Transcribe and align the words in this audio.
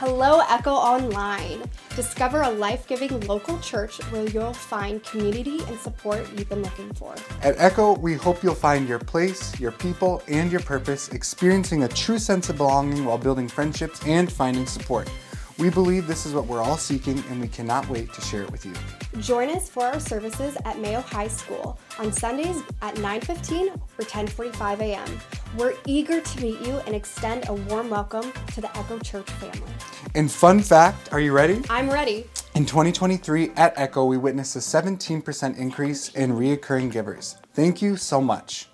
Hello, 0.00 0.40
Echo 0.48 0.70
Online. 0.70 1.60
Discover 1.96 2.42
a 2.42 2.50
life 2.50 2.86
giving 2.86 3.18
local 3.26 3.58
church 3.58 4.00
where 4.12 4.28
you'll 4.28 4.52
find 4.52 5.02
community 5.02 5.58
and 5.66 5.76
support 5.80 6.24
you've 6.36 6.48
been 6.48 6.62
looking 6.62 6.94
for. 6.94 7.16
At 7.42 7.56
Echo, 7.58 7.98
we 7.98 8.14
hope 8.14 8.44
you'll 8.44 8.54
find 8.54 8.88
your 8.88 9.00
place, 9.00 9.58
your 9.58 9.72
people, 9.72 10.22
and 10.28 10.52
your 10.52 10.60
purpose, 10.60 11.08
experiencing 11.08 11.82
a 11.82 11.88
true 11.88 12.20
sense 12.20 12.48
of 12.48 12.58
belonging 12.58 13.06
while 13.06 13.18
building 13.18 13.48
friendships 13.48 14.00
and 14.06 14.30
finding 14.30 14.66
support. 14.66 15.10
We 15.58 15.70
believe 15.70 16.06
this 16.06 16.24
is 16.24 16.34
what 16.34 16.46
we're 16.46 16.62
all 16.62 16.76
seeking, 16.76 17.18
and 17.30 17.40
we 17.40 17.48
cannot 17.48 17.88
wait 17.88 18.12
to 18.12 18.20
share 18.20 18.42
it 18.42 18.50
with 18.52 18.64
you. 18.64 18.74
Join 19.20 19.50
us 19.50 19.68
for 19.68 19.82
our 19.82 19.98
services 19.98 20.56
at 20.64 20.78
Mayo 20.78 21.00
High 21.00 21.26
School 21.26 21.80
on 21.98 22.12
Sundays 22.12 22.62
at 22.80 22.94
9:15 22.94 23.74
or 23.98 24.04
10:45 24.04 24.80
a.m. 24.80 25.20
We're 25.56 25.74
eager 25.84 26.20
to 26.20 26.40
meet 26.40 26.60
you 26.60 26.76
and 26.86 26.94
extend 26.94 27.48
a 27.48 27.54
warm 27.54 27.90
welcome 27.90 28.32
to 28.54 28.60
the 28.60 28.70
Echo 28.78 29.00
Church 29.00 29.28
family. 29.30 29.72
And 30.14 30.30
fun 30.30 30.60
fact, 30.60 31.12
are 31.12 31.18
you 31.18 31.32
ready? 31.32 31.60
I'm 31.68 31.90
ready. 31.90 32.30
In 32.54 32.64
2023 32.64 33.50
at 33.56 33.76
Echo, 33.76 34.04
we 34.04 34.16
witnessed 34.16 34.54
a 34.54 34.60
17% 34.60 35.58
increase 35.58 36.10
in 36.10 36.34
reoccurring 36.34 36.92
givers. 36.92 37.36
Thank 37.52 37.82
you 37.82 37.96
so 37.96 38.20
much. 38.20 38.68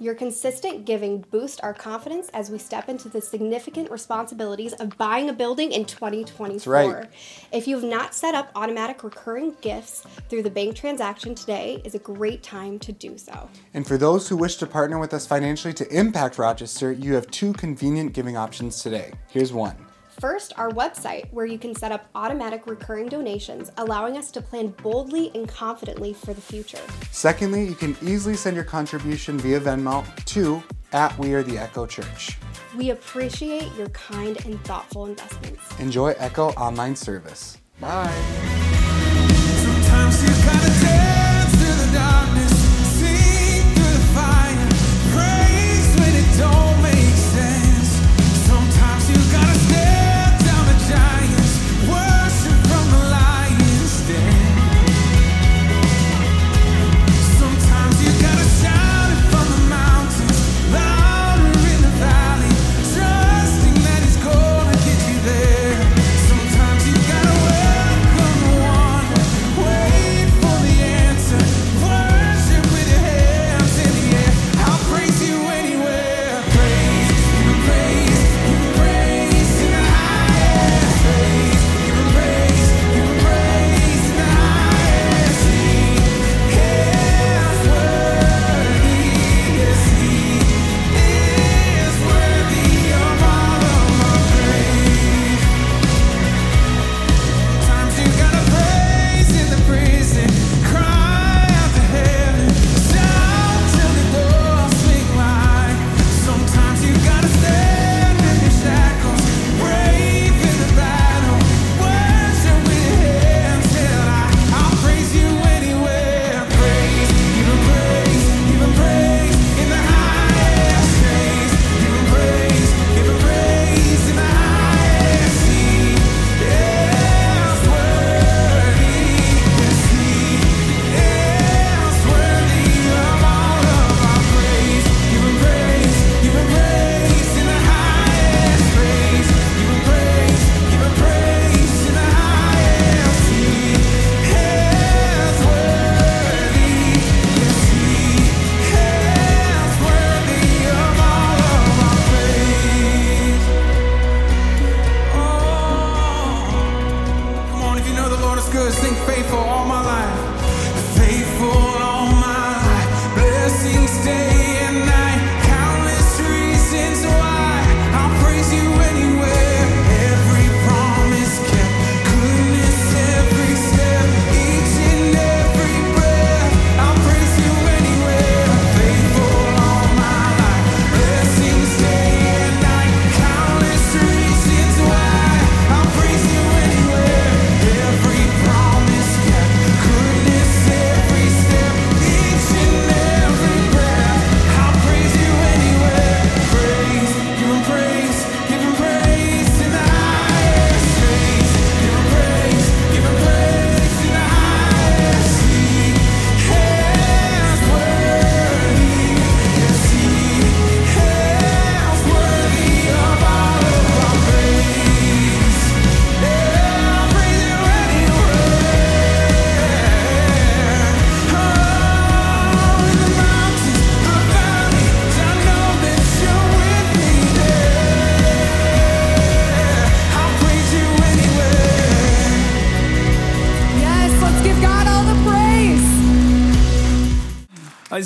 Your 0.00 0.14
consistent 0.14 0.84
giving 0.84 1.24
boosts 1.30 1.60
our 1.60 1.74
confidence 1.74 2.28
as 2.30 2.50
we 2.50 2.58
step 2.58 2.88
into 2.88 3.08
the 3.08 3.20
significant 3.20 3.90
responsibilities 3.90 4.72
of 4.74 4.96
buying 4.98 5.28
a 5.28 5.32
building 5.32 5.72
in 5.72 5.84
2024. 5.84 6.72
right. 6.72 7.06
If 7.52 7.68
you 7.68 7.76
have 7.76 7.84
not 7.84 8.14
set 8.14 8.34
up 8.34 8.50
automatic 8.54 9.04
recurring 9.04 9.54
gifts 9.60 10.04
through 10.28 10.42
the 10.42 10.50
bank 10.50 10.74
transaction 10.76 11.34
today 11.34 11.80
is 11.84 11.94
a 11.94 12.00
great 12.00 12.42
time 12.42 12.78
to 12.80 12.92
do 12.92 13.16
so. 13.18 13.48
And 13.74 13.86
for 13.86 13.96
those 13.96 14.28
who 14.28 14.36
wish 14.36 14.56
to 14.56 14.66
partner 14.66 14.98
with 14.98 15.14
us 15.14 15.26
financially 15.26 15.74
to 15.74 15.88
impact 15.96 16.38
Rochester, 16.38 16.92
you 16.92 17.14
have 17.14 17.30
two 17.30 17.52
convenient 17.52 18.12
giving 18.12 18.36
options 18.36 18.82
today. 18.82 19.12
Here's 19.28 19.52
one. 19.52 19.91
First, 20.20 20.52
our 20.56 20.70
website, 20.70 21.32
where 21.32 21.46
you 21.46 21.58
can 21.58 21.74
set 21.74 21.90
up 21.90 22.06
automatic 22.14 22.66
recurring 22.66 23.08
donations, 23.08 23.72
allowing 23.78 24.16
us 24.16 24.30
to 24.32 24.42
plan 24.42 24.68
boldly 24.82 25.30
and 25.34 25.48
confidently 25.48 26.12
for 26.12 26.34
the 26.34 26.40
future. 26.40 26.80
Secondly, 27.10 27.64
you 27.64 27.74
can 27.74 27.96
easily 28.02 28.36
send 28.36 28.54
your 28.54 28.64
contribution 28.64 29.38
via 29.38 29.58
Venmo 29.60 30.04
to 30.26 30.62
at 30.92 31.18
We 31.18 31.32
Are 31.34 31.42
the 31.42 31.58
Echo 31.58 31.86
Church. 31.86 32.38
We 32.76 32.90
appreciate 32.90 33.74
your 33.76 33.88
kind 33.90 34.38
and 34.44 34.62
thoughtful 34.64 35.06
investments. 35.06 35.62
Enjoy 35.78 36.14
Echo 36.18 36.50
Online 36.50 36.94
Service. 36.94 37.58
Bye. 37.80 38.12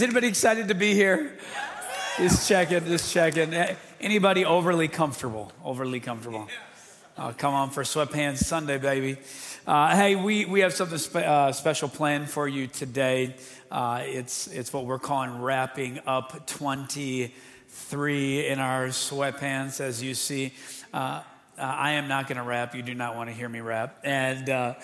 Anybody 0.06 0.28
excited 0.28 0.68
to 0.68 0.74
be 0.74 0.94
here? 0.94 1.36
Just 2.16 2.48
checking, 2.48 2.84
just 2.84 3.12
checking. 3.12 3.52
Anybody 4.00 4.44
overly 4.44 4.86
comfortable? 4.86 5.50
Overly 5.64 5.98
comfortable? 5.98 6.46
Oh, 7.18 7.34
come 7.36 7.52
on 7.52 7.70
for 7.70 7.82
Sweatpants 7.82 8.44
Sunday, 8.44 8.78
baby. 8.78 9.16
Uh, 9.66 9.96
hey, 9.96 10.14
we, 10.14 10.44
we 10.44 10.60
have 10.60 10.72
something 10.72 10.98
spe- 10.98 11.16
uh, 11.16 11.50
special 11.50 11.88
planned 11.88 12.30
for 12.30 12.46
you 12.46 12.68
today. 12.68 13.34
Uh, 13.68 14.02
it's, 14.04 14.46
it's 14.46 14.72
what 14.72 14.86
we're 14.86 15.00
calling 15.00 15.42
wrapping 15.42 15.98
up 16.06 16.46
23 16.46 18.46
in 18.46 18.60
our 18.60 18.86
sweatpants, 18.86 19.80
as 19.80 20.00
you 20.00 20.14
see. 20.14 20.52
Uh, 21.58 21.62
uh, 21.62 21.64
I 21.64 21.92
am 21.92 22.08
not 22.08 22.28
going 22.28 22.36
to 22.36 22.42
rap. 22.42 22.74
You 22.74 22.82
do 22.82 22.94
not 22.94 23.16
want 23.16 23.28
to 23.28 23.34
hear 23.34 23.48
me 23.48 23.60
rap. 23.60 23.98
And 24.04 24.48
uh, 24.48 24.74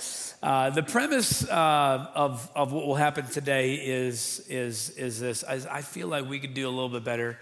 uh, 0.42 0.70
the 0.70 0.82
premise 0.82 1.48
uh, 1.48 2.06
of, 2.14 2.50
of 2.54 2.72
what 2.72 2.86
will 2.86 2.94
happen 2.94 3.26
today 3.26 3.74
is, 3.74 4.44
is, 4.48 4.90
is 4.90 5.20
this 5.20 5.44
I, 5.44 5.60
I 5.70 5.82
feel 5.82 6.08
like 6.08 6.28
we 6.28 6.38
could 6.38 6.54
do 6.54 6.68
a 6.68 6.70
little 6.70 6.88
bit 6.88 7.04
better 7.04 7.38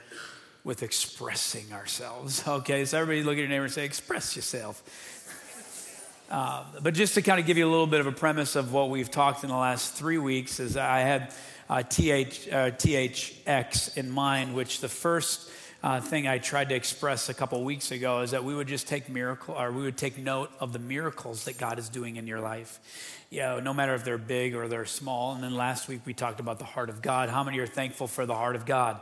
with 0.65 0.82
expressing 0.82 1.73
ourselves. 1.73 2.43
Okay, 2.49 2.85
so 2.85 2.99
everybody 2.99 3.25
look 3.25 3.35
at 3.35 3.41
your 3.41 3.49
neighbor 3.49 3.65
and 3.65 3.73
say, 3.73 3.85
express 3.85 4.37
yourself. 4.37 4.82
Uh, 6.31 6.65
but 6.83 6.94
just 6.94 7.15
to 7.15 7.23
kind 7.23 7.41
of 7.41 7.47
give 7.47 7.56
you 7.56 7.67
a 7.67 7.71
little 7.71 7.87
bit 7.87 8.00
of 8.00 8.06
a 8.06 8.12
premise 8.12 8.56
of 8.56 8.73
what 8.73 8.91
we've 8.91 9.11
talked 9.11 9.44
in 9.44 9.50
the 9.50 9.56
last 9.56 9.94
three 9.94 10.19
weeks, 10.19 10.61
is 10.61 10.76
I 10.76 11.00
had 11.00 11.33
uh, 11.69 11.83
TH, 11.83 12.49
uh, 12.49 12.71
THX 12.73 13.97
in 13.97 14.11
mind, 14.11 14.55
which 14.55 14.81
the 14.81 14.88
first 14.88 15.49
uh, 15.82 16.00
thing 16.00 16.29
I 16.29 16.38
tried 16.38 16.69
to 16.69 16.75
express 16.75 17.29
a 17.29 17.35
couple 17.35 17.62
weeks 17.65 17.91
ago 17.91 18.21
is 18.21 18.32
that 18.32 18.44
we 18.44 18.55
would 18.55 18.69
just 18.69 18.87
take 18.87 19.09
miracle, 19.09 19.55
or 19.55 19.73
we 19.73 19.82
would 19.82 19.97
take 19.97 20.19
note 20.19 20.50
of 20.61 20.73
the 20.73 20.79
miracles 20.79 21.44
that 21.44 21.56
God 21.56 21.79
is 21.79 21.88
doing 21.88 22.17
in 22.17 22.27
your 22.27 22.41
life. 22.41 23.17
You 23.31 23.41
know, 23.41 23.61
no 23.61 23.73
matter 23.73 23.94
if 23.94 24.05
they're 24.05 24.19
big 24.19 24.56
or 24.56 24.67
they're 24.67 24.85
small. 24.85 25.35
And 25.35 25.43
then 25.43 25.55
last 25.55 25.88
week 25.88 26.00
we 26.05 26.12
talked 26.12 26.41
about 26.41 26.59
the 26.59 26.65
heart 26.65 26.91
of 26.91 27.00
God. 27.00 27.29
How 27.29 27.44
many 27.44 27.61
are 27.61 27.67
thankful 27.67 28.09
for 28.09 28.27
the 28.27 28.35
heart 28.35 28.56
of 28.56 28.67
God? 28.67 29.00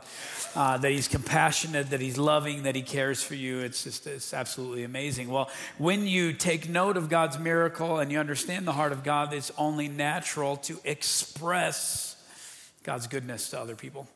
Uh, 0.55 0.77
that 0.77 0.91
He's 0.91 1.07
compassionate, 1.07 1.89
that 1.89 1.99
He's 1.99 2.17
loving, 2.17 2.63
that 2.63 2.75
He 2.75 2.83
cares 2.83 3.23
for 3.23 3.33
you. 3.33 3.59
It's 3.59 3.83
just 3.83 4.05
it's 4.05 4.33
absolutely 4.33 4.83
amazing. 4.83 5.29
Well, 5.29 5.49
when 5.79 6.05
you 6.05 6.31
take 6.31 6.69
note 6.69 6.95
of 6.95 7.09
God's 7.09 7.39
miracle 7.39 7.97
and 7.97 8.11
you 8.11 8.19
understand 8.19 8.67
the 8.67 8.73
heart 8.73 8.91
of 8.91 9.03
God, 9.03 9.33
it's 9.33 9.51
only 9.57 9.87
natural 9.87 10.57
to 10.57 10.79
express 10.85 12.15
God's 12.83 13.07
goodness 13.07 13.49
to 13.49 13.59
other 13.59 13.75
people. 13.75 14.07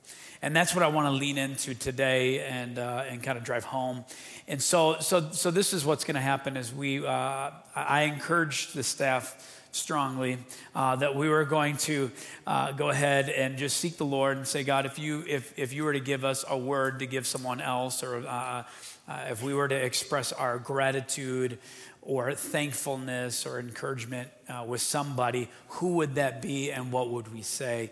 And 0.44 0.54
that's 0.54 0.76
what 0.76 0.84
I 0.84 0.88
want 0.90 1.08
to 1.08 1.12
lean 1.12 1.38
into 1.38 1.74
today 1.74 2.42
and, 2.42 2.78
uh, 2.78 3.06
and 3.10 3.24
kind 3.24 3.38
of 3.38 3.46
drive 3.46 3.64
home. 3.64 4.04
And 4.46 4.62
so, 4.62 4.98
so, 5.00 5.32
so 5.32 5.52
this 5.52 5.72
is 5.72 5.86
what's 5.86 6.04
going 6.04 6.16
to 6.16 6.22
happen 6.22 6.58
is 6.58 6.74
we, 6.74 7.08
uh, 7.08 7.52
I 7.74 8.02
encourage 8.02 8.74
the 8.74 8.84
staff 8.84 9.64
strongly 9.72 10.38
uh, 10.76 10.98
that 10.98 11.16
we 11.16 11.30
were 11.30 11.46
going 11.46 11.78
to 11.78 12.12
uh, 12.46 12.74
go 12.74 12.90
ahead 12.90 13.30
and 13.30 13.58
just 13.58 13.78
seek 13.78 13.96
the 13.96 14.06
Lord 14.06 14.36
and 14.36 14.46
say, 14.46 14.66
God, 14.66 14.86
if 14.86 15.00
you, 15.00 15.24
if, 15.30 15.58
if 15.58 15.72
you 15.72 15.86
were 15.86 15.94
to 15.94 16.02
give 16.02 16.26
us 16.26 16.44
a 16.50 16.58
word 16.58 17.00
to 17.00 17.06
give 17.06 17.26
someone 17.26 17.62
else, 17.62 18.04
or 18.04 18.18
uh, 18.28 18.64
uh, 19.08 19.26
if 19.30 19.42
we 19.42 19.54
were 19.54 19.70
to 19.70 19.76
express 19.76 20.34
our 20.34 20.60
gratitude 20.60 21.58
or 22.06 22.34
thankfulness 22.34 23.46
or 23.46 23.60
encouragement 23.60 24.30
uh, 24.50 24.64
with 24.68 24.82
somebody, 24.82 25.50
who 25.70 25.96
would 25.96 26.16
that 26.16 26.42
be 26.42 26.72
and 26.72 26.92
what 26.92 27.10
would 27.10 27.34
we 27.34 27.42
say? 27.42 27.92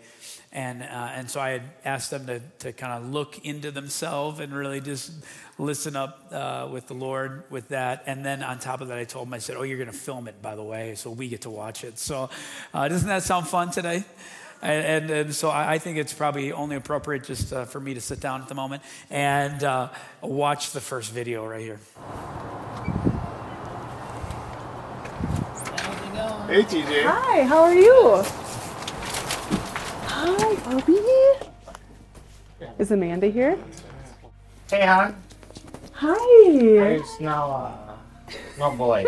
And, 0.52 0.82
uh, 0.82 0.86
and 1.14 1.30
so 1.30 1.40
I 1.40 1.50
had 1.50 1.62
asked 1.84 2.10
them 2.10 2.26
to, 2.26 2.40
to 2.58 2.72
kind 2.72 2.92
of 2.92 3.10
look 3.10 3.42
into 3.44 3.70
themselves 3.70 4.38
and 4.38 4.54
really 4.54 4.82
just 4.82 5.12
listen 5.58 5.96
up 5.96 6.26
uh, 6.30 6.68
with 6.70 6.88
the 6.88 6.94
Lord 6.94 7.44
with 7.48 7.68
that. 7.68 8.02
And 8.06 8.24
then 8.24 8.42
on 8.42 8.58
top 8.58 8.82
of 8.82 8.88
that, 8.88 8.98
I 8.98 9.04
told 9.04 9.28
them, 9.28 9.34
I 9.34 9.38
said, 9.38 9.56
Oh, 9.56 9.62
you're 9.62 9.78
going 9.78 9.90
to 9.90 9.96
film 9.96 10.28
it, 10.28 10.42
by 10.42 10.54
the 10.54 10.62
way, 10.62 10.94
so 10.94 11.10
we 11.10 11.28
get 11.28 11.42
to 11.42 11.50
watch 11.50 11.84
it. 11.84 11.98
So 11.98 12.28
uh, 12.74 12.88
doesn't 12.88 13.08
that 13.08 13.22
sound 13.22 13.48
fun 13.48 13.70
today? 13.70 14.04
And, 14.60 15.04
and, 15.04 15.10
and, 15.10 15.34
so 15.34 15.50
I 15.50 15.78
think 15.78 15.98
it's 15.98 16.12
probably 16.12 16.52
only 16.52 16.76
appropriate 16.76 17.24
just 17.24 17.52
uh, 17.52 17.64
for 17.64 17.80
me 17.80 17.94
to 17.94 18.00
sit 18.00 18.20
down 18.20 18.42
at 18.42 18.48
the 18.48 18.54
moment 18.54 18.84
and 19.10 19.64
uh, 19.64 19.88
watch 20.20 20.70
the 20.70 20.80
first 20.80 21.10
video 21.10 21.44
right 21.44 21.62
here. 21.62 21.80
Hey, 26.52 26.64
TJ. 26.64 27.04
Hi, 27.04 27.44
how 27.44 27.62
are 27.62 27.74
you? 27.74 28.22
Hi, 30.04 30.54
Bobby. 30.56 31.00
Is 32.78 32.90
Amanda 32.90 33.28
here? 33.28 33.58
Hey, 34.68 34.84
hon. 34.84 35.16
Hi. 35.92 36.14
It's 36.44 37.16
There's 37.16 37.20
no, 37.22 37.32
uh, 37.32 37.94
no 38.58 38.70
boys. 38.76 39.06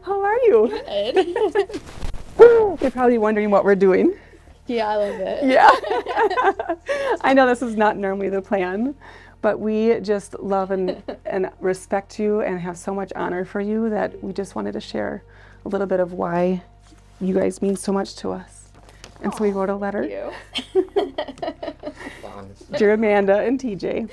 How 0.00 0.22
are 0.24 0.40
you? 0.44 0.80
Good. 0.86 1.80
You're 2.80 2.90
probably 2.90 3.18
wondering 3.18 3.50
what 3.50 3.66
we're 3.66 3.74
doing. 3.74 4.14
Yeah, 4.66 4.88
I 4.88 4.96
love 4.96 5.20
it. 5.20 5.44
Yeah. 5.44 5.70
I 7.20 7.34
know 7.34 7.46
this 7.46 7.60
is 7.60 7.76
not 7.76 7.98
normally 7.98 8.30
the 8.30 8.40
plan, 8.40 8.94
but 9.46 9.60
we 9.60 10.00
just 10.00 10.36
love 10.40 10.72
and, 10.72 11.00
and 11.24 11.48
respect 11.60 12.18
you 12.18 12.40
and 12.40 12.58
have 12.58 12.76
so 12.76 12.92
much 12.92 13.12
honor 13.14 13.44
for 13.44 13.60
you 13.60 13.88
that 13.88 14.20
we 14.20 14.32
just 14.32 14.56
wanted 14.56 14.72
to 14.72 14.80
share 14.80 15.22
a 15.64 15.68
little 15.68 15.86
bit 15.86 16.00
of 16.00 16.12
why 16.12 16.60
you 17.20 17.32
guys 17.32 17.62
mean 17.62 17.76
so 17.76 17.92
much 17.92 18.16
to 18.16 18.32
us. 18.32 18.70
And 19.22 19.32
so 19.32 19.44
we 19.44 19.52
wrote 19.52 19.70
a 19.70 19.76
letter. 19.76 20.02
You. 20.02 20.82
Dear 22.76 22.94
Amanda 22.94 23.38
and 23.38 23.56
TJ, 23.60 24.10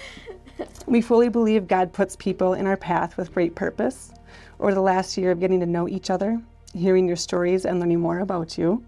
we 0.86 1.02
fully 1.02 1.30
believe 1.30 1.68
God 1.68 1.92
puts 1.92 2.16
people 2.16 2.54
in 2.54 2.68
our 2.68 2.78
path 2.78 3.18
with 3.18 3.34
great 3.34 3.56
purpose. 3.56 4.14
Over 4.60 4.76
the 4.76 4.82
last 4.82 5.18
year 5.18 5.32
of 5.32 5.40
getting 5.40 5.60
to 5.62 5.66
know 5.66 5.90
each 5.90 6.12
other, 6.12 6.40
hearing 6.76 7.08
your 7.08 7.18
stories, 7.18 7.66
and 7.66 7.80
learning 7.80 8.02
more 8.02 8.20
about 8.20 8.56
you, 8.56 8.86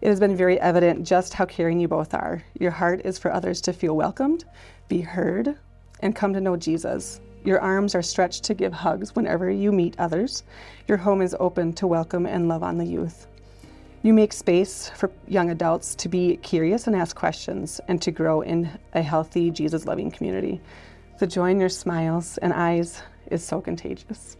it 0.00 0.08
has 0.08 0.18
been 0.18 0.34
very 0.34 0.58
evident 0.60 1.06
just 1.06 1.34
how 1.34 1.44
caring 1.44 1.78
you 1.78 1.88
both 1.88 2.14
are. 2.14 2.42
Your 2.58 2.70
heart 2.70 3.02
is 3.04 3.18
for 3.18 3.32
others 3.32 3.60
to 3.62 3.72
feel 3.72 3.96
welcomed, 3.96 4.44
be 4.88 5.00
heard, 5.00 5.56
and 6.00 6.16
come 6.16 6.32
to 6.32 6.40
know 6.40 6.56
Jesus. 6.56 7.20
Your 7.44 7.60
arms 7.60 7.94
are 7.94 8.02
stretched 8.02 8.44
to 8.44 8.54
give 8.54 8.72
hugs 8.72 9.14
whenever 9.14 9.50
you 9.50 9.72
meet 9.72 9.98
others. 9.98 10.42
Your 10.86 10.98
home 10.98 11.22
is 11.22 11.36
open 11.38 11.72
to 11.74 11.86
welcome 11.86 12.26
and 12.26 12.48
love 12.48 12.62
on 12.62 12.78
the 12.78 12.84
youth. 12.84 13.26
You 14.02 14.12
make 14.14 14.32
space 14.32 14.90
for 14.90 15.10
young 15.26 15.50
adults 15.50 15.94
to 15.96 16.08
be 16.08 16.36
curious 16.38 16.86
and 16.86 16.94
ask 16.94 17.16
questions 17.16 17.80
and 17.88 18.00
to 18.02 18.10
grow 18.10 18.42
in 18.42 18.70
a 18.94 19.02
healthy, 19.02 19.50
Jesus 19.50 19.86
loving 19.86 20.10
community. 20.10 20.60
The 21.18 21.26
joy 21.26 21.50
in 21.50 21.60
your 21.60 21.68
smiles 21.68 22.38
and 22.38 22.52
eyes 22.52 23.02
is 23.30 23.44
so 23.44 23.60
contagious. 23.60 24.36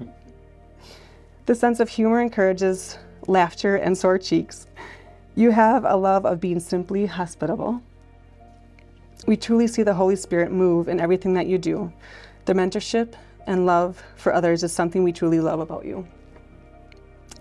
The 1.46 1.54
sense 1.54 1.80
of 1.80 1.88
humor 1.88 2.20
encourages 2.20 2.98
laughter 3.26 3.76
and 3.76 3.96
sore 3.96 4.18
cheeks. 4.18 4.66
You 5.34 5.50
have 5.50 5.84
a 5.84 5.96
love 5.96 6.24
of 6.24 6.40
being 6.40 6.60
simply 6.60 7.06
hospitable. 7.06 7.82
We 9.28 9.36
truly 9.36 9.66
see 9.66 9.82
the 9.82 9.92
Holy 9.92 10.16
Spirit 10.16 10.50
move 10.52 10.88
in 10.88 11.00
everything 11.00 11.34
that 11.34 11.46
you 11.46 11.58
do. 11.58 11.92
The 12.46 12.54
mentorship 12.54 13.12
and 13.46 13.66
love 13.66 14.02
for 14.16 14.32
others 14.32 14.62
is 14.62 14.72
something 14.72 15.02
we 15.02 15.12
truly 15.12 15.38
love 15.38 15.60
about 15.60 15.84
you. 15.84 16.08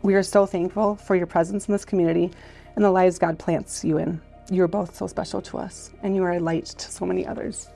We 0.01 0.13
are 0.16 0.22
so 0.22 0.45
thankful 0.45 0.98
for 0.98 1.16
your 1.16 1.28
presence 1.28 1.69
in 1.69 1.72
this 1.72 1.86
community 1.86 2.30
and 2.75 2.84
the 2.84 2.92
lives 2.92 3.18
God 3.18 3.39
plants 3.39 3.86
you 3.86 4.00
in. 4.00 4.19
You 4.51 4.63
are 4.63 4.68
both 4.68 4.98
so 4.98 5.07
special 5.07 5.42
to 5.44 5.60
us, 5.60 5.92
and 6.04 6.13
you 6.13 6.24
are 6.24 6.34
a 6.34 6.39
light 6.42 6.66
to 6.66 6.92
so 6.92 7.06
many 7.06 7.25
others. 7.25 7.69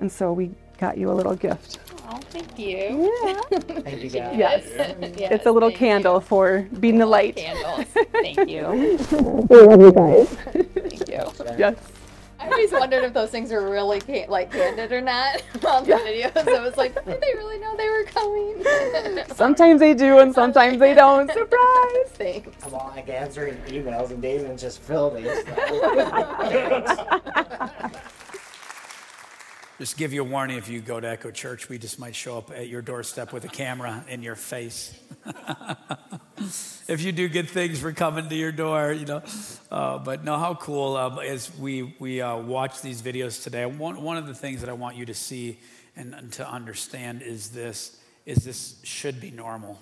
And 0.00 0.10
so 0.10 0.32
we 0.32 0.50
got 0.78 0.98
you 0.98 1.08
a 1.08 1.14
little 1.14 1.36
gift. 1.36 1.78
Oh, 2.08 2.18
thank 2.30 2.58
you. 2.58 3.14
Thank 3.52 4.02
you, 4.02 4.10
guys. 4.18 4.36
Yes. 4.36 4.64
Yes, 5.16 5.32
It's 5.32 5.46
a 5.46 5.52
little 5.52 5.68
thank 5.68 5.78
candle 5.78 6.18
for 6.18 6.66
being 6.80 6.98
the 6.98 7.06
light. 7.06 7.36
Candles. 7.36 7.86
Thank 8.10 8.50
you. 8.50 8.98
We 9.48 9.56
love 9.60 9.80
you 9.80 9.92
guys. 9.92 10.28
Thank 10.28 11.08
you. 11.08 11.54
Yes. 11.56 11.76
I 12.42 12.46
always 12.46 12.72
wondered 12.72 13.04
if 13.04 13.12
those 13.12 13.30
things 13.30 13.52
are 13.52 13.68
really 13.68 14.00
ca- 14.00 14.26
like 14.28 14.50
candid 14.50 14.90
or 14.92 15.00
not 15.00 15.42
on 15.66 15.84
the 15.84 15.92
videos. 15.94 16.48
I 16.48 16.60
was 16.60 16.76
like, 16.76 16.94
did 17.04 17.20
they 17.20 17.34
really 17.34 17.58
know 17.58 17.76
they 17.76 17.88
were 17.88 18.04
coming? 18.04 19.24
Sometimes 19.34 19.78
they 19.80 19.94
do, 19.94 20.18
and 20.18 20.34
sometimes 20.34 20.78
they 20.78 20.94
don't. 20.94 21.30
Surprise! 21.32 22.08
Thanks. 22.14 22.66
I'm 22.66 22.74
all 22.74 22.92
like 22.94 23.08
answering 23.08 23.56
emails 23.68 24.10
and 24.10 24.20
Damon's 24.20 24.60
just 24.60 24.80
filming. 24.80 25.24
Just 29.82 29.96
give 29.96 30.12
you 30.12 30.20
a 30.20 30.24
warning 30.24 30.58
if 30.58 30.68
you 30.68 30.80
go 30.80 31.00
to 31.00 31.08
Echo 31.08 31.32
Church, 31.32 31.68
we 31.68 31.76
just 31.76 31.98
might 31.98 32.14
show 32.14 32.38
up 32.38 32.52
at 32.52 32.68
your 32.68 32.82
doorstep 32.82 33.32
with 33.32 33.42
a 33.42 33.48
camera 33.48 34.04
in 34.06 34.22
your 34.22 34.36
face. 34.36 34.96
if 36.86 37.02
you 37.02 37.10
do 37.10 37.28
good 37.28 37.50
things, 37.50 37.82
we're 37.82 37.90
coming 37.90 38.28
to 38.28 38.34
your 38.36 38.52
door, 38.52 38.92
you 38.92 39.06
know. 39.06 39.24
Uh, 39.72 39.98
but 39.98 40.22
no, 40.22 40.38
how 40.38 40.54
cool 40.54 40.96
um, 40.96 41.18
as 41.18 41.50
we 41.58 41.96
we 41.98 42.20
uh, 42.20 42.36
watch 42.36 42.80
these 42.80 43.02
videos 43.02 43.42
today. 43.42 43.66
One 43.66 44.00
one 44.02 44.16
of 44.16 44.28
the 44.28 44.34
things 44.34 44.60
that 44.60 44.70
I 44.70 44.72
want 44.72 44.94
you 44.94 45.04
to 45.06 45.14
see 45.14 45.58
and, 45.96 46.14
and 46.14 46.32
to 46.34 46.48
understand 46.48 47.20
is 47.20 47.50
this: 47.50 47.98
is 48.24 48.44
this 48.44 48.76
should 48.84 49.20
be 49.20 49.32
normal 49.32 49.80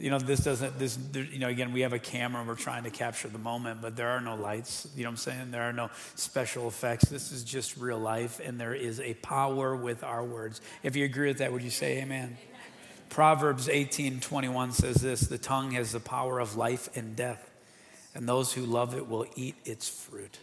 you 0.00 0.08
know 0.08 0.18
this 0.18 0.40
doesn't 0.40 0.78
this 0.78 0.98
you 1.14 1.38
know 1.38 1.48
again 1.48 1.72
we 1.72 1.82
have 1.82 1.92
a 1.92 1.98
camera 1.98 2.40
and 2.40 2.48
we're 2.48 2.54
trying 2.54 2.84
to 2.84 2.90
capture 2.90 3.28
the 3.28 3.38
moment 3.38 3.82
but 3.82 3.96
there 3.96 4.08
are 4.08 4.20
no 4.20 4.34
lights 4.34 4.88
you 4.96 5.04
know 5.04 5.10
what 5.10 5.12
i'm 5.12 5.16
saying? 5.18 5.50
There 5.50 5.62
are 5.62 5.72
no 5.72 5.90
special 6.14 6.66
effects. 6.68 7.08
This 7.08 7.32
is 7.32 7.44
just 7.44 7.76
real 7.76 7.98
life 7.98 8.40
and 8.42 8.58
there 8.58 8.74
is 8.74 8.98
a 9.00 9.14
power 9.14 9.76
with 9.76 10.02
our 10.02 10.24
words. 10.24 10.60
If 10.82 10.96
you 10.96 11.04
agree 11.04 11.28
with 11.28 11.38
that 11.38 11.52
would 11.52 11.62
you 11.62 11.70
say 11.70 12.00
amen, 12.00 12.38
proverbs 13.10 13.68
18 13.68 14.20
21 14.20 14.72
says 14.72 14.96
this 14.96 15.20
the 15.20 15.38
tongue 15.38 15.72
has 15.72 15.92
the 15.92 16.00
power 16.00 16.40
of 16.40 16.56
life 16.56 16.88
and 16.96 17.14
death 17.14 17.50
and 18.14 18.28
those 18.28 18.52
who 18.52 18.62
love 18.62 18.96
it 18.96 19.08
will 19.08 19.26
eat 19.36 19.54
its 19.64 19.88
fruit. 19.88 20.38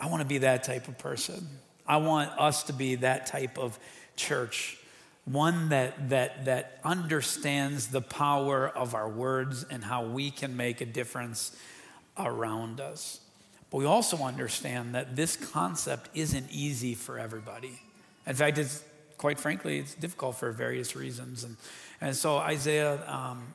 I 0.00 0.08
want 0.08 0.22
to 0.22 0.28
be 0.28 0.38
that 0.38 0.64
type 0.64 0.88
of 0.88 0.98
person. 0.98 1.48
I 1.86 1.98
want 1.98 2.30
us 2.38 2.64
to 2.64 2.72
be 2.72 2.96
that 2.96 3.26
type 3.26 3.56
of 3.56 3.78
church 4.16 4.78
one 5.24 5.70
that, 5.70 6.10
that, 6.10 6.44
that 6.44 6.78
understands 6.84 7.88
the 7.88 8.00
power 8.00 8.68
of 8.68 8.94
our 8.94 9.08
words 9.08 9.64
and 9.70 9.84
how 9.84 10.04
we 10.04 10.30
can 10.30 10.56
make 10.56 10.80
a 10.80 10.86
difference 10.86 11.56
around 12.18 12.80
us. 12.80 13.20
But 13.70 13.78
we 13.78 13.86
also 13.86 14.18
understand 14.18 14.94
that 14.94 15.16
this 15.16 15.36
concept 15.36 16.10
isn't 16.14 16.50
easy 16.50 16.94
for 16.94 17.18
everybody. 17.18 17.80
In 18.26 18.34
fact, 18.34 18.58
it's 18.58 18.84
quite 19.16 19.38
frankly, 19.38 19.78
it's 19.78 19.94
difficult 19.94 20.36
for 20.36 20.52
various 20.52 20.94
reasons. 20.94 21.44
And, 21.44 21.56
and 22.00 22.14
so, 22.14 22.36
Isaiah, 22.36 23.02
um, 23.08 23.54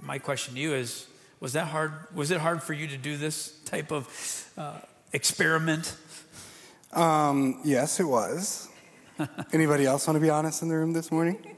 my 0.00 0.18
question 0.18 0.54
to 0.54 0.60
you 0.60 0.74
is 0.74 1.06
was 1.40 1.54
that 1.54 1.68
hard? 1.68 1.92
Was 2.14 2.30
it 2.30 2.40
hard 2.40 2.62
for 2.62 2.72
you 2.72 2.86
to 2.88 2.96
do 2.96 3.16
this 3.16 3.58
type 3.64 3.92
of 3.92 4.52
uh, 4.56 4.78
experiment? 5.12 5.96
Um, 6.92 7.60
yes, 7.64 8.00
it 8.00 8.04
was. 8.04 8.68
Anybody 9.52 9.86
else 9.86 10.06
want 10.06 10.16
to 10.16 10.20
be 10.20 10.30
honest 10.30 10.62
in 10.62 10.68
the 10.68 10.76
room 10.76 10.92
this 10.92 11.12
morning? 11.12 11.56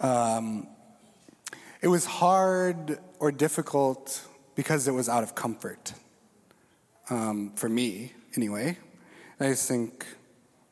Um, 0.00 0.66
it 1.80 1.88
was 1.88 2.04
hard 2.04 2.98
or 3.18 3.30
difficult 3.30 4.26
because 4.56 4.88
it 4.88 4.92
was 4.92 5.08
out 5.08 5.22
of 5.22 5.34
comfort. 5.34 5.92
Um, 7.08 7.52
for 7.54 7.68
me, 7.68 8.12
anyway. 8.36 8.76
I 9.38 9.48
just 9.48 9.68
think, 9.68 10.04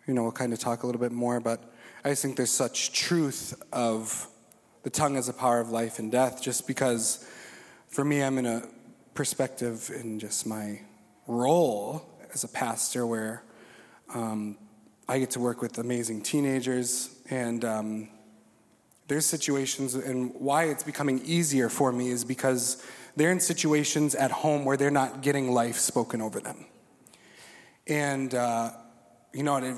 you 0.07 0.15
know, 0.15 0.23
we'll 0.23 0.33
kind 0.33 0.53
of 0.53 0.59
talk 0.59 0.83
a 0.83 0.87
little 0.87 1.01
bit 1.01 1.13
more, 1.13 1.41
but 1.41 1.73
I 2.05 2.11
just 2.11 2.23
think 2.23 2.37
there's 2.37 2.51
such 2.51 2.93
truth 2.93 3.61
of 3.73 4.29
the 4.83 4.91
tongue 4.91 5.17
as 5.17 5.29
a 5.29 5.33
power 5.33 5.61
of 5.61 5.71
life 5.71 5.99
and 5.99 6.11
death, 6.11 6.43
just 6.43 6.67
because 6.67 7.29
for 7.89 8.05
me, 8.05 8.23
I'm 8.23 8.39
in 8.39 8.47
a 8.47 8.63
perspective 9.15 9.91
in 9.95 10.19
just 10.19 10.47
my 10.47 10.81
role 11.27 12.05
as 12.35 12.45
a 12.45 12.49
pastor 12.49 13.07
where 13.07 13.43
um, 14.15 14.57
I 15.11 15.19
get 15.19 15.31
to 15.31 15.41
work 15.41 15.63
with 15.63 15.79
amazing 15.79 16.21
teenagers, 16.21 17.09
and 17.31 17.65
um, 17.65 18.09
there's 19.07 19.25
situations, 19.25 19.95
and 19.95 20.35
why 20.35 20.65
it's 20.65 20.83
becoming 20.83 21.23
easier 21.25 21.71
for 21.71 21.91
me 21.93 22.11
is 22.11 22.27
because 22.27 22.85
they're 23.17 23.31
in 23.31 23.41
situations 23.41 24.15
at 24.15 24.31
home 24.31 24.67
where 24.67 24.77
they're 24.77 24.91
not 24.91 25.23
getting 25.23 25.51
life 25.51 25.77
spoken 25.79 26.21
over 26.21 26.41
them. 26.41 26.67
And, 27.87 28.35
uh, 28.35 28.73
you 29.33 29.43
know, 29.43 29.57
it, 29.57 29.77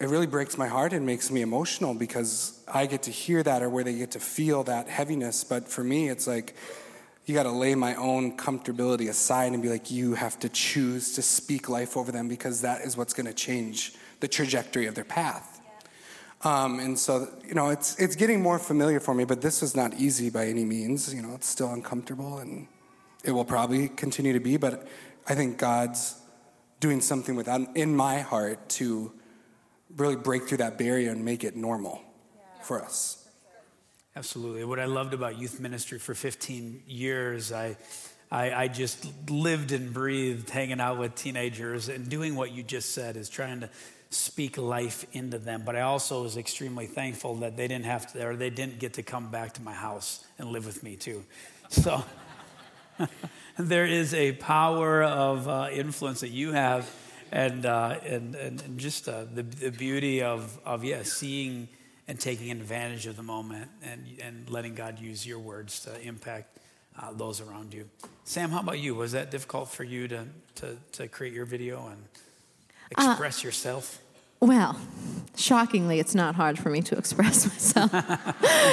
it 0.00 0.08
really 0.08 0.26
breaks 0.26 0.58
my 0.58 0.68
heart 0.68 0.92
and 0.92 1.06
makes 1.06 1.30
me 1.30 1.40
emotional 1.40 1.94
because 1.94 2.62
I 2.68 2.84
get 2.84 3.04
to 3.04 3.10
hear 3.10 3.42
that 3.42 3.62
or 3.62 3.70
where 3.70 3.84
they 3.84 3.94
get 3.94 4.10
to 4.12 4.20
feel 4.20 4.64
that 4.64 4.86
heaviness. 4.86 5.44
But 5.44 5.66
for 5.66 5.82
me, 5.82 6.10
it's 6.10 6.26
like, 6.26 6.54
you 7.24 7.34
got 7.34 7.44
to 7.44 7.50
lay 7.50 7.74
my 7.74 7.94
own 7.94 8.36
comfortability 8.36 9.08
aside 9.08 9.52
and 9.52 9.62
be 9.62 9.70
like, 9.70 9.90
you 9.90 10.14
have 10.14 10.38
to 10.40 10.50
choose 10.50 11.14
to 11.14 11.22
speak 11.22 11.70
life 11.70 11.96
over 11.96 12.12
them 12.12 12.28
because 12.28 12.60
that 12.60 12.82
is 12.82 12.98
what's 12.98 13.14
going 13.14 13.26
to 13.26 13.34
change 13.34 13.94
the 14.20 14.28
trajectory 14.28 14.86
of 14.86 14.94
their 14.94 15.04
path. 15.04 15.60
Um, 16.42 16.78
and 16.78 16.98
so, 16.98 17.28
you 17.46 17.54
know, 17.54 17.70
it's, 17.70 17.98
it's 17.98 18.14
getting 18.14 18.40
more 18.40 18.58
familiar 18.58 19.00
for 19.00 19.14
me, 19.14 19.24
but 19.24 19.40
this 19.40 19.60
was 19.60 19.74
not 19.74 19.94
easy 19.94 20.30
by 20.30 20.46
any 20.46 20.64
means. 20.64 21.12
You 21.12 21.22
know, 21.22 21.34
it's 21.34 21.48
still 21.48 21.72
uncomfortable 21.72 22.38
and 22.38 22.68
it 23.24 23.32
will 23.32 23.44
probably 23.44 23.88
continue 23.88 24.32
to 24.32 24.40
be, 24.40 24.56
but 24.56 24.86
I 25.28 25.34
think 25.34 25.58
God's 25.58 26.16
doing 26.80 27.00
something 27.00 27.34
with 27.34 27.48
in 27.74 27.96
my 27.96 28.20
heart 28.20 28.68
to 28.68 29.12
really 29.96 30.16
break 30.16 30.48
through 30.48 30.58
that 30.58 30.78
barrier 30.78 31.10
and 31.10 31.24
make 31.24 31.42
it 31.42 31.56
normal 31.56 32.00
yeah. 32.36 32.62
for 32.62 32.82
us. 32.82 33.28
Absolutely. 34.14 34.64
What 34.64 34.78
I 34.78 34.84
loved 34.84 35.14
about 35.14 35.38
youth 35.38 35.60
ministry 35.60 35.98
for 35.98 36.14
15 36.14 36.82
years, 36.86 37.52
I, 37.52 37.76
I, 38.30 38.52
I, 38.64 38.68
just 38.68 39.06
lived 39.30 39.72
and 39.72 39.92
breathed 39.92 40.50
hanging 40.50 40.80
out 40.80 40.98
with 40.98 41.14
teenagers 41.14 41.88
and 41.88 42.08
doing 42.08 42.34
what 42.34 42.52
you 42.52 42.62
just 42.62 42.92
said 42.92 43.16
is 43.16 43.30
trying 43.30 43.60
to 43.60 43.70
speak 44.10 44.58
life 44.58 45.06
into 45.12 45.38
them. 45.38 45.62
But 45.64 45.76
I 45.76 45.82
also 45.82 46.22
was 46.22 46.36
extremely 46.36 46.86
thankful 46.86 47.36
that 47.36 47.56
they 47.56 47.68
didn't 47.68 47.86
have 47.86 48.12
to, 48.12 48.26
or 48.26 48.36
they 48.36 48.50
didn't 48.50 48.78
get 48.78 48.94
to 48.94 49.02
come 49.02 49.30
back 49.30 49.54
to 49.54 49.62
my 49.62 49.72
house 49.72 50.24
and 50.38 50.50
live 50.50 50.66
with 50.66 50.82
me 50.82 50.96
too. 50.96 51.24
So 51.68 52.04
there 53.58 53.86
is 53.86 54.14
a 54.14 54.32
power 54.32 55.02
of 55.02 55.48
uh, 55.48 55.68
influence 55.72 56.20
that 56.20 56.30
you 56.30 56.52
have, 56.52 56.90
and 57.30 57.66
uh, 57.66 57.98
and, 58.04 58.34
and 58.34 58.78
just 58.78 59.08
uh, 59.08 59.24
the, 59.32 59.42
the 59.42 59.70
beauty 59.70 60.22
of 60.22 60.58
of 60.64 60.84
yeah, 60.84 61.02
seeing 61.02 61.68
and 62.06 62.18
taking 62.18 62.50
advantage 62.50 63.06
of 63.06 63.16
the 63.16 63.22
moment, 63.22 63.70
and 63.82 64.06
and 64.22 64.50
letting 64.50 64.74
God 64.74 64.98
use 64.98 65.26
your 65.26 65.38
words 65.38 65.80
to 65.80 66.00
impact. 66.00 66.58
Uh, 66.98 67.12
those 67.12 67.40
around 67.40 67.72
you. 67.72 67.88
Sam, 68.24 68.50
how 68.50 68.60
about 68.60 68.78
you? 68.78 68.94
Was 68.94 69.12
that 69.12 69.30
difficult 69.30 69.68
for 69.68 69.84
you 69.84 70.08
to, 70.08 70.26
to, 70.56 70.76
to 70.92 71.08
create 71.08 71.32
your 71.32 71.44
video 71.44 71.86
and 71.86 72.02
uh, 72.96 73.10
express 73.10 73.44
yourself? 73.44 74.00
Well, 74.40 74.78
shockingly, 75.36 75.98
it's 75.98 76.14
not 76.14 76.36
hard 76.36 76.58
for 76.60 76.70
me 76.70 76.80
to 76.82 76.96
express 76.96 77.46
myself. 77.84 77.92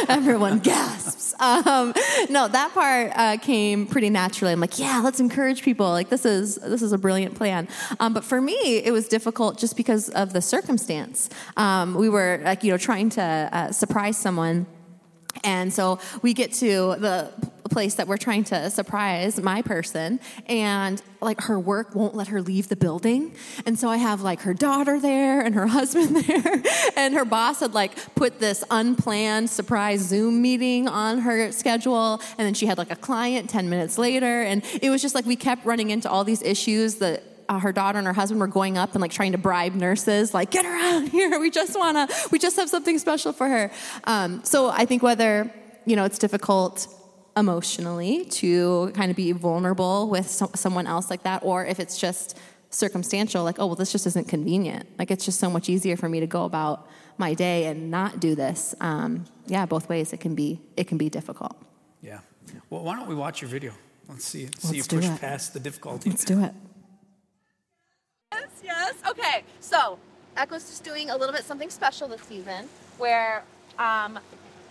Everyone 0.10 0.60
gasps. 0.60 1.34
Um, 1.40 1.94
no, 2.30 2.48
that 2.48 2.72
part 2.74 3.12
uh, 3.16 3.38
came 3.38 3.88
pretty 3.88 4.12
naturally. 4.12 4.54
I'm 4.54 4.60
like, 4.60 4.78
yeah, 4.78 5.02
let's 5.04 5.20
encourage 5.20 5.64
people. 5.64 5.88
Like 5.88 6.10
this 6.10 6.24
is 6.24 6.56
this 6.56 6.84
is 6.84 6.92
a 6.92 7.00
brilliant 7.00 7.36
plan. 7.36 7.68
Um, 8.00 8.14
but 8.14 8.24
for 8.24 8.40
me, 8.40 8.54
it 8.54 8.92
was 8.92 9.08
difficult 9.08 9.58
just 9.58 9.76
because 9.76 10.10
of 10.10 10.34
the 10.34 10.42
circumstance. 10.42 11.30
Um, 11.58 11.96
we 11.96 12.10
were 12.10 12.42
like, 12.44 12.64
you 12.64 12.72
know, 12.72 12.78
trying 12.78 13.10
to 13.12 13.22
uh, 13.52 13.72
surprise 13.72 14.18
someone 14.18 14.68
and 15.44 15.74
so 15.74 16.00
we 16.22 16.34
get 16.34 16.54
to 16.54 16.96
the 17.00 17.32
place 17.70 17.96
that 17.96 18.08
we're 18.08 18.18
trying 18.18 18.44
to 18.44 18.70
surprise 18.70 19.42
my 19.42 19.62
person 19.62 20.20
and 20.48 21.02
like 21.20 21.42
her 21.42 21.60
work 21.60 21.94
won't 21.94 22.16
let 22.16 22.28
her 22.28 22.42
leave 22.42 22.70
the 22.70 22.76
building. 22.76 23.36
And 23.66 23.78
so 23.78 23.90
i 23.90 23.98
have 23.98 24.22
like 24.22 24.42
her 24.42 24.54
daughter 24.54 25.00
there 25.00 25.42
and 25.42 25.56
her 25.56 25.68
husband 25.80 26.16
there. 26.16 26.64
And 26.96 27.14
her 27.16 27.26
boss 27.26 27.60
had 27.60 27.74
like 27.74 28.16
put 28.16 28.40
this 28.40 28.64
unplanned 28.72 29.50
surprise 29.50 30.02
zoom 30.02 30.42
meeting 30.42 30.88
on 30.88 31.20
her 31.20 31.52
schedule. 31.52 32.22
And 32.38 32.46
then 32.46 32.54
she 32.54 32.66
had 32.66 32.78
like 32.78 32.92
a 32.92 32.96
client 32.96 33.50
10 33.50 33.70
minutes 33.70 33.98
later. 33.98 34.44
And 34.44 34.64
it 34.82 34.90
was 34.90 35.02
just 35.02 35.16
like 35.16 35.26
we 35.26 35.36
kept 35.36 35.66
running 35.66 35.90
into 35.90 36.10
all 36.10 36.24
these 36.24 36.44
issues 36.44 36.96
that 36.96 37.24
uh, 37.48 37.60
her 37.60 37.72
daughter 37.72 37.98
and 37.98 38.08
her 38.08 38.14
husband 38.14 38.40
were 38.40 38.48
going 38.48 38.78
up 38.78 38.94
and 38.94 39.02
like 39.02 39.12
trying 39.12 39.32
to 39.34 39.38
bribe 39.38 39.74
nurses, 39.74 40.34
like 40.34 40.52
get 40.52 40.66
her 40.66 40.76
out 40.76 41.08
here. 41.10 41.40
We 41.40 41.50
just 41.50 41.78
wanna, 41.78 42.08
we 42.32 42.40
just 42.40 42.56
have 42.58 42.70
something 42.70 42.98
special 43.00 43.34
for 43.34 43.48
her. 43.48 43.72
Um, 44.06 44.44
so 44.44 44.70
I 44.70 44.86
think 44.86 45.04
whether 45.04 45.52
you 45.86 45.96
know 45.96 46.06
it's 46.06 46.18
difficult 46.18 46.88
emotionally 47.38 48.26
to 48.26 48.92
kind 48.96 49.12
of 49.12 49.18
be 49.18 49.32
vulnerable 49.32 50.10
with 50.10 50.30
so- 50.30 50.52
someone 50.56 50.88
else 50.88 51.10
like 51.10 51.24
that, 51.24 51.44
or 51.44 51.66
if 51.66 51.80
it's 51.80 51.98
just 52.00 52.38
circumstantial, 52.70 53.44
like 53.44 53.60
oh 53.60 53.68
well, 53.68 53.76
this 53.76 53.92
just 53.92 54.08
isn't 54.08 54.28
convenient. 54.28 54.88
Like 54.98 55.12
it's 55.12 55.26
just 55.26 55.40
so 55.40 55.50
much 55.50 55.70
easier 55.70 55.98
for 55.98 56.10
me 56.10 56.20
to 56.20 56.28
go 56.28 56.46
about 56.46 56.88
my 57.18 57.34
day 57.34 57.66
and 57.66 57.92
not 57.92 58.20
do 58.20 58.36
this. 58.36 58.76
Um, 58.82 59.26
yeah, 59.48 59.66
both 59.66 59.88
ways 59.90 60.14
it 60.14 60.20
can 60.20 60.36
be 60.36 60.60
it 60.76 60.88
can 60.88 60.98
be 60.98 61.10
difficult. 61.10 61.56
Yeah. 62.02 62.20
Well, 62.70 62.84
why 62.84 62.96
don't 62.96 63.08
we 63.08 63.16
watch 63.16 63.42
your 63.42 63.50
video? 63.50 63.74
Let's 64.08 64.26
see 64.26 64.48
see 64.60 64.78
Let's 64.78 64.92
you 64.92 65.00
push 65.00 65.20
past 65.20 65.54
the 65.54 65.60
difficulty. 65.60 66.10
Let's 66.10 66.26
do 66.26 66.44
it. 66.44 66.54
Okay, 69.18 69.44
so 69.60 69.98
Echo's 70.36 70.66
just 70.66 70.84
doing 70.84 71.10
a 71.10 71.16
little 71.16 71.34
bit 71.34 71.44
something 71.44 71.70
special 71.70 72.08
this 72.08 72.22
season 72.24 72.68
where 72.98 73.44
um, 73.80 74.20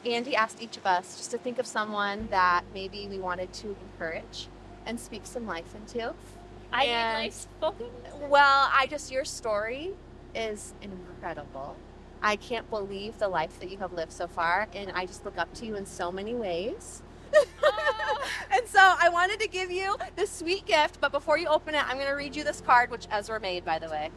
Andy 0.05 0.37
asked 0.37 0.63
each 0.63 0.77
of 0.77 0.87
us 0.87 1.17
just 1.17 1.31
to 1.31 1.39
think 1.39 1.59
of 1.59 1.67
someone 1.67 2.29
that 2.31 2.65
maybe 2.75 3.09
we 3.09 3.19
wanted 3.19 3.53
to 3.55 3.77
encourage 3.93 4.49
and 4.87 5.01
speak 5.01 5.23
some 5.25 5.47
life 5.47 5.75
into. 5.75 6.13
I 6.73 6.85
and, 6.85 7.25
life 7.25 7.35
spoken? 7.35 7.87
Well, 8.29 8.71
I 8.73 8.87
just, 8.87 9.11
your 9.11 9.25
story 9.25 9.93
is 10.35 10.75
incredible. 10.83 11.77
I 12.23 12.37
can't 12.37 12.69
believe 12.69 13.19
the 13.19 13.29
life 13.29 13.59
that 13.61 13.71
you 13.71 13.79
have 13.79 13.93
lived 13.93 14.13
so 14.13 14.27
far, 14.27 14.69
and 14.75 14.91
I 14.93 15.07
just 15.07 15.25
look 15.25 15.39
up 15.39 15.53
to 15.55 15.67
you 15.67 15.77
in 15.77 15.87
so 15.87 16.11
many 16.11 16.35
ways. 16.35 17.03
and 18.51 18.67
so 18.67 18.79
I 18.81 19.09
wanted 19.09 19.41
to 19.41 19.49
give 19.49 19.71
you 19.71 19.97
this 20.17 20.31
sweet 20.31 20.67
gift, 20.67 21.01
but 21.01 21.13
before 21.13 21.39
you 21.39 21.49
open 21.49 21.75
it, 21.75 21.85
I'm 21.87 21.97
going 21.97 22.09
to 22.09 22.15
read 22.15 22.37
you 22.37 22.45
this 22.45 22.61
card, 22.61 22.91
which 22.91 23.07
Ezra 23.11 23.41
made, 23.41 23.65
by 23.65 23.79
the 23.79 23.89
way. 23.89 24.11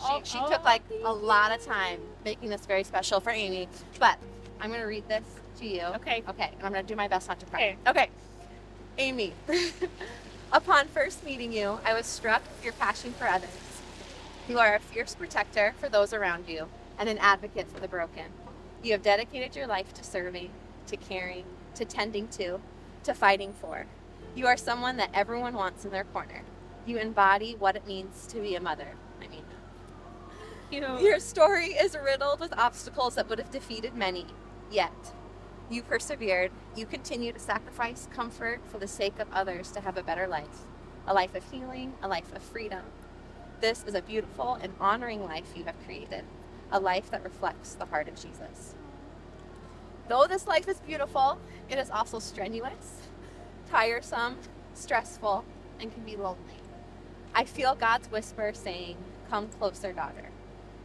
She, 0.00 0.06
oh, 0.12 0.20
she 0.24 0.38
took 0.38 0.64
like 0.64 0.82
a 1.04 1.12
lot 1.12 1.52
of 1.52 1.64
time 1.64 2.00
making 2.24 2.48
this 2.48 2.64
very 2.64 2.84
special 2.84 3.20
for 3.20 3.30
Amy, 3.30 3.68
but 3.98 4.18
I'm 4.60 4.70
going 4.70 4.80
to 4.80 4.86
read 4.86 5.06
this 5.08 5.24
to 5.58 5.66
you. 5.66 5.82
Okay. 5.96 6.22
Okay, 6.28 6.50
and 6.56 6.64
I'm 6.64 6.72
going 6.72 6.84
to 6.84 6.88
do 6.88 6.96
my 6.96 7.06
best 7.06 7.28
not 7.28 7.38
to 7.40 7.46
cry. 7.46 7.76
Okay. 7.86 7.90
Okay. 7.90 8.10
Amy, 8.98 9.32
upon 10.52 10.86
first 10.88 11.24
meeting 11.24 11.52
you, 11.52 11.78
I 11.84 11.94
was 11.94 12.06
struck 12.06 12.42
with 12.42 12.64
your 12.64 12.72
passion 12.74 13.12
for 13.12 13.26
others. 13.26 13.50
You 14.48 14.58
are 14.58 14.74
a 14.74 14.80
fierce 14.80 15.14
protector 15.14 15.74
for 15.78 15.88
those 15.88 16.12
around 16.12 16.48
you 16.48 16.68
and 16.98 17.08
an 17.08 17.18
advocate 17.18 17.70
for 17.70 17.80
the 17.80 17.88
broken. 17.88 18.24
You 18.82 18.92
have 18.92 19.02
dedicated 19.02 19.54
your 19.54 19.66
life 19.66 19.92
to 19.94 20.04
serving, 20.04 20.50
to 20.86 20.96
caring, 20.96 21.44
to 21.74 21.84
tending 21.84 22.28
to, 22.28 22.60
to 23.04 23.14
fighting 23.14 23.52
for. 23.60 23.86
You 24.34 24.46
are 24.46 24.56
someone 24.56 24.96
that 24.96 25.10
everyone 25.12 25.54
wants 25.54 25.84
in 25.84 25.90
their 25.90 26.04
corner. 26.04 26.42
You 26.86 26.98
embody 26.98 27.54
what 27.58 27.76
it 27.76 27.86
means 27.86 28.26
to 28.28 28.40
be 28.40 28.54
a 28.54 28.60
mother. 28.60 28.88
Your 31.00 31.18
story 31.18 31.68
is 31.68 31.96
riddled 32.00 32.40
with 32.40 32.56
obstacles 32.56 33.16
that 33.16 33.28
would 33.28 33.38
have 33.38 33.50
defeated 33.50 33.94
many. 33.94 34.26
Yet, 34.70 35.12
you 35.68 35.82
persevered. 35.82 36.52
You 36.76 36.86
continue 36.86 37.32
to 37.32 37.38
sacrifice 37.38 38.08
comfort 38.12 38.60
for 38.66 38.78
the 38.78 38.88
sake 38.88 39.18
of 39.18 39.28
others 39.32 39.70
to 39.72 39.80
have 39.80 39.96
a 39.96 40.02
better 40.02 40.26
life 40.26 40.66
a 41.06 41.14
life 41.14 41.34
of 41.34 41.50
healing, 41.50 41.94
a 42.02 42.08
life 42.08 42.32
of 42.36 42.42
freedom. 42.42 42.82
This 43.60 43.82
is 43.84 43.94
a 43.94 44.02
beautiful 44.02 44.58
and 44.62 44.72
honoring 44.78 45.24
life 45.24 45.54
you 45.56 45.64
have 45.64 45.82
created, 45.84 46.24
a 46.70 46.78
life 46.78 47.10
that 47.10 47.24
reflects 47.24 47.74
the 47.74 47.86
heart 47.86 48.06
of 48.06 48.14
Jesus. 48.14 48.74
Though 50.08 50.26
this 50.28 50.46
life 50.46 50.68
is 50.68 50.78
beautiful, 50.80 51.38
it 51.68 51.78
is 51.78 51.90
also 51.90 52.18
strenuous, 52.20 53.08
tiresome, 53.70 54.36
stressful, 54.74 55.44
and 55.80 55.92
can 55.92 56.04
be 56.04 56.16
lonely. 56.16 56.60
I 57.34 57.44
feel 57.44 57.74
God's 57.74 58.10
whisper 58.10 58.52
saying, 58.54 58.96
Come 59.28 59.48
closer, 59.48 59.92
daughter. 59.92 60.29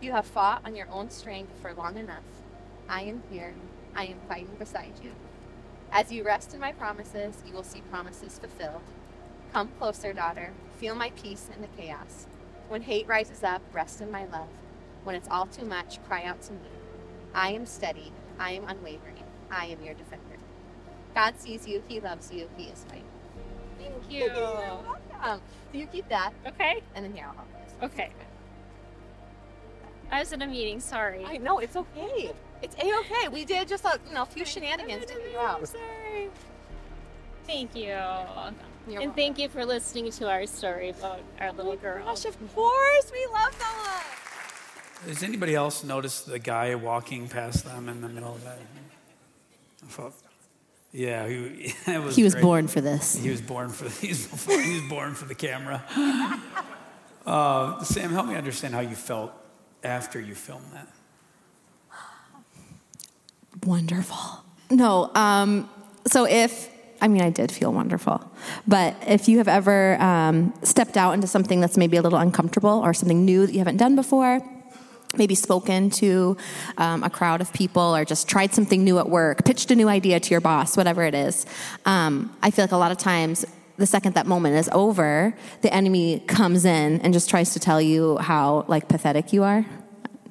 You 0.06 0.12
have 0.12 0.28
fought 0.28 0.62
on 0.64 0.76
your 0.76 0.88
own 0.92 1.10
strength 1.10 1.52
for 1.64 1.74
long 1.74 1.98
enough. 1.98 2.22
I 2.88 3.02
am 3.02 3.24
here. 3.32 3.56
I 3.96 4.06
am 4.06 4.20
fighting 4.30 4.56
beside 4.60 4.94
you. 5.02 5.10
As 5.92 6.12
you 6.12 6.24
rest 6.24 6.54
in 6.54 6.60
my 6.60 6.74
promises, 6.74 7.42
you 7.44 7.54
will 7.54 7.64
see 7.64 7.82
promises 7.90 8.38
fulfilled. 8.38 8.84
Come 9.52 9.72
closer, 9.80 10.14
daughter. 10.14 10.54
Feel 10.78 10.94
my 10.94 11.10
peace 11.20 11.50
in 11.56 11.60
the 11.60 11.68
chaos. 11.70 12.28
When 12.70 12.84
hate 12.84 13.08
rises 13.08 13.44
up, 13.44 13.64
rest 13.74 14.00
in 14.00 14.12
my 14.12 14.26
love. 14.26 14.50
When 15.06 15.16
it's 15.16 15.28
all 15.28 15.48
too 15.48 15.66
much, 15.66 15.98
cry 16.08 16.22
out 16.22 16.40
to 16.44 16.54
me. 16.54 16.70
I 17.34 17.54
am 17.54 17.66
steady. 17.66 18.12
I 18.38 18.52
am 18.52 18.68
unwavering. 18.68 19.24
I 19.50 19.66
am 19.66 19.82
your 19.82 19.96
defender. 19.96 20.38
God 21.16 21.34
sees 21.40 21.68
you. 21.68 21.82
He 21.88 22.00
loves 22.00 22.32
you. 22.32 22.48
He 22.58 22.66
is 22.66 22.86
fighting. 22.88 23.06
Thank 23.80 24.12
you. 24.12 24.30
Um, 25.24 25.42
so 25.72 25.80
you 25.80 25.88
keep 25.88 26.08
that, 26.10 26.32
Okay. 26.46 26.84
and 26.94 27.04
then 27.04 27.16
here 27.16 27.26
I'll 27.28 27.34
help 27.34 27.48
you. 27.82 27.88
Okay. 27.88 28.12
I 30.12 30.20
was 30.20 30.32
in 30.34 30.42
a 30.42 30.48
meeting. 30.48 30.80
Sorry. 30.80 31.24
I 31.26 31.38
know 31.38 31.60
it's 31.60 31.76
okay. 31.76 32.32
It's 32.62 32.76
a 32.76 32.94
okay. 33.00 33.28
We 33.32 33.46
did 33.46 33.68
just 33.68 33.86
a 33.86 34.00
you 34.08 34.14
know 34.14 34.24
a 34.24 34.26
few 34.26 34.46
shenanigans 34.46 35.06
to 35.06 35.14
get 35.14 35.32
you 35.32 35.40
out. 35.40 35.68
Sorry. 35.68 36.30
Thank 37.46 37.76
you. 37.76 37.96
You're 38.88 39.02
and 39.02 39.16
thank 39.16 39.40
you 39.40 39.50
for 39.50 39.66
listening 39.66 40.12
to 40.12 40.30
our 40.30 40.46
story 40.46 40.90
about 40.90 41.20
our 41.40 41.52
little 41.52 41.76
girl. 41.76 42.04
Gosh, 42.06 42.26
of 42.26 42.38
course, 42.56 43.12
we 43.12 43.26
love 43.34 43.58
Bella. 43.60 44.02
Does 45.08 45.24
anybody 45.24 45.54
else 45.56 45.84
notice 45.84 46.22
the 46.22 46.40
guy 46.40 46.74
walking 46.76 47.28
past 47.28 47.66
them 47.66 47.90
in 47.90 48.02
the 48.02 48.10
middle 48.10 48.34
of 48.36 48.44
that? 48.44 48.60
I 49.84 49.88
thought- 49.88 50.14
Yeah, 50.92 51.28
he, 51.28 51.74
it 51.88 52.02
was 52.04 52.16
He 52.16 52.24
was 52.24 52.34
great. 52.34 52.44
born 52.44 52.68
for 52.68 52.80
this. 52.82 53.16
He 53.16 53.30
was 53.30 53.42
born 53.42 53.70
for 53.70 53.90
he 54.02 54.10
was, 54.10 54.26
before, 54.28 54.60
he 54.62 54.80
was 54.80 54.90
born 54.90 55.14
for 55.16 55.26
the 55.26 55.36
camera. 55.36 55.84
Uh, 57.26 57.84
Sam, 57.84 58.12
help 58.12 58.28
me 58.28 58.36
understand 58.36 58.76
how 58.76 58.82
you 58.82 58.96
felt 58.96 59.32
after 59.86 60.20
you 60.20 60.36
film 60.36 60.62
that. 60.74 60.88
Wonderful. 63.66 64.44
No, 64.70 65.12
um, 65.16 65.70
so 66.08 66.26
if, 66.26 66.70
I 67.02 67.08
mean, 67.08 67.22
I 67.22 67.30
did 67.30 67.52
feel 67.52 67.72
wonderful, 67.72 68.30
but 68.68 68.96
if 69.08 69.30
you 69.30 69.38
have 69.38 69.48
ever 69.48 70.02
um, 70.02 70.54
stepped 70.64 70.98
out 70.98 71.14
into 71.14 71.28
something 71.28 71.62
that's 71.62 71.78
maybe 71.78 71.98
a 71.98 72.02
little 72.02 72.20
uncomfortable 72.20 72.82
or 72.84 72.94
something 72.94 73.24
new 73.24 73.46
that 73.46 73.54
you 73.54 73.60
haven't 73.60 73.78
done 73.78 73.96
before, 73.96 74.42
maybe 75.18 75.36
spoken 75.36 75.90
to 75.90 76.36
um, 76.78 77.04
a 77.04 77.10
crowd 77.10 77.42
of 77.42 77.54
people 77.54 77.96
or 77.96 78.04
just 78.04 78.28
tried 78.28 78.54
something 78.54 78.84
new 78.84 79.00
at 79.00 79.10
work, 79.10 79.46
pitched 79.46 79.72
a 79.72 79.76
new 79.76 79.88
idea 79.88 80.20
to 80.20 80.32
your 80.32 80.42
boss, 80.42 80.76
whatever 80.76 81.04
it 81.04 81.14
is, 81.14 81.46
um, 81.86 82.36
I 82.42 82.52
feel 82.52 82.64
like 82.64 82.72
a 82.72 82.78
lot 82.78 82.92
of 82.92 82.98
times 82.98 83.46
the 83.78 83.86
second 83.86 84.16
that 84.16 84.26
moment 84.26 84.56
is 84.56 84.70
over, 84.72 85.36
the 85.62 85.74
enemy 85.74 86.20
comes 86.28 86.66
in 86.66 87.02
and 87.02 87.14
just 87.14 87.30
tries 87.30 87.54
to 87.54 87.60
tell 87.60 87.82
you 87.82 88.18
how 88.18 88.66
like 88.68 88.88
pathetic 88.88 89.34
you 89.34 89.44
are. 89.44 89.66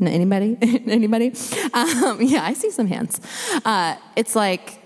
Anybody? 0.00 0.56
Anybody? 0.86 1.32
Um, 1.72 2.18
yeah, 2.20 2.44
I 2.44 2.54
see 2.54 2.70
some 2.70 2.86
hands. 2.86 3.20
Uh, 3.64 3.96
it's 4.16 4.34
like 4.34 4.82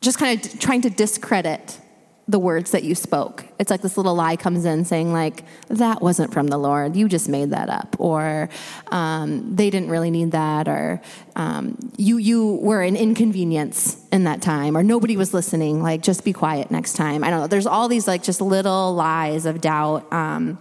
just 0.00 0.18
kind 0.18 0.44
of 0.44 0.58
trying 0.60 0.82
to 0.82 0.90
discredit 0.90 1.80
the 2.28 2.38
words 2.40 2.72
that 2.72 2.82
you 2.82 2.94
spoke. 2.96 3.44
It's 3.58 3.70
like 3.70 3.82
this 3.82 3.96
little 3.96 4.14
lie 4.14 4.36
comes 4.36 4.64
in 4.64 4.84
saying 4.84 5.12
like 5.12 5.44
that 5.68 6.02
wasn't 6.02 6.32
from 6.32 6.48
the 6.48 6.58
Lord. 6.58 6.96
You 6.96 7.08
just 7.08 7.28
made 7.28 7.50
that 7.50 7.70
up, 7.70 7.96
or 8.00 8.48
um, 8.88 9.54
they 9.54 9.70
didn't 9.70 9.90
really 9.90 10.10
need 10.10 10.32
that, 10.32 10.66
or 10.66 11.00
um, 11.36 11.78
you 11.96 12.16
you 12.18 12.54
were 12.56 12.82
an 12.82 12.96
inconvenience 12.96 14.04
in 14.10 14.24
that 14.24 14.42
time, 14.42 14.76
or 14.76 14.82
nobody 14.82 15.16
was 15.16 15.32
listening. 15.32 15.82
Like 15.82 16.02
just 16.02 16.24
be 16.24 16.32
quiet 16.32 16.70
next 16.70 16.94
time. 16.94 17.22
I 17.22 17.30
don't 17.30 17.40
know. 17.40 17.46
There's 17.46 17.66
all 17.66 17.86
these 17.86 18.08
like 18.08 18.24
just 18.24 18.40
little 18.40 18.94
lies 18.94 19.46
of 19.46 19.60
doubt. 19.60 20.12
Um, 20.12 20.58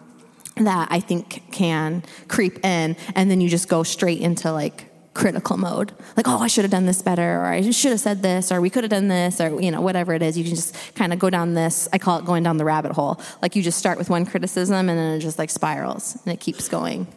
that 0.57 0.88
I 0.89 1.01
think 1.01 1.51
can 1.51 2.01
creep 2.29 2.63
in, 2.63 2.95
and 3.13 3.29
then 3.29 3.41
you 3.41 3.50
just 3.50 3.67
go 3.67 3.84
straight 3.84 4.22
into 4.22 4.53
like 4.53 4.89
critical 5.15 5.57
mode. 5.57 5.93
Like, 6.15 6.27
oh, 6.27 6.38
I 6.38 6.48
should 6.48 6.63
have 6.63 6.72
done 6.72 6.86
this 6.86 7.01
better, 7.01 7.41
or 7.41 7.45
I 7.45 7.72
should 7.72 7.91
have 7.91 8.00
said 8.00 8.22
this, 8.22 8.51
or 8.51 8.62
we 8.62 8.69
could 8.69 8.84
have 8.84 8.91
done 8.91 9.07
this, 9.07 9.41
or 9.41 9.60
you 9.60 9.72
know, 9.72 9.81
whatever 9.81 10.13
it 10.13 10.22
is. 10.22 10.38
You 10.38 10.43
can 10.43 10.53
just 10.53 10.75
kind 10.94 11.11
of 11.11 11.18
go 11.18 11.31
down 11.31 11.55
this. 11.55 11.90
I 11.92 11.98
call 11.98 12.20
it 12.20 12.25
going 12.25 12.44
down 12.44 12.57
the 12.57 12.66
rabbit 12.66 12.92
hole. 12.92 13.20
Like 13.42 13.55
you 13.55 13.63
just 13.63 13.79
start 13.79 13.98
with 13.98 14.09
one 14.11 14.27
criticism, 14.27 14.90
and 14.90 15.00
then 15.00 15.18
it 15.18 15.20
just 15.20 15.40
like 15.40 15.50
spirals, 15.50 16.20
and 16.24 16.33
it 16.33 16.40
keeps 16.40 16.70
going 16.70 17.07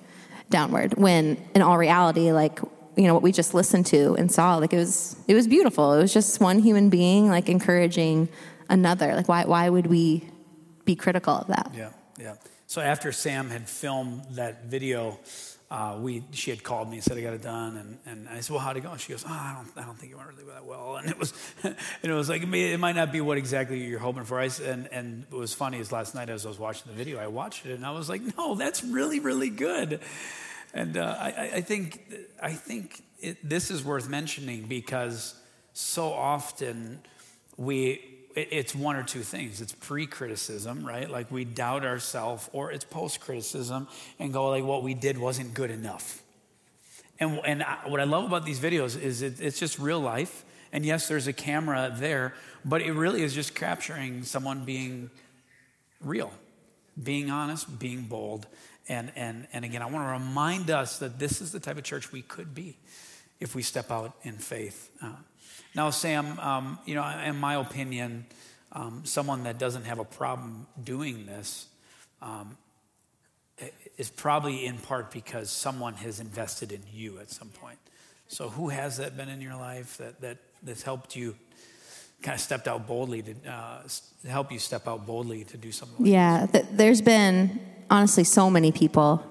downward. 0.49 0.95
When 0.95 1.37
in 1.55 1.61
all 1.61 1.77
reality, 1.77 2.33
like 2.33 2.61
you 2.97 3.07
know 3.07 3.15
what 3.15 3.23
we 3.23 3.33
just 3.33 3.53
listened 3.53 3.87
to 3.87 4.15
and 4.15 4.33
saw, 4.33 4.57
like 4.57 4.73
it 4.73 4.79
was 4.79 5.17
it 5.27 5.35
was 5.35 5.47
beautiful. 5.47 5.93
It 5.93 6.01
was 6.01 6.15
just 6.15 6.41
one 6.41 6.61
human 6.61 6.89
being 6.89 7.29
like 7.29 7.49
encouraging 7.49 8.29
another. 8.71 9.15
Like 9.15 9.29
why 9.29 9.45
why 9.45 9.69
would 9.69 9.87
we 9.87 10.25
be 10.85 10.95
critical 10.95 11.35
of 11.35 11.49
that? 11.49 11.73
Yeah, 11.77 11.91
yeah. 12.19 12.37
So 12.67 12.81
after 12.81 13.13
Sam 13.13 13.51
had 13.51 13.69
filmed 13.69 14.25
that 14.33 14.67
video, 14.67 15.19
uh, 15.71 15.99
we 16.01 16.25
she 16.33 16.51
had 16.51 16.63
called 16.63 16.89
me 16.89 16.97
and 16.97 17.05
said 17.05 17.19
I 17.19 17.21
got 17.21 17.35
it 17.35 17.43
done, 17.43 17.77
and, 17.77 17.99
and 18.07 18.29
I 18.29 18.41
said, 18.41 18.51
well, 18.55 18.61
how'd 18.61 18.77
it 18.79 18.81
go? 18.83 18.97
She 18.97 19.13
goes, 19.13 19.25
oh, 19.29 19.31
I 19.31 19.55
don't 19.55 19.83
I 19.83 19.87
don't 19.87 19.99
think 19.99 20.13
it 20.13 20.17
went 20.17 20.29
really 20.31 20.45
that 20.53 20.65
well, 20.65 20.97
and 21.01 21.11
it 21.11 21.19
was 21.19 21.35
and 21.63 21.77
it 22.03 22.13
was 22.13 22.29
like 22.29 22.43
it, 22.43 22.79
might 22.81 22.97
not 22.97 23.13
be 23.13 23.21
what 23.21 23.37
exactly 23.37 23.85
you're 23.85 23.99
hoping 23.99 24.25
for. 24.25 24.41
I 24.41 24.49
and 24.65 24.89
and 24.91 25.25
what 25.29 25.41
was 25.41 25.53
funny 25.53 25.79
is 25.79 25.93
last 25.93 26.15
night 26.15 26.31
as 26.31 26.47
I 26.47 26.49
was 26.49 26.59
watching 26.59 26.91
the 26.91 26.97
video, 26.97 27.19
I 27.19 27.27
watched 27.27 27.67
it 27.67 27.75
and 27.75 27.85
I 27.85 27.91
was 27.91 28.09
like, 28.09 28.23
no, 28.39 28.55
that's 28.55 28.83
really 28.83 29.21
really 29.21 29.51
good, 29.51 30.01
and 30.73 30.97
uh, 30.97 31.17
I, 31.19 31.51
I- 31.57 31.61
think 31.61 32.03
I 32.43 32.53
think 32.55 33.03
it, 33.21 33.47
this 33.47 33.71
is 33.71 33.85
worth 33.85 34.09
mentioning 34.09 34.63
because 34.69 35.35
so 35.75 36.13
often 36.13 37.01
we 37.59 38.08
it's 38.43 38.75
one 38.75 38.97
or 38.97 39.03
two 39.03 39.23
things. 39.23 39.61
It's 39.61 39.73
pre-criticism 39.73 40.85
right? 40.85 41.11
Like 41.11 41.31
we 41.31 41.45
doubt 41.45 41.85
ourselves 41.85 42.49
or 42.53 42.73
it's 42.73 42.85
post-criticism 42.85 43.89
and 44.19 44.33
go 44.33 44.51
like 44.51 44.65
what 44.65 44.83
we 44.83 44.95
did 44.95 45.19
wasn't 45.19 45.55
good 45.55 45.71
enough. 45.71 46.23
And, 47.21 47.41
and 47.45 47.63
I, 47.63 47.77
what 47.87 48.01
i 48.01 48.05
love 48.05 48.25
about 48.25 48.45
these 48.45 48.61
videos 48.61 49.01
is 49.01 49.23
it, 49.23 49.41
it's 49.41 49.59
just 49.59 49.79
real 49.79 50.01
life. 50.01 50.45
And 50.73 50.85
yes 50.85 51.09
there's 51.09 51.27
a 51.27 51.33
camera 51.33 51.95
there 51.97 52.35
but 52.65 52.83
it 52.83 52.93
really 52.93 53.23
is 53.23 53.35
just 53.35 53.55
capturing 53.55 54.25
someone 54.25 54.65
being 54.65 55.11
real 56.03 56.33
being 57.03 57.31
honest 57.31 57.79
being 57.79 58.03
bold. 58.03 58.47
And 58.89 59.13
and 59.17 59.47
and 59.53 59.65
again 59.65 59.83
i 59.83 59.87
want 59.87 60.07
to 60.07 60.13
remind 60.25 60.71
us 60.71 60.99
that 60.99 61.19
this 61.19 61.41
is 61.41 61.53
the 61.53 61.61
type 61.61 61.77
of 61.77 61.85
church 61.85 62.11
we 62.13 62.23
could 62.23 62.55
be 62.55 62.77
if 63.41 63.55
we 63.55 63.63
step 63.63 63.91
out 63.91 64.15
in 64.23 64.35
faith. 64.35 64.91
Uh, 65.03 65.13
now 65.79 65.91
sam 65.91 66.39
um, 66.41 66.79
you 66.85 66.95
know 66.95 67.07
in 67.25 67.37
my 67.37 67.55
opinion 67.55 68.27
um, 68.73 69.03
someone 69.05 69.45
that 69.45 69.59
doesn't 69.59 69.85
have 69.85 69.99
a 69.99 70.05
problem 70.05 70.67
doing 70.85 71.27
this 71.27 71.69
um, 72.21 72.57
is 73.97 74.11
probably 74.11 74.67
in 74.67 74.79
part 74.79 75.11
because 75.11 75.51
someone 75.51 75.95
has 75.95 76.21
invested 76.21 76.73
in 76.73 76.83
you 76.93 77.19
at 77.19 77.31
some 77.31 77.49
point. 77.49 77.79
So 78.29 78.49
who 78.49 78.69
has 78.69 78.99
that 78.99 79.17
been 79.17 79.29
in 79.29 79.41
your 79.41 79.57
life 79.57 79.97
that 79.99 80.21
that 80.21 80.39
that's 80.63 80.83
helped 80.83 81.17
you 81.17 81.37
kind 82.23 82.35
of 82.35 82.41
stepped 82.41 82.69
out 82.69 82.87
boldly 82.87 83.23
to 83.23 83.35
uh, 83.49 83.83
help 84.29 84.53
you 84.53 84.59
step 84.59 84.89
out 84.89 85.07
boldly 85.07 85.45
to 85.45 85.57
do 85.57 85.73
something 85.73 86.05
like 86.05 86.13
Yeah, 86.13 86.47
th- 86.47 86.67
there's 86.73 87.01
been 87.01 87.61
honestly 87.91 88.25
so 88.25 88.51
many 88.51 88.73
people, 88.73 89.25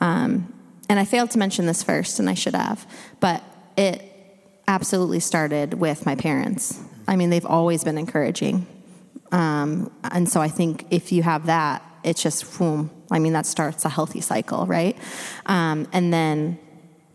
um, 0.00 0.52
and 0.88 0.98
I 0.98 1.04
failed 1.04 1.30
to 1.32 1.38
mention 1.38 1.66
this 1.66 1.82
first, 1.82 2.18
and 2.18 2.28
I 2.28 2.34
should 2.34 2.54
have, 2.54 2.86
but 3.20 3.44
it 3.76 4.09
absolutely 4.70 5.18
started 5.18 5.74
with 5.74 6.06
my 6.06 6.14
parents. 6.14 6.80
I 7.08 7.16
mean, 7.16 7.30
they've 7.30 7.44
always 7.44 7.82
been 7.82 7.98
encouraging, 7.98 8.68
um, 9.32 9.90
and 10.04 10.28
so 10.28 10.40
I 10.40 10.46
think 10.48 10.86
if 10.90 11.10
you 11.10 11.24
have 11.24 11.46
that, 11.46 11.82
it's 12.04 12.22
just 12.22 12.56
boom. 12.56 12.88
I 13.10 13.18
mean, 13.18 13.32
that 13.32 13.46
starts 13.46 13.84
a 13.84 13.88
healthy 13.88 14.20
cycle, 14.20 14.66
right? 14.66 14.96
Um, 15.46 15.88
and 15.92 16.12
then 16.12 16.56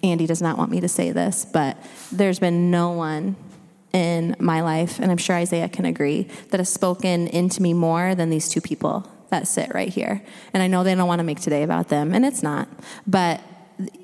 Andy 0.03 0.27
does 0.27 0.41
not 0.41 0.57
want 0.57 0.69
me 0.69 0.81
to 0.81 0.89
say 0.89 1.11
this, 1.11 1.45
but 1.45 1.77
there's 2.11 2.39
been 2.39 2.71
no 2.71 2.91
one 2.91 3.37
in 3.93 4.35
my 4.37 4.61
life, 4.61 4.99
and 4.99 5.09
I'm 5.09 5.17
sure 5.17 5.37
Isaiah 5.37 5.69
can 5.69 5.85
agree, 5.85 6.27
that 6.49 6.59
has 6.59 6.67
spoken 6.67 7.27
into 7.27 7.61
me 7.61 7.73
more 7.73 8.15
than 8.15 8.29
these 8.29 8.49
two 8.49 8.59
people 8.59 9.09
that 9.29 9.47
sit 9.47 9.73
right 9.73 9.87
here. 9.87 10.21
And 10.53 10.61
I 10.61 10.67
know 10.67 10.83
they 10.83 10.93
don't 10.93 11.07
want 11.07 11.19
to 11.19 11.23
make 11.23 11.39
today 11.39 11.63
about 11.63 11.87
them, 11.87 12.13
and 12.13 12.25
it's 12.25 12.43
not, 12.43 12.67
but 13.07 13.39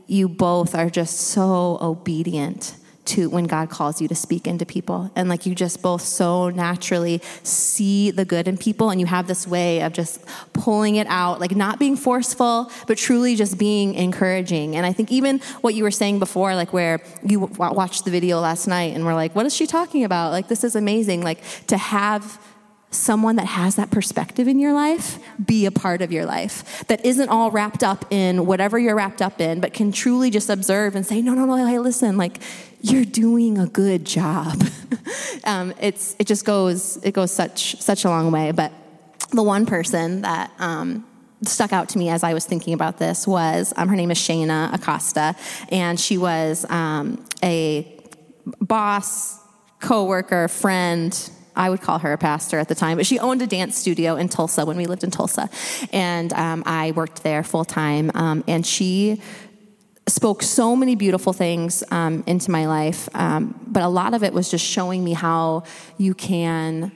you 0.08 0.30
both 0.30 0.74
are 0.74 0.90
just 0.90 1.18
so 1.18 1.78
obedient 1.82 2.78
to 3.06 3.30
when 3.30 3.46
God 3.46 3.70
calls 3.70 4.02
you 4.02 4.08
to 4.08 4.16
speak 4.16 4.48
into 4.48 4.66
people. 4.66 5.12
And 5.16 5.30
like 5.30 5.46
you 5.46 5.56
just 5.56 5.82
both 5.82 6.02
so 6.02 6.50
naturally 6.50 7.22
see 7.44 8.12
the 8.12 8.26
good 8.26 8.48
in 8.48 8.58
people, 8.58 8.90
and 8.90 9.00
you 9.00 9.08
have 9.08 9.28
this 9.28 9.48
way 9.48 9.82
of 9.82 9.94
just 9.94 10.24
pulling 10.54 10.96
it 10.96 11.08
out, 11.08 11.40
like 11.40 11.56
not 11.56 11.80
being 11.80 11.96
forceful, 11.96 12.72
but 12.88 12.98
truly 12.98 13.36
just 13.36 13.58
being 13.58 13.96
encouraging. 13.96 14.76
And 14.76 14.86
I 14.86 14.94
think 14.94 15.12
even 15.12 15.40
what 15.62 15.74
you 15.74 15.84
were 15.84 15.92
saying 15.92 16.20
before, 16.20 16.56
like 16.56 16.74
where 16.74 17.02
you 17.24 17.48
w- 17.48 17.74
watched 17.76 18.06
the 18.06 18.12
video 18.12 18.40
last 18.40 18.68
night 18.68 18.96
and 18.96 19.06
we're 19.06 19.16
like, 19.16 19.36
what 19.36 19.46
is 19.46 19.56
she 19.56 19.68
talking 19.68 20.04
about? 20.04 20.32
Like, 20.32 20.48
this 20.48 20.64
is 20.64 20.76
amazing. 20.76 21.22
Like 21.22 21.42
to 21.68 21.78
have 21.78 22.40
someone 22.92 23.38
that 23.38 23.46
has 23.46 23.78
that 23.78 23.90
perspective 23.90 24.48
in 24.48 24.60
your 24.60 24.74
life 24.74 25.18
be 25.44 25.66
a 25.66 25.72
part 25.72 26.02
of 26.02 26.12
your 26.12 26.26
life 26.26 26.86
that 26.88 27.04
isn't 27.06 27.30
all 27.30 27.50
wrapped 27.50 27.84
up 27.84 28.06
in 28.12 28.46
whatever 28.46 28.78
you're 28.78 28.96
wrapped 28.96 29.22
up 29.22 29.40
in 29.40 29.62
but 29.62 29.74
can 29.74 29.92
truly 29.92 30.30
just 30.30 30.50
observe 30.50 30.96
and 30.96 31.06
say 31.06 31.22
no 31.22 31.34
no 31.34 31.46
no 31.46 31.66
hey 31.66 31.80
listen 31.80 32.18
like 32.18 32.40
you're 32.82 33.06
doing 33.06 33.58
a 33.58 33.68
good 33.68 34.06
job 34.06 34.62
um, 35.46 35.74
it's 35.80 36.16
it 36.20 36.28
just 36.28 36.46
goes 36.46 36.98
it 37.04 37.14
goes 37.14 37.32
such 37.32 37.76
such 37.82 38.04
a 38.04 38.10
long 38.10 38.32
way 38.32 38.52
but 38.52 38.74
the 39.32 39.44
one 39.44 39.66
person 39.66 40.22
that 40.22 40.52
um, 40.60 41.06
stuck 41.44 41.74
out 41.74 41.90
to 41.90 41.98
me 41.98 42.10
as 42.10 42.24
I 42.24 42.34
was 42.34 42.46
thinking 42.46 42.74
about 42.74 42.98
this 42.98 43.28
was 43.28 43.74
um, 43.78 43.88
her 43.88 43.96
name 43.96 44.12
is 44.12 44.18
Shayna 44.18 44.74
Acosta, 44.74 45.36
and 45.70 46.00
she 46.00 46.18
was 46.18 46.66
um, 46.70 47.26
a 47.44 48.00
boss, 48.60 49.40
coworker, 49.80 50.48
friend. 50.48 51.32
I 51.56 51.70
would 51.70 51.82
call 51.82 52.00
her 52.00 52.14
a 52.14 52.18
pastor 52.18 52.60
at 52.60 52.68
the 52.68 52.76
time, 52.76 52.98
but 52.98 53.06
she 53.06 53.20
owned 53.20 53.42
a 53.42 53.48
dance 53.48 53.78
studio 53.78 54.16
in 54.16 54.30
Tulsa 54.30 54.66
when 54.66 54.78
we 54.78 54.86
lived 54.86 55.04
in 55.04 55.12
Tulsa, 55.12 55.50
and 55.92 56.32
um, 56.34 56.64
I 56.66 56.92
worked 56.92 57.24
there 57.24 57.44
full 57.44 57.66
time. 57.66 58.12
Um, 58.14 58.44
and 58.48 58.66
she 58.66 59.22
spoke 60.08 60.44
so 60.44 60.76
many 60.76 60.96
beautiful 60.96 61.34
things 61.34 61.84
um, 61.92 62.24
into 62.28 62.52
my 62.52 62.68
life, 62.68 63.08
um, 63.14 63.60
but 63.68 63.84
a 63.84 63.88
lot 63.88 64.14
of 64.14 64.24
it 64.24 64.34
was 64.34 64.50
just 64.50 64.66
showing 64.66 65.04
me 65.04 65.14
how 65.14 65.64
you 65.98 66.14
can 66.14 66.92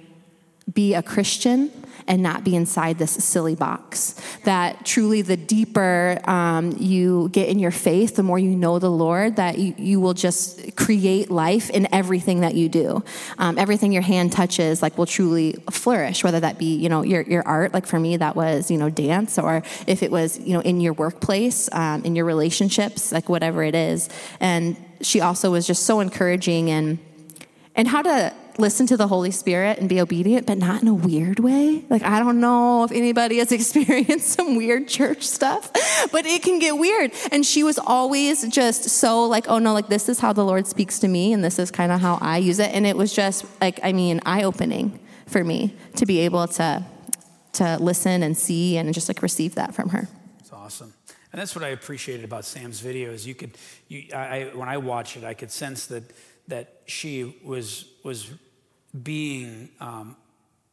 be 0.74 0.94
a 0.94 1.04
Christian 1.04 1.72
and 2.08 2.22
not 2.22 2.44
be 2.44 2.56
inside 2.56 2.98
this 2.98 3.12
silly 3.12 3.56
box. 3.56 4.16
That 4.44 4.86
truly, 4.86 5.22
the 5.22 5.38
deeper 5.38 6.20
um, 6.26 6.76
you 6.78 7.30
get 7.30 7.50
in 7.50 7.60
your 7.60 7.72
faith, 7.72 8.16
the 8.16 8.24
more 8.24 8.38
you 8.38 8.56
know 8.56 8.80
the 8.80 8.92
Lord, 8.92 9.38
that 9.38 9.58
you, 9.58 9.74
you 9.78 10.00
will 10.00 10.14
just 10.14 10.76
create 10.76 11.32
life 11.32 11.70
in 11.70 11.88
everything 11.94 12.42
that 12.42 12.56
you 12.56 12.70
do. 12.70 13.04
Um, 13.38 13.58
everything 13.58 13.92
your 13.92 14.04
hand 14.04 14.32
touches, 14.32 14.82
like, 14.82 14.98
will 14.98 15.06
truly 15.06 15.54
flourish, 15.72 16.24
whether 16.24 16.40
that 16.40 16.60
be, 16.60 16.76
you 16.76 16.90
know, 16.90 17.02
your, 17.02 17.22
your 17.22 17.48
art, 17.48 17.74
like 17.74 17.88
for 17.88 18.00
me, 18.00 18.18
that 18.18 18.36
was, 18.36 18.70
you 18.70 18.78
know, 18.78 18.90
dance, 18.90 19.40
or 19.40 19.64
if 19.88 20.04
it 20.04 20.12
was, 20.12 20.38
you 20.40 20.54
know, 20.54 20.62
in 20.62 20.80
your 20.80 20.94
workplace, 20.94 21.70
um, 21.72 22.04
in 22.06 22.16
your 22.16 22.26
relationships, 22.26 23.12
like 23.12 23.30
whatever 23.30 23.64
it 23.64 23.76
is. 23.76 24.10
And 24.40 24.78
she 25.02 25.22
also 25.22 25.52
was 25.52 25.68
just 25.68 25.84
so 25.84 26.00
encouraging 26.00 26.70
and 26.70 27.00
and 27.76 27.88
how 27.90 28.02
to 28.02 28.34
listen 28.58 28.88
to 28.88 28.98
the 28.98 29.08
Holy 29.08 29.32
Spirit 29.32 29.80
and 29.80 29.90
be 29.90 30.00
obedient, 30.00 30.48
but 30.48 30.58
not 30.58 30.82
in 30.82 30.88
a 30.88 30.94
weird 30.94 31.40
way. 31.40 31.84
Like, 31.90 32.04
I 32.04 32.20
don't 32.20 32.40
know 32.40 32.84
if 32.84 32.92
anybody 32.92 33.38
has 33.38 33.52
experienced 33.52 34.30
some 34.30 34.56
weird 34.56 34.88
church 34.88 35.24
stuff, 35.24 35.72
but 36.12 36.26
it 36.26 36.44
can 36.44 36.60
get 36.60 36.78
weird. 36.78 37.12
And 37.32 37.46
she 37.46 37.64
was 37.64 37.78
always 37.78 38.48
just 38.48 38.90
so 38.90 39.26
like, 39.26 39.48
oh 39.48 39.60
no, 39.60 39.74
like 39.74 39.88
this 39.88 40.10
is 40.10 40.20
how 40.20 40.34
the 40.34 40.46
Lord 40.46 40.68
speaks 40.68 41.00
to 41.00 41.08
me, 41.08 41.34
and 41.34 41.44
this 41.44 41.60
is 41.60 41.72
kind 41.72 41.92
of 41.92 42.00
how 42.02 42.18
I 42.22 42.38
use 42.38 42.60
it. 42.60 42.74
And 42.74 42.86
it 42.86 42.98
was 42.98 43.14
just 43.14 43.46
like, 43.62 43.80
I 43.84 43.94
mean, 43.94 44.22
eye 44.26 44.44
opening 44.44 45.00
for 45.28 45.44
me 45.44 45.76
to 45.96 46.06
be 46.06 46.20
able 46.20 46.48
to 46.48 46.86
to 47.54 47.78
listen 47.80 48.22
and 48.22 48.38
see 48.38 48.78
and 48.78 48.94
just 48.94 49.08
like 49.08 49.22
receive 49.22 49.56
that 49.56 49.74
from 49.74 49.90
her. 49.90 50.10
It's 50.40 50.52
awesome. 50.52 50.94
And 51.32 51.42
that's 51.42 51.56
what 51.56 51.64
I 51.64 51.70
appreciated 51.70 52.24
about 52.24 52.46
Sam's 52.46 52.82
videos. 52.82 53.26
You 53.26 53.36
could, 53.36 53.58
you, 53.88 54.14
I, 54.14 54.52
when 54.54 54.70
I 54.70 54.78
watch 54.78 55.18
it, 55.18 55.24
I 55.24 55.34
could 55.34 55.52
sense 55.52 55.88
that 55.88 56.04
that 56.48 56.82
she 56.86 57.40
was 57.44 57.86
was 58.04 58.32
being 59.04 59.70
um, 59.80 60.16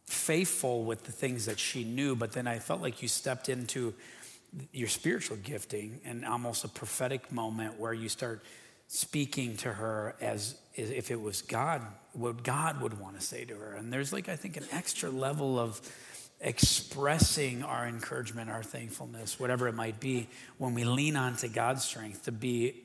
faithful 0.07 0.85
with 0.85 1.05
the 1.05 1.13
things 1.13 1.47
that 1.47 1.59
she 1.59 1.85
knew, 1.85 2.15
but 2.15 2.33
then 2.33 2.47
I 2.47 2.59
felt 2.59 2.83
like 2.83 3.03
you 3.03 3.09
stepped 3.09 3.49
into 3.49 3.95
your 4.73 4.89
spiritual 4.89 5.39
gifting 5.39 6.01
and 6.05 6.25
almost 6.25 6.65
a 6.65 6.69
prophetic 6.69 7.33
moment 7.33 7.81
where 7.81 7.93
you 7.93 8.09
start 8.09 8.45
speaking 8.87 9.57
to 9.57 9.73
her 9.73 10.15
as 10.21 10.55
if 10.75 11.11
it 11.11 11.21
was 11.21 11.41
God, 11.41 11.81
what 12.13 12.43
God 12.43 12.83
would 12.83 13.01
want 13.01 13.19
to 13.19 13.25
say 13.25 13.45
to 13.47 13.55
her. 13.55 13.73
And 13.73 13.91
there's 13.91 14.13
like, 14.13 14.29
I 14.29 14.37
think, 14.37 14.59
an 14.59 14.67
extra 14.71 15.11
level 15.11 15.59
of 15.59 15.81
expressing 16.41 17.63
our 17.63 17.87
encouragement, 17.87 18.51
our 18.51 18.63
thankfulness, 18.63 19.41
whatever 19.41 19.69
it 19.69 19.75
might 19.75 20.01
be, 20.01 20.29
when 20.59 20.75
we 20.75 20.85
lean 20.85 21.17
on 21.17 21.37
to 21.37 21.49
God's 21.49 21.85
strength 21.85 22.25
to 22.25 22.33
be 22.33 22.83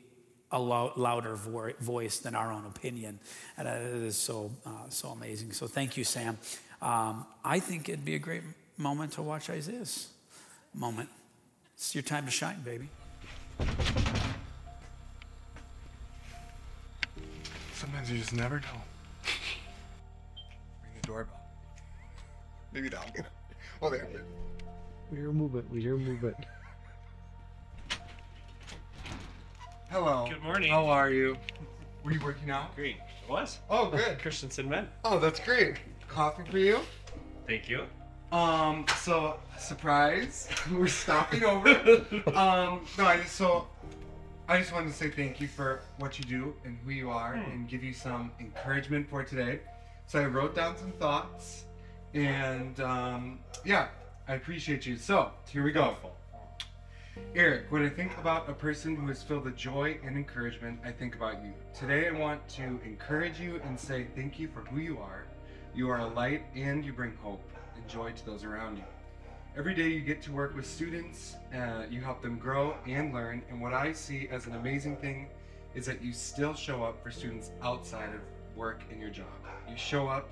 a 0.52 0.60
lo- 0.60 0.94
louder 0.96 1.36
vo- 1.36 1.74
voice 1.80 2.20
than 2.20 2.36
our 2.36 2.52
own 2.52 2.66
opinion. 2.66 3.20
And 3.58 3.68
it 3.68 3.82
is 4.04 4.16
so, 4.16 4.52
uh, 4.66 4.90
so 4.90 5.10
amazing. 5.10 5.52
So 5.52 5.68
thank 5.68 5.98
you, 5.98 6.04
Sam. 6.04 6.38
Um, 6.82 7.26
I 7.44 7.60
think 7.60 7.90
it'd 7.90 8.06
be 8.06 8.16
a 8.16 8.20
great 8.20 8.44
moment 8.78 9.14
to 9.14 9.22
watch 9.22 9.50
Isaiah's 9.50 10.08
moment. 10.74 11.10
It's 11.76 11.94
your 11.96 12.04
time 12.04 12.26
to 12.26 12.32
shine, 12.32 12.62
baby. 12.64 12.88
Sometimes 17.74 18.10
you 18.12 18.18
just 18.18 18.34
never 18.34 18.60
know. 18.60 18.82
Ring 20.84 20.94
the 21.02 21.08
doorbell. 21.08 21.40
Maybe 22.74 22.90
that'll 22.90 23.12
get 23.12 23.26
it. 23.26 23.32
Oh, 23.82 23.90
there. 23.90 24.08
We 25.12 25.18
hear 25.18 25.32
movement. 25.32 25.70
We 25.72 25.82
hear 25.82 25.98
movement. 25.98 26.36
Hello. 29.90 30.28
Good 30.30 30.44
morning. 30.44 30.72
How 30.72 30.86
are 30.88 31.10
you? 31.10 31.38
Were 32.04 32.12
you 32.12 32.20
working 32.24 32.52
out? 32.52 32.76
Great. 32.76 32.98
It 33.24 33.30
was. 33.30 33.60
Oh, 33.70 33.90
good. 33.90 34.20
Christensen 34.22 34.68
men. 34.70 34.88
Oh, 35.04 35.20
that's 35.20 35.40
great. 35.40 35.78
Coffee 36.08 36.44
for 36.50 36.58
you? 36.58 36.80
Thank 37.48 37.70
you. 37.70 37.84
Um, 38.32 38.86
so 38.98 39.40
surprise, 39.58 40.50
we're 40.72 40.88
stopping 40.88 41.44
over. 41.44 41.70
um, 42.36 42.86
no, 42.98 43.06
I 43.06 43.18
just 43.22 43.36
so 43.38 43.68
I 44.50 44.60
just 44.60 44.74
wanted 44.74 44.88
to 44.90 44.94
say 44.94 45.10
thank 45.10 45.40
you 45.40 45.48
for 45.48 45.82
what 46.00 46.20
you 46.20 46.26
do 46.26 46.54
and 46.66 46.78
who 46.84 46.92
you 46.92 47.10
are, 47.10 47.38
Hmm. 47.38 47.52
and 47.52 47.70
give 47.70 47.84
you 47.84 47.94
some 47.94 48.32
encouragement 48.42 49.10
for 49.10 49.24
today. 49.24 49.60
So 50.08 50.20
I 50.20 50.26
wrote 50.26 50.56
down 50.56 50.78
some 50.78 50.92
thoughts, 50.94 51.64
and 52.14 52.78
um, 52.82 53.40
yeah, 53.64 53.88
I 54.28 54.36
appreciate 54.36 54.86
you. 54.86 54.98
So 54.98 55.32
here 55.48 55.64
we 55.64 55.72
go. 55.72 55.96
Eric, 57.36 57.66
when 57.70 57.84
I 57.84 57.90
think 57.90 58.18
about 58.18 58.50
a 58.50 58.54
person 58.54 58.96
who 58.96 59.10
is 59.10 59.22
filled 59.22 59.46
with 59.46 59.56
joy 59.56 60.00
and 60.04 60.18
encouragement, 60.18 60.80
I 60.84 60.92
think 60.92 61.16
about 61.16 61.44
you. 61.44 61.54
Today 61.74 62.08
I 62.08 62.12
want 62.12 62.48
to 62.50 62.64
encourage 62.84 63.40
you 63.40 63.62
and 63.64 63.80
say 63.80 64.08
thank 64.16 64.40
you 64.40 64.48
for 64.48 64.62
who 64.62 64.80
you 64.80 64.98
are. 64.98 65.26
You 65.76 65.90
are 65.90 66.00
a 66.00 66.08
light 66.08 66.44
and 66.56 66.84
you 66.84 66.94
bring 66.94 67.16
hope 67.22 67.44
and 67.76 67.88
joy 67.88 68.12
to 68.12 68.26
those 68.26 68.44
around 68.44 68.78
you. 68.78 68.84
Every 69.56 69.74
day 69.74 69.90
you 69.90 70.02
get 70.02 70.22
to 70.24 70.32
work 70.32 70.56
with 70.56 70.66
students, 70.66 71.36
uh, 71.56 71.84
you 71.90 72.02
help 72.02 72.22
them 72.22 72.38
grow 72.38 72.76
and 72.88 73.14
learn, 73.14 73.42
and 73.50 73.62
what 73.62 73.74
I 73.74 73.92
see 73.92 74.28
as 74.32 74.46
an 74.48 74.56
amazing 74.56 74.98
thing 74.98 75.28
is 75.76 75.86
that 75.86 76.02
you 76.02 76.14
still 76.14 76.54
show 76.54 76.84
up 76.84 77.02
for 77.04 77.12
students 77.12 77.52
outside 77.62 78.14
of 78.14 78.22
work 78.56 78.82
and 78.92 79.00
your 79.00 79.10
job. 79.10 79.26
You 79.70 79.78
show 79.78 80.08
up 80.08 80.30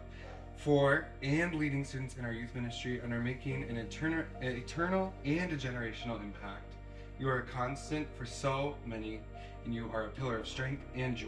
for 0.57 1.07
and 1.21 1.55
leading 1.55 1.83
students 1.83 2.17
in 2.17 2.25
our 2.25 2.31
youth 2.31 2.55
ministry 2.55 2.99
and 3.03 3.13
are 3.13 3.21
making 3.21 3.63
an 3.63 3.77
eternal, 3.77 4.23
eternal 4.41 5.13
and 5.23 5.51
a 5.51 5.55
generational 5.55 6.21
impact. 6.21 6.74
You 7.17 7.29
are 7.29 7.39
a 7.39 7.43
constant 7.43 8.07
for 8.17 8.25
so 8.25 8.75
many, 8.85 9.21
and 9.63 9.73
you 9.73 9.89
are 9.93 10.05
a 10.05 10.09
pillar 10.09 10.37
of 10.37 10.47
strength 10.47 10.83
and 10.95 11.15
joy 11.15 11.27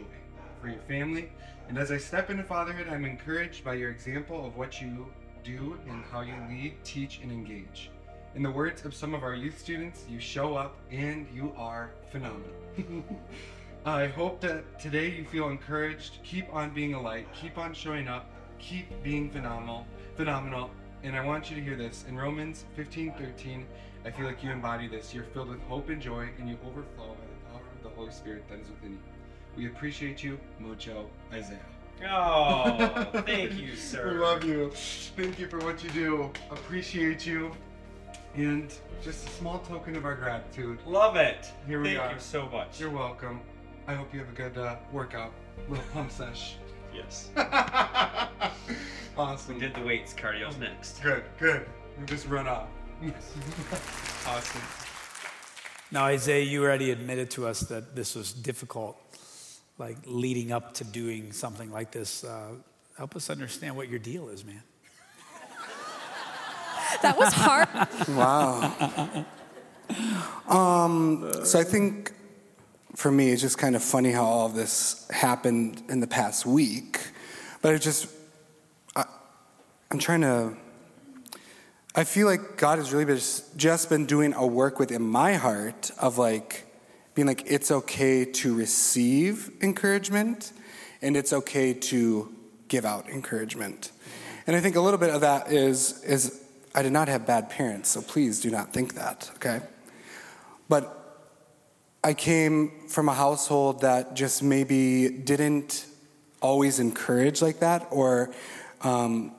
for 0.60 0.68
your 0.68 0.82
family. 0.82 1.32
And 1.68 1.78
as 1.78 1.90
I 1.90 1.96
step 1.96 2.28
into 2.28 2.42
fatherhood, 2.42 2.88
I'm 2.88 3.06
encouraged 3.06 3.64
by 3.64 3.74
your 3.74 3.90
example 3.90 4.46
of 4.46 4.56
what 4.56 4.82
you 4.82 5.06
do 5.44 5.78
and 5.88 6.04
how 6.12 6.20
you 6.20 6.34
lead, 6.48 6.74
teach, 6.84 7.20
and 7.22 7.32
engage. 7.32 7.90
In 8.34 8.42
the 8.42 8.50
words 8.50 8.84
of 8.84 8.94
some 8.94 9.14
of 9.14 9.22
our 9.22 9.34
youth 9.34 9.58
students, 9.58 10.04
you 10.10 10.20
show 10.20 10.54
up 10.54 10.76
and 10.90 11.26
you 11.34 11.54
are 11.56 11.90
phenomenal. 12.12 12.50
I 13.86 14.08
hope 14.08 14.40
that 14.42 14.78
today 14.78 15.10
you 15.10 15.24
feel 15.24 15.48
encouraged. 15.48 16.18
Keep 16.22 16.52
on 16.52 16.74
being 16.74 16.92
a 16.92 17.00
light. 17.00 17.26
Keep 17.32 17.56
on 17.56 17.72
showing 17.72 18.08
up. 18.08 18.30
Keep 18.58 19.02
being 19.02 19.30
phenomenal. 19.30 19.86
Phenomenal. 20.16 20.70
And 21.02 21.14
I 21.16 21.24
want 21.24 21.50
you 21.50 21.56
to 21.56 21.62
hear 21.62 21.76
this. 21.76 22.04
In 22.08 22.16
Romans 22.16 22.64
15 22.74 23.14
13, 23.18 23.66
I 24.04 24.10
feel 24.10 24.26
like 24.26 24.42
you 24.42 24.50
embody 24.50 24.88
this. 24.88 25.14
You're 25.14 25.24
filled 25.24 25.48
with 25.48 25.62
hope 25.62 25.88
and 25.88 26.00
joy, 26.00 26.28
and 26.38 26.48
you 26.48 26.56
overflow 26.66 27.08
by 27.08 27.26
the 27.26 27.52
power 27.52 27.62
of 27.76 27.82
the 27.82 27.90
Holy 27.90 28.10
Spirit 28.10 28.48
that 28.48 28.58
is 28.58 28.68
within 28.68 28.92
you. 28.92 28.98
We 29.56 29.66
appreciate 29.66 30.22
you, 30.22 30.38
mucho, 30.58 31.06
Isaiah. 31.32 31.58
Oh, 32.08 33.06
thank 33.26 33.54
you, 33.54 33.74
sir. 33.74 34.12
We 34.12 34.18
love 34.18 34.44
you. 34.44 34.70
Thank 35.16 35.38
you 35.38 35.48
for 35.48 35.58
what 35.58 35.82
you 35.82 35.90
do. 35.90 36.30
Appreciate 36.50 37.26
you. 37.26 37.50
And 38.34 38.72
just 39.02 39.26
a 39.26 39.30
small 39.30 39.58
token 39.60 39.96
of 39.96 40.04
our 40.04 40.14
gratitude. 40.14 40.78
Love 40.86 41.16
it. 41.16 41.50
Here 41.66 41.80
we 41.80 41.96
Thank 41.96 42.00
are. 42.00 42.12
you 42.12 42.20
so 42.20 42.48
much. 42.48 42.78
You're 42.78 42.90
welcome. 42.90 43.40
I 43.86 43.94
hope 43.94 44.12
you 44.12 44.20
have 44.20 44.28
a 44.28 44.32
good 44.32 44.58
uh, 44.58 44.76
workout. 44.92 45.32
Little 45.68 45.84
pump 45.92 46.10
sesh. 46.10 46.56
Yes. 46.98 47.30
awesome. 49.16 49.54
We 49.54 49.60
did 49.60 49.74
the 49.74 49.82
weights. 49.82 50.12
Cardio's 50.14 50.58
next. 50.58 51.00
Good, 51.00 51.22
good. 51.38 51.66
We 51.98 52.06
just 52.06 52.26
run 52.26 52.48
off. 52.48 52.66
awesome. 54.26 54.60
Now, 55.92 56.06
Isaiah, 56.06 56.44
you 56.44 56.62
already 56.64 56.90
admitted 56.90 57.30
to 57.32 57.46
us 57.46 57.60
that 57.60 57.94
this 57.94 58.16
was 58.16 58.32
difficult, 58.32 58.96
like 59.78 59.96
leading 60.06 60.50
up 60.50 60.74
to 60.74 60.84
doing 60.84 61.32
something 61.32 61.70
like 61.70 61.92
this. 61.92 62.24
Uh, 62.24 62.54
help 62.96 63.14
us 63.14 63.30
understand 63.30 63.76
what 63.76 63.88
your 63.88 64.00
deal 64.00 64.28
is, 64.28 64.44
man. 64.44 64.62
That 67.02 67.18
was 67.18 67.32
hard. 67.34 67.68
Wow. 68.08 69.26
Um, 70.48 71.30
so 71.44 71.60
I 71.60 71.64
think 71.64 72.12
for 72.98 73.12
me, 73.12 73.30
it's 73.30 73.42
just 73.42 73.58
kind 73.58 73.76
of 73.76 73.84
funny 73.84 74.10
how 74.10 74.24
all 74.24 74.48
this 74.48 75.06
happened 75.10 75.80
in 75.88 76.00
the 76.00 76.06
past 76.08 76.44
week. 76.44 76.98
But 77.62 77.76
it 77.76 77.80
just, 77.80 78.08
I, 78.96 79.04
I'm 79.92 80.00
trying 80.00 80.22
to, 80.22 80.56
I 81.94 82.02
feel 82.02 82.26
like 82.26 82.56
God 82.56 82.78
has 82.78 82.92
really 82.92 83.04
been, 83.04 83.20
just 83.56 83.88
been 83.88 84.04
doing 84.04 84.34
a 84.34 84.44
work 84.44 84.80
within 84.80 85.00
my 85.00 85.34
heart 85.34 85.92
of 86.00 86.18
like, 86.18 86.66
being 87.14 87.28
like, 87.28 87.44
it's 87.46 87.70
okay 87.70 88.24
to 88.24 88.52
receive 88.52 89.52
encouragement 89.62 90.52
and 91.00 91.16
it's 91.16 91.32
okay 91.32 91.74
to 91.74 92.34
give 92.66 92.84
out 92.84 93.08
encouragement. 93.08 93.92
And 94.48 94.56
I 94.56 94.60
think 94.60 94.74
a 94.74 94.80
little 94.80 94.98
bit 94.98 95.10
of 95.10 95.20
that 95.20 95.52
is, 95.52 96.02
is 96.02 96.44
I 96.74 96.82
did 96.82 96.92
not 96.92 97.06
have 97.06 97.28
bad 97.28 97.48
parents, 97.48 97.90
so 97.90 98.02
please 98.02 98.40
do 98.40 98.50
not 98.50 98.72
think 98.72 98.94
that, 98.94 99.30
okay? 99.36 99.60
But 100.68 100.97
I 102.08 102.14
came 102.14 102.88
from 102.88 103.10
a 103.10 103.12
household 103.12 103.82
that 103.82 104.16
just 104.16 104.42
maybe 104.42 105.10
didn't 105.10 105.84
always 106.40 106.78
encourage 106.78 107.42
like 107.42 107.58
that 107.60 107.86
or 107.90 108.30
um, 108.80 109.32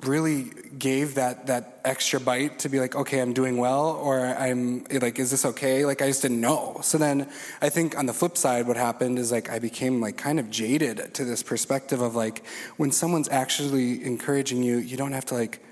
really 0.00 0.44
gave 0.78 1.16
that 1.16 1.48
that 1.48 1.78
extra 1.84 2.18
bite 2.18 2.60
to 2.60 2.70
be 2.70 2.80
like 2.80 2.94
okay 2.96 3.18
i'm 3.20 3.34
doing 3.34 3.58
well 3.58 3.90
or 4.02 4.20
i'm 4.20 4.84
like 5.02 5.18
is 5.18 5.30
this 5.30 5.44
okay? 5.44 5.84
Like 5.84 6.00
i 6.00 6.06
just 6.06 6.22
didn't 6.22 6.40
know. 6.40 6.78
So 6.82 6.96
then 6.96 7.28
i 7.60 7.68
think 7.68 7.98
on 7.98 8.06
the 8.06 8.14
flip 8.14 8.38
side 8.38 8.66
what 8.66 8.78
happened 8.78 9.18
is 9.18 9.30
like 9.30 9.50
i 9.50 9.58
became 9.58 10.00
like 10.00 10.16
kind 10.16 10.40
of 10.40 10.48
jaded 10.48 11.12
to 11.12 11.26
this 11.26 11.42
perspective 11.42 12.00
of 12.00 12.14
like 12.14 12.42
when 12.78 12.90
someone's 12.90 13.28
actually 13.28 14.02
encouraging 14.02 14.62
you 14.62 14.78
you 14.78 14.96
don't 14.96 15.12
have 15.12 15.26
to 15.26 15.34
like 15.34 15.62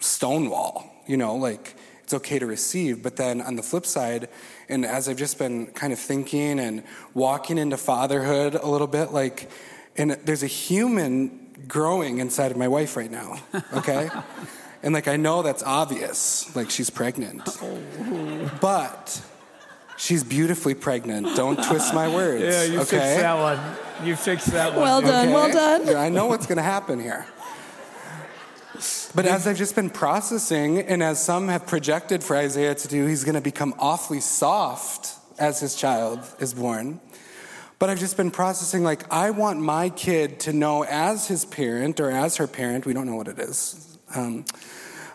stonewall 0.00 0.84
you 1.06 1.16
know 1.16 1.34
like 1.34 1.76
it's 2.04 2.14
okay 2.14 2.38
to 2.38 2.46
receive 2.46 3.02
but 3.02 3.16
then 3.16 3.40
on 3.40 3.56
the 3.56 3.62
flip 3.62 3.84
side 3.84 4.28
and 4.68 4.86
as 4.86 5.08
i've 5.08 5.16
just 5.16 5.38
been 5.38 5.66
kind 5.68 5.92
of 5.92 5.98
thinking 5.98 6.60
and 6.60 6.84
walking 7.14 7.58
into 7.58 7.76
fatherhood 7.76 8.54
a 8.54 8.66
little 8.66 8.86
bit 8.86 9.10
like 9.10 9.50
and 9.96 10.12
there's 10.24 10.42
a 10.42 10.48
human 10.48 11.44
growing 11.68 12.18
inside 12.18 12.50
of 12.50 12.56
my 12.56 12.68
wife 12.68 12.96
right 12.96 13.10
now, 13.10 13.38
okay? 13.74 14.10
and 14.82 14.94
like 14.94 15.08
I 15.08 15.16
know 15.16 15.42
that's 15.42 15.62
obvious, 15.62 16.54
like 16.54 16.70
she's 16.70 16.90
pregnant. 16.90 17.48
Oh. 17.62 18.50
But 18.60 19.22
she's 19.96 20.22
beautifully 20.24 20.74
pregnant. 20.74 21.34
Don't 21.36 21.62
twist 21.62 21.94
my 21.94 22.08
words. 22.14 22.42
Yeah, 22.42 22.64
you 22.64 22.80
okay? 22.80 22.98
fixed 22.98 23.20
that 23.20 23.38
one. 23.38 24.06
You 24.06 24.16
fixed 24.16 24.46
that 24.48 24.72
one. 24.72 24.82
Well 24.82 25.00
done, 25.00 25.30
well 25.30 25.50
done. 25.50 25.86
Yeah, 25.86 26.00
I 26.00 26.08
know 26.08 26.26
what's 26.26 26.46
going 26.46 26.58
to 26.58 26.62
happen 26.62 27.00
here. 27.00 27.26
But 29.14 29.26
as 29.26 29.46
I've 29.46 29.56
just 29.56 29.74
been 29.74 29.90
processing, 29.90 30.80
and 30.80 31.02
as 31.02 31.24
some 31.24 31.48
have 31.48 31.66
projected 31.66 32.24
for 32.24 32.36
Isaiah 32.36 32.74
to 32.74 32.88
do, 32.88 33.06
he's 33.06 33.22
going 33.24 33.36
to 33.36 33.40
become 33.40 33.74
awfully 33.78 34.20
soft 34.20 35.12
as 35.38 35.60
his 35.60 35.76
child 35.76 36.20
is 36.40 36.54
born. 36.54 37.00
But 37.78 37.90
I've 37.90 37.98
just 37.98 38.16
been 38.16 38.30
processing, 38.30 38.82
like, 38.82 39.12
I 39.12 39.30
want 39.30 39.60
my 39.60 39.90
kid 39.90 40.40
to 40.40 40.52
know 40.52 40.84
as 40.84 41.28
his 41.28 41.44
parent 41.44 42.00
or 42.00 42.10
as 42.10 42.36
her 42.36 42.46
parent, 42.46 42.86
we 42.86 42.94
don't 42.94 43.06
know 43.06 43.16
what 43.16 43.28
it 43.28 43.38
is, 43.38 43.98
um, 44.14 44.44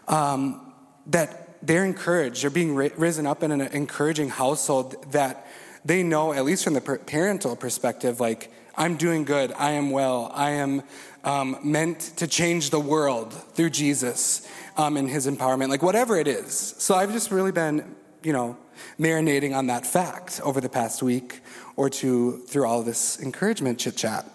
um, 0.08 0.74
that 1.08 1.58
they're 1.66 1.86
encouraged, 1.86 2.44
they're 2.44 2.50
being 2.50 2.76
ri- 2.76 2.92
risen 2.96 3.26
up 3.26 3.44
in 3.44 3.52
an 3.52 3.62
encouraging 3.62 4.30
household 4.30 5.12
that 5.12 5.48
they 5.84 6.04
know, 6.04 6.34
at 6.34 6.46
least 6.46 6.64
from 6.64 6.74
the 6.74 6.82
per- 6.82 6.98
parental 6.98 7.56
perspective, 7.56 8.20
like, 8.20 8.52
I'm 8.76 8.96
doing 8.96 9.26
good, 9.26 9.52
I 9.58 9.72
am 9.72 9.90
well, 9.90 10.32
I 10.34 10.52
am 10.52 10.84
um, 11.24 11.58
meant 11.64 12.00
to 12.18 12.28
change 12.28 12.70
the 12.70 12.80
world 12.80 13.34
through 13.34 13.70
Jesus 13.72 14.48
um, 14.78 14.98
and 14.98 15.10
his 15.10 15.28
empowerment, 15.28 15.70
like 15.70 15.84
whatever 15.84 16.18
it 16.18 16.28
is. 16.28 16.54
So 16.54 16.96
I've 16.96 17.12
just 17.12 17.32
really 17.32 17.52
been, 17.52 17.96
you 18.24 18.34
know, 18.34 18.58
marinating 19.00 19.56
on 19.56 19.68
that 19.68 19.86
fact 19.86 20.40
over 20.44 20.62
the 20.62 20.70
past 20.70 21.04
week 21.04 21.42
or 21.76 21.90
two 21.90 22.40
through 22.48 22.66
all 22.66 22.84
this 22.84 23.22
encouragement 23.22 23.80
chit 23.80 23.98
chat. 23.98 24.26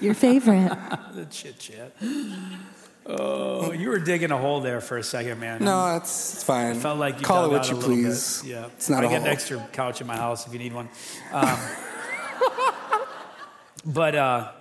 Your 0.00 0.14
favorite. 0.14 0.68
the 1.14 1.26
chit 1.26 1.58
chat. 1.58 1.92
Oh, 3.10 3.72
you 3.72 3.88
were 3.88 3.98
digging 3.98 4.30
a 4.30 4.36
hole 4.36 4.60
there 4.60 4.80
for 4.80 4.98
a 4.98 5.02
second, 5.02 5.40
man. 5.40 5.64
No, 5.64 5.96
it's, 5.96 6.34
it's 6.34 6.44
fine. 6.44 6.76
I 6.76 6.78
felt 6.78 6.98
like 6.98 7.18
you 7.18 7.24
Call 7.24 7.46
it 7.46 7.50
what 7.50 7.68
you 7.68 7.74
a 7.74 7.78
little 7.78 7.96
bit. 7.96 8.04
please. 8.04 8.44
Yeah, 8.44 8.66
It's 8.66 8.90
not 8.90 9.02
I 9.02 9.06
a 9.06 9.10
got 9.10 9.22
an 9.22 9.26
extra 9.28 9.66
couch 9.72 10.00
in 10.00 10.06
my 10.06 10.16
house 10.16 10.46
if 10.46 10.52
you 10.52 10.58
need 10.58 10.74
one. 10.74 10.88
Um, 11.32 11.58
but 13.86 14.14
uh, 14.14 14.52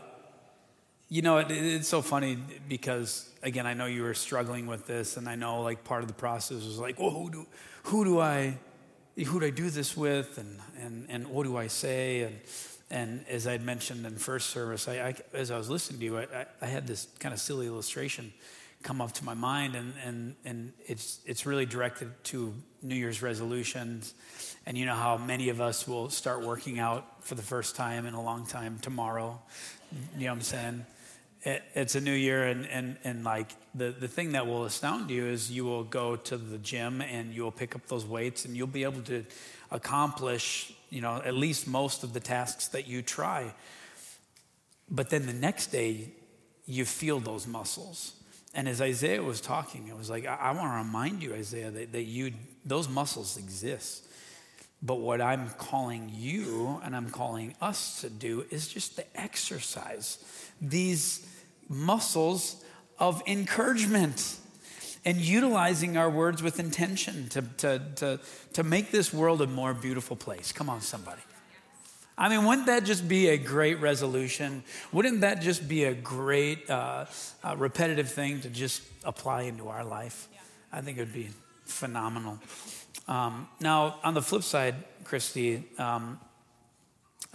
you 1.09 1.21
know, 1.21 1.37
it, 1.37 1.51
it's 1.51 1.87
so 1.87 2.01
funny 2.01 2.37
because 2.67 3.29
again, 3.43 3.65
I 3.65 3.73
know 3.73 3.85
you 3.85 4.03
were 4.03 4.13
struggling 4.13 4.67
with 4.67 4.87
this, 4.87 5.17
and 5.17 5.27
I 5.27 5.35
know 5.35 5.61
like 5.61 5.83
part 5.83 6.01
of 6.01 6.07
the 6.07 6.13
process 6.13 6.65
was 6.65 6.79
like, 6.79 6.99
well, 6.99 7.11
who 7.11 7.29
do 7.29 7.47
who 7.83 8.03
do 8.03 8.19
I 8.19 8.57
who 9.15 9.39
do 9.39 9.45
I 9.45 9.49
do 9.49 9.69
this 9.69 9.95
with, 9.95 10.37
and 10.37 10.59
and 10.79 11.05
and 11.09 11.27
what 11.27 11.43
do 11.43 11.57
I 11.57 11.67
say, 11.67 12.21
and 12.21 12.39
and 12.89 13.25
as 13.29 13.47
I 13.47 13.53
had 13.53 13.63
mentioned 13.63 14.05
in 14.05 14.17
first 14.17 14.49
service, 14.49 14.87
I, 14.87 14.93
I 14.93 15.15
as 15.33 15.51
I 15.51 15.57
was 15.57 15.69
listening 15.69 15.99
to 15.99 16.05
you, 16.05 16.17
I, 16.19 16.45
I, 16.61 16.65
had 16.65 16.87
this 16.87 17.07
kind 17.19 17.33
of 17.33 17.39
silly 17.39 17.67
illustration 17.67 18.33
come 18.83 19.01
up 19.01 19.13
to 19.13 19.25
my 19.25 19.33
mind, 19.33 19.75
and 19.75 19.93
and 20.05 20.35
and 20.43 20.73
it's 20.85 21.19
it's 21.25 21.45
really 21.45 21.65
directed 21.65 22.11
to 22.25 22.53
New 22.81 22.95
Year's 22.95 23.21
resolutions, 23.21 24.13
and 24.65 24.77
you 24.77 24.85
know 24.85 24.95
how 24.95 25.17
many 25.17 25.47
of 25.49 25.61
us 25.61 25.87
will 25.87 26.09
start 26.09 26.45
working 26.45 26.79
out 26.79 27.23
for 27.23 27.35
the 27.35 27.41
first 27.41 27.77
time 27.77 28.05
in 28.05 28.13
a 28.13 28.21
long 28.21 28.45
time 28.45 28.77
tomorrow. 28.81 29.39
You 30.17 30.25
know 30.25 30.31
what 30.31 30.35
I'm 30.35 30.41
saying? 30.41 30.85
It, 31.47 31.63
it's 31.75 31.95
a 31.95 32.01
new 32.01 32.11
year, 32.11 32.43
and, 32.43 32.67
and, 32.67 32.97
and 33.05 33.23
like 33.23 33.55
the, 33.73 33.91
the 33.91 34.09
thing 34.09 34.33
that 34.33 34.47
will 34.47 34.65
astound 34.65 35.09
you 35.09 35.27
is 35.27 35.49
you 35.49 35.63
will 35.63 35.85
go 35.85 36.17
to 36.17 36.35
the 36.35 36.57
gym 36.57 37.01
and 37.01 37.33
you 37.33 37.41
will 37.43 37.53
pick 37.53 37.73
up 37.73 37.87
those 37.87 38.05
weights, 38.05 38.43
and 38.43 38.57
you'll 38.57 38.67
be 38.67 38.83
able 38.83 39.01
to 39.03 39.23
accomplish, 39.71 40.73
you 40.89 40.99
know, 40.99 41.21
at 41.23 41.35
least 41.35 41.65
most 41.65 42.03
of 42.03 42.11
the 42.11 42.19
tasks 42.19 42.67
that 42.67 42.85
you 42.85 43.01
try. 43.01 43.53
But 44.91 45.09
then 45.09 45.25
the 45.25 45.31
next 45.31 45.67
day, 45.67 46.09
you 46.65 46.83
feel 46.83 47.21
those 47.21 47.47
muscles. 47.47 48.15
And 48.53 48.67
as 48.67 48.81
Isaiah 48.81 49.23
was 49.23 49.39
talking, 49.39 49.87
it 49.87 49.97
was 49.97 50.09
like, 50.09 50.25
I, 50.25 50.35
I 50.35 50.51
want 50.51 50.69
to 50.73 50.77
remind 50.85 51.23
you, 51.23 51.33
Isaiah, 51.33 51.71
that, 51.71 51.93
that 51.93 52.03
you 52.03 52.33
those 52.65 52.89
muscles 52.89 53.37
exist. 53.37 54.03
But 54.83 54.95
what 54.95 55.21
I'm 55.21 55.49
calling 55.51 56.11
you 56.13 56.81
and 56.83 56.93
I'm 56.93 57.09
calling 57.09 57.55
us 57.61 58.01
to 58.01 58.09
do 58.09 58.45
is 58.51 58.67
just 58.67 58.97
to 58.97 59.05
exercise 59.15 60.17
these 60.59 61.25
muscles 61.69 62.63
of 62.99 63.21
encouragement 63.27 64.37
and 65.05 65.17
utilizing 65.17 65.95
our 65.97 66.09
words 66.09 66.43
with 66.43 66.59
intention 66.59 67.29
to, 67.29 67.41
to, 67.57 67.81
to, 67.95 68.19
to 68.53 68.63
make 68.63 68.91
this 68.91 69.13
world 69.13 69.41
a 69.41 69.47
more 69.47 69.73
beautiful 69.73 70.15
place. 70.15 70.51
Come 70.51 70.69
on, 70.69 70.81
somebody. 70.81 71.21
I 72.17 72.29
mean, 72.29 72.45
wouldn't 72.45 72.65
that 72.65 72.83
just 72.83 73.07
be 73.07 73.27
a 73.29 73.37
great 73.37 73.79
resolution? 73.79 74.63
Wouldn't 74.91 75.21
that 75.21 75.41
just 75.41 75.67
be 75.67 75.83
a 75.83 75.93
great 75.93 76.67
uh, 76.69 77.05
uh, 77.43 77.55
repetitive 77.57 78.11
thing 78.11 78.41
to 78.41 78.49
just 78.49 78.81
apply 79.03 79.43
into 79.43 79.67
our 79.69 79.85
life? 79.85 80.27
I 80.73 80.81
think 80.81 80.97
it 80.97 81.01
would 81.01 81.13
be 81.13 81.29
phenomenal. 81.65 82.39
Um, 83.07 83.47
now, 83.61 83.99
on 84.03 84.15
the 84.15 84.21
flip 84.21 84.43
side, 84.43 84.75
Christy, 85.03 85.63
um, 85.77 86.19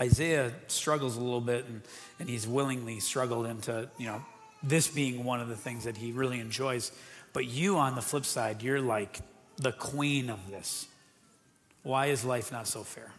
Isaiah 0.03 0.53
struggles 0.67 1.17
a 1.17 1.21
little 1.21 1.41
bit, 1.41 1.65
and, 1.67 1.81
and 2.19 2.29
he's 2.29 2.47
willingly 2.47 2.99
struggled 2.99 3.47
into, 3.47 3.89
you 3.99 4.07
know, 4.07 4.21
this 4.63 4.89
being 4.89 5.23
one 5.23 5.41
of 5.41 5.49
the 5.49 5.57
things 5.57 5.85
that 5.85 5.97
he 5.97 6.11
really 6.11 6.41
enjoys. 6.41 6.91
But 7.33 7.47
you, 7.47 7.79
on 7.79 7.95
the 7.95 8.03
flip 8.03 8.25
side, 8.25 8.63
you're 8.63 8.81
like 8.81 9.21
the 9.57 9.71
queen 9.71 10.29
of 10.29 10.51
this. 10.51 10.89
Why 11.85 12.07
is 12.07 12.25
life 12.25 12.51
not 12.51 12.67
so 12.67 12.83
fair? 12.83 13.13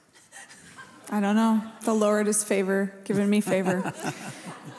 I 1.09 1.19
don't 1.19 1.35
know. 1.35 1.61
The 1.81 1.93
Lord 1.93 2.27
is 2.27 2.43
favor, 2.43 2.93
giving 3.03 3.29
me 3.29 3.41
favor. 3.41 3.93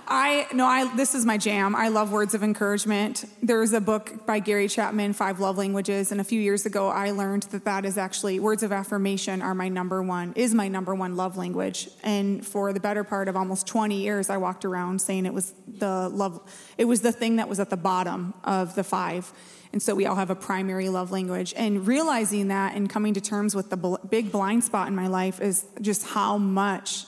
I 0.06 0.46
no, 0.52 0.66
I 0.66 0.94
this 0.96 1.14
is 1.14 1.24
my 1.24 1.38
jam. 1.38 1.74
I 1.74 1.88
love 1.88 2.12
words 2.12 2.34
of 2.34 2.42
encouragement. 2.42 3.24
There's 3.42 3.72
a 3.72 3.80
book 3.80 4.26
by 4.26 4.38
Gary 4.38 4.68
Chapman, 4.68 5.14
Five 5.14 5.40
Love 5.40 5.56
Languages, 5.56 6.12
and 6.12 6.20
a 6.20 6.24
few 6.24 6.40
years 6.40 6.66
ago 6.66 6.88
I 6.88 7.12
learned 7.12 7.44
that 7.44 7.64
that 7.64 7.84
is 7.84 7.96
actually 7.96 8.38
words 8.38 8.62
of 8.62 8.70
affirmation 8.70 9.40
are 9.40 9.54
my 9.54 9.68
number 9.68 10.02
one 10.02 10.34
is 10.36 10.54
my 10.54 10.68
number 10.68 10.94
one 10.94 11.16
love 11.16 11.36
language. 11.36 11.88
And 12.02 12.46
for 12.46 12.72
the 12.72 12.80
better 12.80 13.02
part 13.02 13.28
of 13.28 13.36
almost 13.36 13.66
20 13.66 14.02
years, 14.02 14.28
I 14.28 14.36
walked 14.36 14.64
around 14.64 15.00
saying 15.00 15.24
it 15.24 15.32
was 15.32 15.54
the 15.66 16.08
love. 16.10 16.40
It 16.76 16.84
was 16.84 17.00
the 17.00 17.12
thing 17.12 17.36
that 17.36 17.48
was 17.48 17.58
at 17.58 17.70
the 17.70 17.76
bottom 17.76 18.34
of 18.44 18.74
the 18.74 18.84
five. 18.84 19.32
And 19.74 19.82
so 19.82 19.92
we 19.92 20.06
all 20.06 20.14
have 20.14 20.30
a 20.30 20.36
primary 20.36 20.88
love 20.88 21.10
language. 21.10 21.52
And 21.56 21.84
realizing 21.84 22.46
that 22.46 22.76
and 22.76 22.88
coming 22.88 23.12
to 23.14 23.20
terms 23.20 23.56
with 23.56 23.70
the 23.70 23.76
bl- 23.76 23.96
big 24.08 24.30
blind 24.30 24.62
spot 24.62 24.86
in 24.86 24.94
my 24.94 25.08
life 25.08 25.40
is 25.40 25.66
just 25.80 26.06
how 26.06 26.38
much 26.38 27.06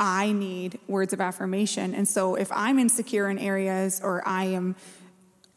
I 0.00 0.32
need 0.32 0.80
words 0.88 1.12
of 1.12 1.20
affirmation. 1.20 1.94
And 1.94 2.08
so 2.08 2.34
if 2.34 2.50
I'm 2.50 2.80
insecure 2.80 3.30
in 3.30 3.38
areas 3.38 4.00
or 4.02 4.20
I 4.26 4.46
am 4.46 4.74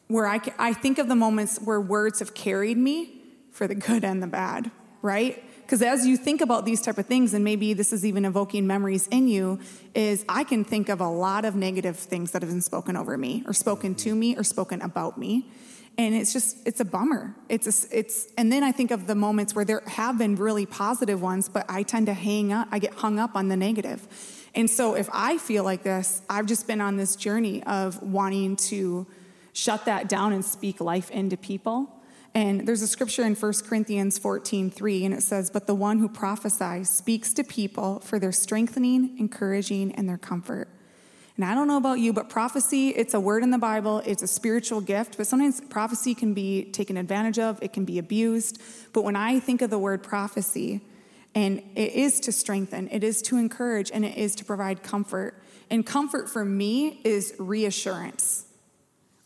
where 0.06 0.28
I, 0.28 0.40
I 0.56 0.72
think 0.72 0.98
of 0.98 1.08
the 1.08 1.16
moments 1.16 1.58
where 1.58 1.80
words 1.80 2.20
have 2.20 2.32
carried 2.32 2.78
me 2.78 3.20
for 3.50 3.66
the 3.66 3.74
good 3.74 4.04
and 4.04 4.22
the 4.22 4.28
bad, 4.28 4.70
right? 5.02 5.42
Because 5.62 5.82
as 5.82 6.06
you 6.06 6.16
think 6.16 6.40
about 6.40 6.64
these 6.64 6.80
type 6.80 6.96
of 6.96 7.06
things, 7.06 7.34
and 7.34 7.42
maybe 7.42 7.74
this 7.74 7.92
is 7.92 8.06
even 8.06 8.24
evoking 8.24 8.68
memories 8.68 9.08
in 9.08 9.26
you, 9.26 9.58
is 9.96 10.24
I 10.28 10.44
can 10.44 10.62
think 10.62 10.90
of 10.90 11.00
a 11.00 11.08
lot 11.08 11.44
of 11.44 11.56
negative 11.56 11.96
things 11.96 12.30
that 12.30 12.42
have 12.42 12.52
been 12.52 12.62
spoken 12.62 12.96
over 12.96 13.18
me, 13.18 13.42
or 13.48 13.52
spoken 13.52 13.96
to 13.96 14.14
me, 14.14 14.36
or 14.36 14.44
spoken 14.44 14.80
about 14.80 15.18
me 15.18 15.50
and 15.98 16.14
it's 16.14 16.32
just 16.32 16.56
it's 16.66 16.80
a 16.80 16.84
bummer. 16.84 17.34
It's 17.48 17.66
a, 17.66 17.98
it's 17.98 18.28
and 18.36 18.52
then 18.52 18.62
i 18.62 18.72
think 18.72 18.90
of 18.90 19.06
the 19.06 19.14
moments 19.14 19.54
where 19.54 19.64
there 19.64 19.82
have 19.86 20.18
been 20.18 20.36
really 20.36 20.66
positive 20.66 21.22
ones 21.22 21.48
but 21.48 21.64
i 21.68 21.82
tend 21.82 22.06
to 22.06 22.14
hang 22.14 22.52
up 22.52 22.68
i 22.70 22.78
get 22.78 22.94
hung 22.94 23.18
up 23.18 23.34
on 23.34 23.48
the 23.48 23.56
negative. 23.56 24.06
And 24.54 24.70
so 24.70 24.94
if 24.94 25.08
i 25.12 25.38
feel 25.38 25.64
like 25.64 25.82
this 25.82 26.22
i've 26.28 26.46
just 26.46 26.66
been 26.66 26.80
on 26.80 26.96
this 26.96 27.16
journey 27.16 27.62
of 27.64 28.02
wanting 28.02 28.56
to 28.56 29.06
shut 29.52 29.86
that 29.86 30.08
down 30.08 30.32
and 30.34 30.44
speak 30.44 30.80
life 30.80 31.10
into 31.10 31.36
people. 31.36 31.90
And 32.34 32.68
there's 32.68 32.82
a 32.82 32.86
scripture 32.86 33.22
in 33.22 33.34
1 33.34 33.52
corinthians 33.66 34.18
14 34.18 34.70
3 34.70 35.04
and 35.06 35.14
it 35.14 35.22
says 35.22 35.50
but 35.50 35.66
the 35.66 35.74
one 35.74 35.98
who 35.98 36.08
prophesies 36.08 36.90
speaks 36.90 37.32
to 37.32 37.44
people 37.44 38.00
for 38.00 38.18
their 38.18 38.32
strengthening 38.32 39.16
encouraging 39.18 39.92
and 39.92 40.06
their 40.06 40.18
comfort 40.18 40.68
And 41.36 41.44
I 41.44 41.54
don't 41.54 41.68
know 41.68 41.76
about 41.76 42.00
you, 42.00 42.14
but 42.14 42.30
prophecy, 42.30 42.88
it's 42.88 43.12
a 43.12 43.20
word 43.20 43.42
in 43.42 43.50
the 43.50 43.58
Bible, 43.58 44.02
it's 44.06 44.22
a 44.22 44.26
spiritual 44.26 44.80
gift, 44.80 45.18
but 45.18 45.26
sometimes 45.26 45.60
prophecy 45.60 46.14
can 46.14 46.32
be 46.32 46.64
taken 46.64 46.96
advantage 46.96 47.38
of, 47.38 47.62
it 47.62 47.74
can 47.74 47.84
be 47.84 47.98
abused. 47.98 48.60
But 48.94 49.04
when 49.04 49.16
I 49.16 49.38
think 49.38 49.60
of 49.60 49.68
the 49.68 49.78
word 49.78 50.02
prophecy, 50.02 50.80
and 51.34 51.62
it 51.74 51.92
is 51.92 52.20
to 52.20 52.32
strengthen, 52.32 52.88
it 52.90 53.04
is 53.04 53.20
to 53.22 53.36
encourage, 53.36 53.90
and 53.92 54.02
it 54.02 54.16
is 54.16 54.34
to 54.36 54.44
provide 54.46 54.82
comfort. 54.82 55.42
And 55.68 55.84
comfort 55.84 56.30
for 56.30 56.42
me 56.42 57.02
is 57.04 57.34
reassurance. 57.38 58.46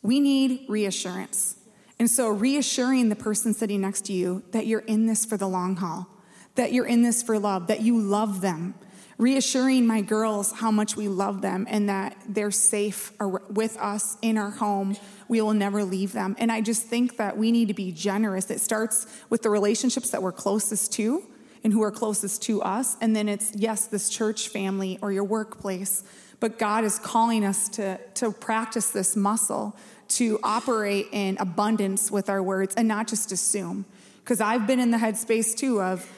We 0.03 0.19
need 0.19 0.65
reassurance. 0.69 1.57
And 2.01 2.11
so, 2.11 2.29
reassuring 2.29 3.11
the 3.11 3.17
person 3.17 3.55
sitting 3.55 3.83
next 3.83 4.07
to 4.07 4.13
you 4.13 4.43
that 4.51 4.67
you're 4.67 4.81
in 4.81 5.07
this 5.07 5.25
for 5.25 5.37
the 5.37 5.47
long 5.47 5.77
haul, 5.77 6.09
that 6.55 6.73
you're 6.73 6.87
in 6.87 7.03
this 7.03 7.23
for 7.23 7.39
love, 7.39 7.69
that 7.69 7.83
you 7.83 8.01
love 8.01 8.41
them. 8.41 8.75
Reassuring 9.21 9.87
my 9.87 10.01
girls 10.01 10.51
how 10.51 10.71
much 10.71 10.97
we 10.97 11.07
love 11.07 11.43
them 11.43 11.67
and 11.69 11.91
that 11.91 12.17
they're 12.27 12.51
safe 12.51 13.13
with 13.51 13.77
us 13.77 14.17
in 14.23 14.39
our 14.39 14.49
home. 14.49 14.97
We 15.29 15.43
will 15.43 15.53
never 15.53 15.85
leave 15.85 16.13
them. 16.13 16.35
And 16.39 16.51
I 16.51 16.63
just 16.63 16.85
think 16.85 17.19
that 17.19 17.37
we 17.37 17.53
need 17.53 17.69
to 17.69 17.75
be 17.75 17.93
generous. 17.93 18.51
It 18.51 18.63
starts 18.63 19.07
with 19.29 19.43
the 19.43 19.51
relationships 19.51 20.09
that 20.13 20.23
we're 20.23 20.33
closest 20.33 20.95
to 20.95 21.23
and 21.63 21.71
who 21.71 21.83
are 21.83 21.91
closest 21.91 22.41
to 22.45 22.63
us. 22.63 22.97
And 23.03 23.15
then 23.15 23.29
it's, 23.29 23.55
yes, 23.55 23.89
this 23.89 24.09
church 24.09 24.49
family 24.49 24.99
or 25.03 25.13
your 25.13 25.25
workplace. 25.25 26.03
But 26.41 26.59
God 26.59 26.85
is 26.85 26.99
calling 26.99 27.45
us 27.45 27.69
to, 27.69 28.01
to 28.15 28.33
practice 28.33 28.89
this 28.89 29.17
muscle 29.17 29.77
to 30.09 30.41
operate 30.43 31.09
in 31.13 31.37
abundance 31.39 32.11
with 32.11 32.31
our 32.31 32.43
words 32.43 32.75
and 32.75 32.89
not 32.89 33.07
just 33.07 33.33
assume. 33.33 33.85
Because 34.25 34.41
I've 34.41 34.67
been 34.67 34.81
in 34.81 34.93
the 34.93 34.97
headspace 34.97 35.55
too 35.55 35.83
of, 35.83 36.11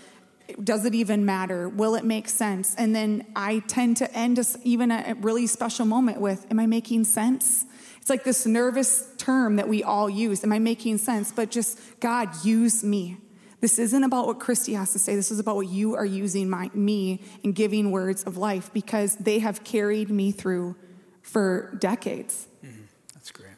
does 0.63 0.85
it 0.85 0.95
even 0.95 1.25
matter? 1.25 1.69
Will 1.69 1.95
it 1.95 2.05
make 2.05 2.29
sense? 2.29 2.75
And 2.75 2.95
then 2.95 3.27
I 3.37 3.61
tend 3.61 3.99
to 3.99 4.13
end 4.17 4.39
a, 4.39 4.45
even 4.65 4.91
a 4.91 5.15
really 5.21 5.47
special 5.47 5.87
moment 5.87 6.21
with, 6.21 6.47
Am 6.51 6.59
I 6.59 6.67
making 6.67 7.05
sense? 7.05 7.65
It's 8.01 8.11
like 8.11 8.25
this 8.25 8.47
nervous 8.47 9.09
term 9.17 9.57
that 9.57 9.69
we 9.69 9.85
all 9.85 10.11
use. 10.11 10.43
Am 10.43 10.53
I 10.53 10.59
making 10.59 10.99
sense? 10.99 11.31
But 11.31 11.51
just, 11.51 11.79
God, 12.01 12.45
use 12.45 12.83
me. 12.83 13.19
This 13.61 13.79
isn't 13.79 14.03
about 14.03 14.27
what 14.27 14.41
Christy 14.41 14.75
has 14.75 14.93
to 14.93 14.99
say. 14.99 15.15
This 15.15 15.31
is 15.31 15.39
about 15.39 15.55
what 15.55 15.69
you 15.69 15.95
are 15.95 16.05
using 16.05 16.51
my, 16.51 16.69
me 16.75 17.21
in 17.45 17.53
giving 17.53 17.93
words 17.93 18.25
of 18.25 18.37
life 18.37 18.73
because 18.73 19.15
they 19.17 19.39
have 19.39 19.63
carried 19.63 20.11
me 20.11 20.33
through 20.33 20.75
for 21.23 21.77
decades. 21.79 22.49
Mm-hmm. 22.65 22.83
That's 23.15 23.31
great. 23.31 23.53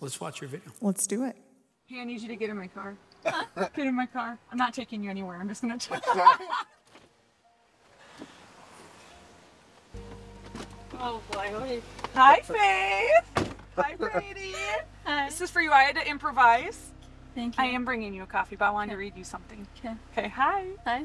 Let's 0.00 0.18
watch 0.18 0.40
your 0.40 0.48
video. 0.48 0.72
Let's 0.80 1.06
do 1.06 1.24
it. 1.24 1.36
Hey, 1.84 2.00
I 2.00 2.04
need 2.04 2.22
you 2.22 2.28
to 2.28 2.36
get 2.36 2.48
in 2.48 2.56
my 2.56 2.68
car. 2.68 2.96
get 3.74 3.86
in 3.86 3.94
my 3.94 4.06
car. 4.06 4.38
I'm 4.50 4.58
not 4.58 4.74
taking 4.74 5.02
you 5.02 5.10
anywhere. 5.10 5.38
I'm 5.40 5.48
just 5.48 5.62
gonna 5.62 5.78
check. 5.78 6.02
Oh 11.02 11.22
boy, 11.32 11.80
Hi, 12.14 12.40
Faith. 12.40 13.54
Hi, 13.76 13.96
Brady. 13.96 14.52
Hi. 15.04 15.30
This 15.30 15.40
is 15.40 15.50
for 15.50 15.62
you. 15.62 15.72
I 15.72 15.84
had 15.84 15.94
to 15.96 16.06
improvise. 16.06 16.90
Thank 17.34 17.56
you. 17.56 17.64
I 17.64 17.68
am 17.68 17.86
bringing 17.86 18.12
you 18.12 18.22
a 18.22 18.26
coffee, 18.26 18.54
but 18.54 18.66
I 18.66 18.70
wanted 18.70 18.92
to 18.92 18.98
read 18.98 19.16
you 19.16 19.24
something. 19.24 19.66
Okay. 19.78 19.94
Okay. 20.12 20.28
Hi. 20.28 20.66
Hi. 20.84 21.04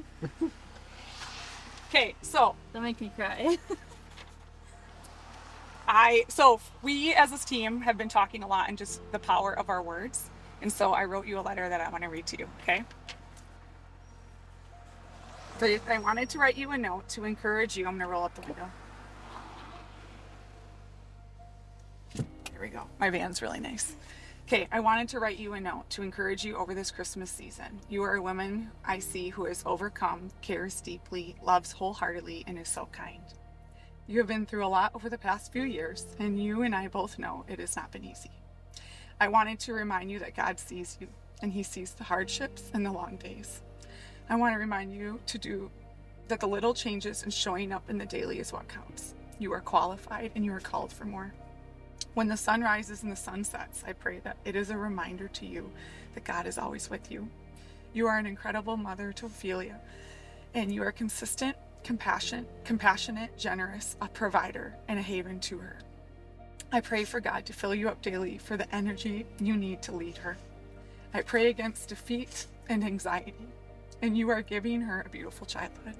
Okay. 1.89 2.15
So 2.21 2.55
Don't 2.73 2.83
make 2.83 2.99
me 2.99 3.09
cry. 3.15 3.57
I 5.87 6.25
so 6.27 6.59
we 6.81 7.13
as 7.13 7.31
this 7.31 7.45
team 7.45 7.81
have 7.81 7.97
been 7.97 8.09
talking 8.09 8.43
a 8.43 8.47
lot 8.47 8.67
and 8.67 8.77
just 8.77 8.99
the 9.13 9.19
power 9.19 9.57
of 9.57 9.69
our 9.69 9.81
words. 9.81 10.29
And 10.65 10.73
so 10.73 10.93
I 10.93 11.05
wrote 11.05 11.27
you 11.27 11.37
a 11.37 11.41
letter 11.41 11.69
that 11.69 11.79
I 11.79 11.89
want 11.89 12.03
to 12.05 12.09
read 12.09 12.25
to 12.25 12.39
you, 12.39 12.47
okay? 12.63 12.83
But 15.59 15.79
I 15.87 15.99
wanted 15.99 16.27
to 16.31 16.39
write 16.39 16.57
you 16.57 16.71
a 16.71 16.77
note 16.79 17.07
to 17.09 17.23
encourage 17.23 17.77
you. 17.77 17.85
I'm 17.85 17.99
going 17.99 18.07
to 18.07 18.11
roll 18.11 18.23
up 18.23 18.33
the 18.33 18.41
window. 18.41 18.71
There 22.15 22.59
we 22.59 22.69
go. 22.69 22.81
My 22.99 23.11
van's 23.11 23.43
really 23.43 23.59
nice. 23.59 23.95
Okay, 24.47 24.67
I 24.71 24.79
wanted 24.79 25.07
to 25.09 25.19
write 25.19 25.37
you 25.37 25.53
a 25.53 25.61
note 25.61 25.87
to 25.91 26.01
encourage 26.01 26.43
you 26.43 26.57
over 26.57 26.73
this 26.73 26.89
Christmas 26.89 27.29
season. 27.29 27.79
You 27.87 28.01
are 28.01 28.15
a 28.15 28.21
woman 28.23 28.71
I 28.83 28.97
see 28.97 29.29
who 29.29 29.45
has 29.45 29.61
overcome, 29.67 30.31
cares 30.41 30.81
deeply, 30.81 31.35
loves 31.43 31.73
wholeheartedly, 31.73 32.43
and 32.47 32.57
is 32.57 32.69
so 32.69 32.87
kind. 32.91 33.21
You 34.07 34.17
have 34.17 34.27
been 34.27 34.47
through 34.47 34.65
a 34.65 34.67
lot 34.67 34.93
over 34.95 35.11
the 35.11 35.19
past 35.19 35.51
few 35.51 35.61
years, 35.61 36.07
and 36.17 36.43
you 36.43 36.63
and 36.63 36.73
I 36.73 36.87
both 36.87 37.19
know 37.19 37.45
it 37.47 37.59
has 37.59 37.75
not 37.75 37.91
been 37.91 38.03
easy. 38.03 38.31
I 39.19 39.29
wanted 39.29 39.59
to 39.61 39.73
remind 39.73 40.11
you 40.11 40.19
that 40.19 40.35
God 40.35 40.59
sees 40.59 40.97
you, 40.99 41.07
and 41.41 41.51
He 41.51 41.63
sees 41.63 41.91
the 41.91 42.03
hardships 42.03 42.69
and 42.73 42.85
the 42.85 42.91
long 42.91 43.15
days. 43.15 43.61
I 44.29 44.35
want 44.35 44.53
to 44.53 44.59
remind 44.59 44.93
you 44.93 45.19
to 45.27 45.37
do 45.37 45.71
that 46.27 46.39
the 46.39 46.47
little 46.47 46.73
changes 46.73 47.23
and 47.23 47.33
showing 47.33 47.71
up 47.71 47.89
in 47.89 47.97
the 47.97 48.05
daily 48.05 48.39
is 48.39 48.51
what 48.51 48.67
counts. 48.67 49.13
You 49.39 49.53
are 49.53 49.61
qualified 49.61 50.31
and 50.35 50.43
you 50.43 50.51
are 50.53 50.59
called 50.59 50.91
for 50.91 51.05
more. 51.05 51.33
When 52.13 52.27
the 52.27 52.37
sun 52.37 52.61
rises 52.61 53.03
and 53.03 53.11
the 53.11 53.15
sun 53.15 53.43
sets, 53.43 53.83
I 53.87 53.93
pray 53.93 54.19
that 54.19 54.37
it 54.43 54.55
is 54.55 54.69
a 54.69 54.77
reminder 54.77 55.27
to 55.29 55.45
you 55.45 55.69
that 56.13 56.23
God 56.23 56.47
is 56.47 56.57
always 56.57 56.89
with 56.89 57.11
you. 57.11 57.29
You 57.93 58.07
are 58.07 58.17
an 58.17 58.25
incredible 58.25 58.75
mother 58.75 59.13
to 59.13 59.27
Ophelia, 59.27 59.79
and 60.53 60.73
you 60.73 60.81
are 60.83 60.91
consistent, 60.91 61.55
compassionate, 61.83 62.47
compassionate, 62.65 63.37
generous, 63.37 63.95
a 64.01 64.07
provider, 64.07 64.75
and 64.87 64.97
a 64.97 65.01
haven 65.01 65.39
to 65.41 65.59
her. 65.59 65.77
I 66.75 66.81
pray 66.81 67.05
for 67.05 67.21
God 67.21 67.45
to 67.45 67.53
fill 67.53 67.73
you 67.73 67.87
up 67.87 68.01
daily 68.01 68.37
for 68.37 68.57
the 68.57 68.75
energy 68.75 69.25
you 69.39 69.55
need 69.55 69.81
to 69.83 69.93
lead 69.93 70.17
her. 70.17 70.35
I 71.13 71.21
pray 71.21 71.47
against 71.47 71.87
defeat 71.87 72.47
and 72.67 72.83
anxiety, 72.83 73.47
and 74.01 74.17
you 74.17 74.29
are 74.29 74.41
giving 74.41 74.81
her 74.81 75.01
a 75.05 75.09
beautiful 75.09 75.47
childhood. 75.47 75.95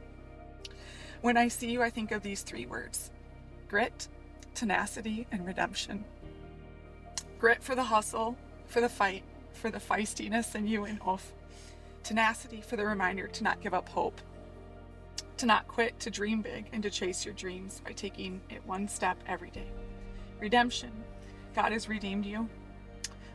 When 1.21 1.37
I 1.37 1.47
see 1.47 1.71
you, 1.71 1.81
I 1.81 1.89
think 1.89 2.11
of 2.11 2.23
these 2.23 2.41
three 2.41 2.65
words 2.65 3.09
grit, 3.69 4.09
tenacity, 4.53 5.25
and 5.31 5.45
redemption. 5.45 6.03
Grit 7.39 7.63
for 7.63 7.73
the 7.73 7.83
hustle, 7.83 8.35
for 8.65 8.81
the 8.81 8.89
fight, 8.89 9.23
for 9.53 9.71
the 9.71 9.79
feistiness 9.79 10.55
in 10.55 10.67
you 10.67 10.83
and 10.83 10.99
off. 11.03 11.31
Tenacity 12.03 12.59
for 12.59 12.75
the 12.75 12.85
reminder 12.85 13.27
to 13.27 13.43
not 13.45 13.61
give 13.61 13.73
up 13.73 13.87
hope, 13.87 14.19
to 15.37 15.45
not 15.45 15.69
quit, 15.69 15.97
to 16.01 16.09
dream 16.09 16.41
big, 16.41 16.65
and 16.73 16.83
to 16.83 16.89
chase 16.89 17.23
your 17.23 17.33
dreams 17.33 17.81
by 17.85 17.93
taking 17.93 18.41
it 18.49 18.61
one 18.65 18.89
step 18.89 19.17
every 19.25 19.51
day. 19.51 19.71
Redemption. 20.39 20.91
God 21.55 21.71
has 21.71 21.87
redeemed 21.87 22.25
you. 22.25 22.49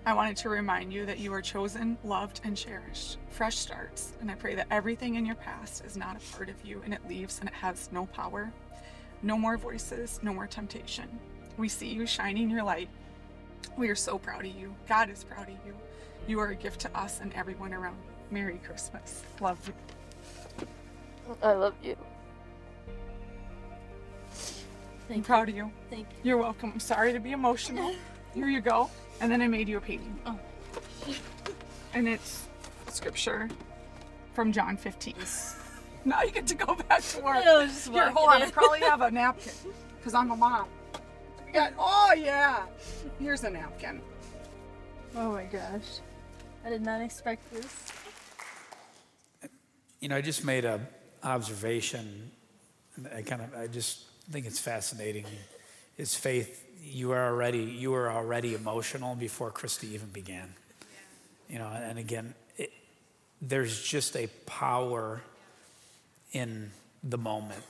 I 0.04 0.14
wanted 0.14 0.36
to 0.38 0.48
remind 0.48 0.92
you 0.92 1.04
that 1.06 1.18
you 1.18 1.32
are 1.32 1.42
chosen, 1.42 1.98
loved, 2.04 2.40
and 2.44 2.56
cherished. 2.56 3.18
Fresh 3.28 3.56
starts, 3.56 4.14
and 4.20 4.30
I 4.30 4.34
pray 4.34 4.54
that 4.54 4.66
everything 4.70 5.16
in 5.16 5.26
your 5.26 5.34
past 5.34 5.84
is 5.84 5.96
not 5.96 6.16
a 6.16 6.36
part 6.36 6.48
of 6.48 6.64
you 6.64 6.80
and 6.84 6.94
it 6.94 7.06
leaves 7.08 7.38
and 7.40 7.48
it 7.48 7.54
has 7.54 7.90
no 7.92 8.06
power. 8.06 8.52
No 9.22 9.36
more 9.36 9.58
voices, 9.58 10.18
no 10.22 10.32
more 10.32 10.46
temptation. 10.46 11.18
We 11.58 11.68
see 11.68 11.88
you 11.88 12.06
shining 12.06 12.48
your 12.48 12.62
light. 12.62 12.88
We 13.76 13.88
are 13.88 13.94
so 13.94 14.18
proud 14.18 14.46
of 14.46 14.54
you. 14.54 14.74
God 14.88 15.10
is 15.10 15.24
proud 15.24 15.48
of 15.48 15.56
you. 15.66 15.74
You 16.26 16.40
are 16.40 16.48
a 16.48 16.54
gift 16.54 16.80
to 16.80 16.98
us 16.98 17.20
and 17.20 17.32
everyone 17.34 17.74
around. 17.74 17.98
Merry 18.30 18.58
Christmas. 18.64 19.22
Love 19.40 19.58
you. 19.66 20.66
I 21.42 21.52
love 21.52 21.74
you. 21.82 21.96
I'm 25.10 25.22
proud 25.22 25.48
of 25.48 25.56
you. 25.56 25.70
Thank 25.90 26.06
you. 26.10 26.16
You're 26.22 26.36
welcome. 26.36 26.70
I'm 26.72 26.80
sorry 26.80 27.12
to 27.12 27.18
be 27.18 27.32
emotional. 27.32 27.94
Here 28.34 28.48
you 28.48 28.60
go. 28.60 28.90
And 29.20 29.30
then 29.30 29.42
I 29.42 29.48
made 29.48 29.68
you 29.68 29.76
a 29.78 29.80
painting. 29.80 30.16
Oh. 30.24 30.38
And 31.94 32.08
it's 32.08 32.46
scripture 32.88 33.48
from 34.34 34.52
John 34.52 34.76
15. 34.76 35.14
Now 36.04 36.22
you 36.22 36.30
get 36.30 36.46
to 36.46 36.54
go 36.54 36.76
back 36.76 37.02
to 37.02 37.20
work. 37.20 37.44
I 37.44 37.58
was 37.58 37.70
just 37.72 37.88
Here, 37.90 38.04
hold 38.10 38.14
walking 38.14 38.28
on. 38.36 38.42
I 38.42 38.44
in. 38.46 38.50
probably 38.52 38.80
have 38.80 39.00
a 39.00 39.10
napkin 39.10 39.52
because 39.98 40.14
I'm 40.14 40.30
a 40.30 40.36
mom. 40.36 40.66
We 41.44 41.52
got, 41.52 41.72
oh, 41.76 42.14
yeah. 42.16 42.62
Here's 43.18 43.42
a 43.42 43.50
napkin. 43.50 44.00
Oh 45.16 45.32
my 45.32 45.44
gosh. 45.44 45.98
I 46.64 46.70
did 46.70 46.82
not 46.82 47.00
expect 47.00 47.52
this. 47.52 47.92
You 49.98 50.08
know, 50.08 50.16
I 50.16 50.20
just 50.20 50.44
made 50.44 50.64
a 50.64 50.80
observation. 51.24 52.30
I 53.14 53.22
kind 53.22 53.42
of, 53.42 53.54
I 53.54 53.66
just 53.66 54.04
think 54.32 54.46
it's 54.46 54.60
fascinating. 54.60 55.24
His 55.96 56.14
faith, 56.14 56.64
you 56.82 57.12
are 57.12 57.26
already, 57.26 57.58
you 57.58 57.90
were 57.90 58.10
already 58.10 58.54
emotional 58.54 59.14
before 59.14 59.50
Christy 59.50 59.88
even 59.94 60.08
began. 60.08 60.54
You 61.48 61.58
know, 61.58 61.68
and 61.68 61.98
again, 61.98 62.34
it, 62.56 62.70
there's 63.42 63.82
just 63.82 64.16
a 64.16 64.28
power 64.46 65.20
in 66.32 66.70
the 67.02 67.18
moment. 67.18 67.62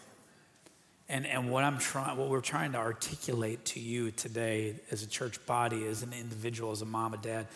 And, 1.09 1.27
and 1.27 1.51
what 1.51 1.65
I'm 1.65 1.79
trying, 1.79 2.17
what 2.17 2.29
we're 2.29 2.41
trying 2.41 2.73
to 2.73 2.79
articulate 2.79 3.65
to 3.67 3.81
you 3.81 4.13
today 4.13 4.77
as 4.93 5.03
a 5.03 5.09
church 5.09 5.45
body, 5.45 5.87
as 5.87 6.03
an 6.03 6.13
individual, 6.13 6.71
as 6.71 6.83
a 6.83 6.87
mom, 6.87 7.15
a 7.15 7.17
dad, 7.17 7.47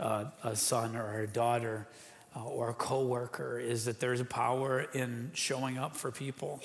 uh, 0.00 0.24
a 0.42 0.56
son 0.56 0.96
or 0.96 1.20
a 1.20 1.26
daughter, 1.26 1.86
uh, 2.34 2.44
or 2.44 2.70
a 2.70 2.74
coworker, 2.74 3.58
is 3.58 3.84
that 3.84 4.00
there's 4.00 4.20
a 4.20 4.24
power 4.24 4.86
in 4.94 5.30
showing 5.34 5.76
up 5.76 5.94
for 5.96 6.10
people. 6.10 6.62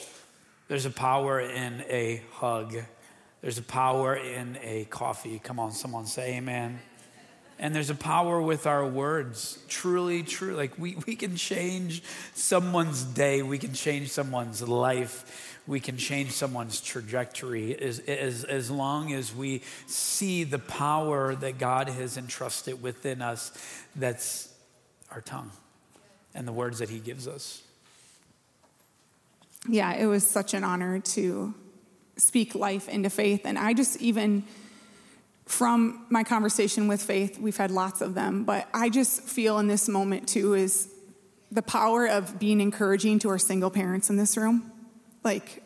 There's 0.70 0.86
a 0.86 0.92
power 0.92 1.40
in 1.40 1.84
a 1.90 2.22
hug. 2.34 2.76
There's 3.42 3.58
a 3.58 3.64
power 3.64 4.16
in 4.16 4.56
a 4.62 4.86
coffee. 4.86 5.40
Come 5.44 5.60
on, 5.60 5.72
someone 5.72 6.06
say 6.06 6.38
amen. 6.38 6.80
And 7.58 7.74
there's 7.76 7.90
a 7.90 7.96
power 7.96 8.40
with 8.40 8.68
our 8.68 8.86
words. 8.86 9.58
Truly, 9.68 10.22
true. 10.22 10.56
Like 10.56 10.78
we, 10.78 10.96
we 11.08 11.16
can 11.16 11.36
change 11.36 12.04
someone's 12.36 13.04
day, 13.04 13.42
we 13.42 13.58
can 13.58 13.74
change 13.74 14.12
someone's 14.12 14.62
life, 14.62 15.60
we 15.66 15.80
can 15.80 15.98
change 15.98 16.34
someone's 16.34 16.82
trajectory 16.82 17.76
as, 17.76 17.98
as, 18.02 18.44
as 18.44 18.70
long 18.70 19.12
as 19.12 19.34
we 19.34 19.64
see 19.88 20.44
the 20.44 20.60
power 20.60 21.34
that 21.34 21.58
God 21.58 21.90
has 21.90 22.16
entrusted 22.16 22.80
within 22.80 23.24
us 23.24 23.52
that's 23.96 24.54
our 25.10 25.22
tongue 25.22 25.52
and 26.36 26.48
the 26.48 26.54
words 26.54 26.78
that 26.78 26.90
He 26.90 27.00
gives 27.00 27.28
us. 27.28 27.64
Yeah, 29.70 29.94
it 29.94 30.06
was 30.06 30.26
such 30.26 30.54
an 30.54 30.64
honor 30.64 31.00
to 31.00 31.54
speak 32.18 32.56
life 32.56 32.90
into 32.90 33.10
faith. 33.10 33.42
And 33.46 33.58
I 33.58 33.74
just 33.74 34.02
even, 34.02 34.44
from 35.46 36.06
my 36.10 36.24
conversation 36.24 36.88
with 36.88 37.02
Faith, 37.02 37.40
we've 37.40 37.58
had 37.58 37.72
lots 37.72 38.02
of 38.02 38.14
them, 38.14 38.44
but 38.44 38.68
I 38.74 38.90
just 38.90 39.22
feel 39.22 39.60
in 39.60 39.68
this 39.68 39.88
moment 39.88 40.28
too 40.28 40.54
is 40.54 40.90
the 41.52 41.62
power 41.62 42.08
of 42.08 42.40
being 42.40 42.62
encouraging 42.62 43.20
to 43.20 43.30
our 43.30 43.40
single 43.40 43.70
parents 43.70 44.10
in 44.10 44.18
this 44.18 44.38
room. 44.38 44.72
Like, 45.24 45.64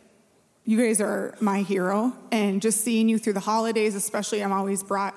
you 0.65 0.77
guys 0.77 1.01
are 1.01 1.35
my 1.41 1.61
hero, 1.61 2.13
and 2.31 2.61
just 2.61 2.81
seeing 2.81 3.09
you 3.09 3.17
through 3.17 3.33
the 3.33 3.41
holidays, 3.41 3.95
especially, 3.95 4.41
I'm 4.41 4.53
always 4.53 4.81
brought 4.81 5.13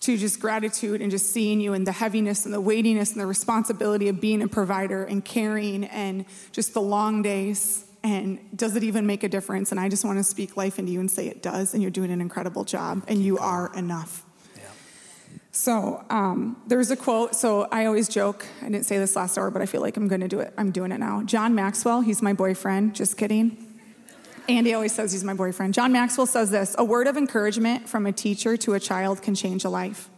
to 0.00 0.16
just 0.16 0.38
gratitude 0.38 1.00
and 1.00 1.10
just 1.10 1.30
seeing 1.30 1.60
you 1.60 1.72
and 1.72 1.86
the 1.86 1.92
heaviness 1.92 2.44
and 2.44 2.54
the 2.54 2.60
weightiness 2.60 3.12
and 3.12 3.20
the 3.20 3.26
responsibility 3.26 4.08
of 4.08 4.20
being 4.20 4.42
a 4.42 4.48
provider 4.48 5.02
and 5.02 5.24
caring 5.24 5.84
and 5.84 6.26
just 6.52 6.74
the 6.74 6.82
long 6.82 7.22
days. 7.22 7.85
And 8.06 8.38
does 8.56 8.76
it 8.76 8.84
even 8.84 9.04
make 9.04 9.24
a 9.24 9.28
difference? 9.28 9.72
And 9.72 9.80
I 9.80 9.88
just 9.88 10.04
want 10.04 10.18
to 10.18 10.22
speak 10.22 10.56
life 10.56 10.78
into 10.78 10.92
you 10.92 11.00
and 11.00 11.10
say 11.10 11.26
it 11.26 11.42
does, 11.42 11.74
and 11.74 11.82
you're 11.82 11.90
doing 11.90 12.12
an 12.12 12.20
incredible 12.20 12.62
job, 12.62 13.02
and 13.08 13.20
you 13.20 13.36
are 13.38 13.74
enough. 13.74 14.22
So 15.50 16.04
um, 16.10 16.62
there's 16.68 16.92
a 16.92 16.96
quote. 16.96 17.34
So 17.34 17.66
I 17.72 17.86
always 17.86 18.08
joke. 18.08 18.46
I 18.60 18.68
didn't 18.68 18.84
say 18.84 18.98
this 18.98 19.16
last 19.16 19.36
hour, 19.36 19.50
but 19.50 19.60
I 19.60 19.66
feel 19.66 19.80
like 19.80 19.96
I'm 19.96 20.06
going 20.06 20.20
to 20.20 20.28
do 20.28 20.38
it. 20.38 20.54
I'm 20.56 20.70
doing 20.70 20.92
it 20.92 21.00
now. 21.00 21.22
John 21.24 21.54
Maxwell. 21.54 22.02
He's 22.02 22.22
my 22.22 22.32
boyfriend. 22.32 22.94
Just 22.94 23.16
kidding. 23.16 23.80
Andy 24.48 24.74
always 24.74 24.92
says 24.92 25.12
he's 25.12 25.24
my 25.24 25.34
boyfriend. 25.34 25.74
John 25.74 25.90
Maxwell 25.90 26.26
says 26.26 26.50
this 26.50 26.76
A 26.78 26.84
word 26.84 27.08
of 27.08 27.16
encouragement 27.16 27.88
from 27.88 28.06
a 28.06 28.12
teacher 28.12 28.56
to 28.58 28.74
a 28.74 28.80
child 28.80 29.22
can 29.22 29.34
change 29.34 29.64
a 29.64 29.70
life. 29.70 30.10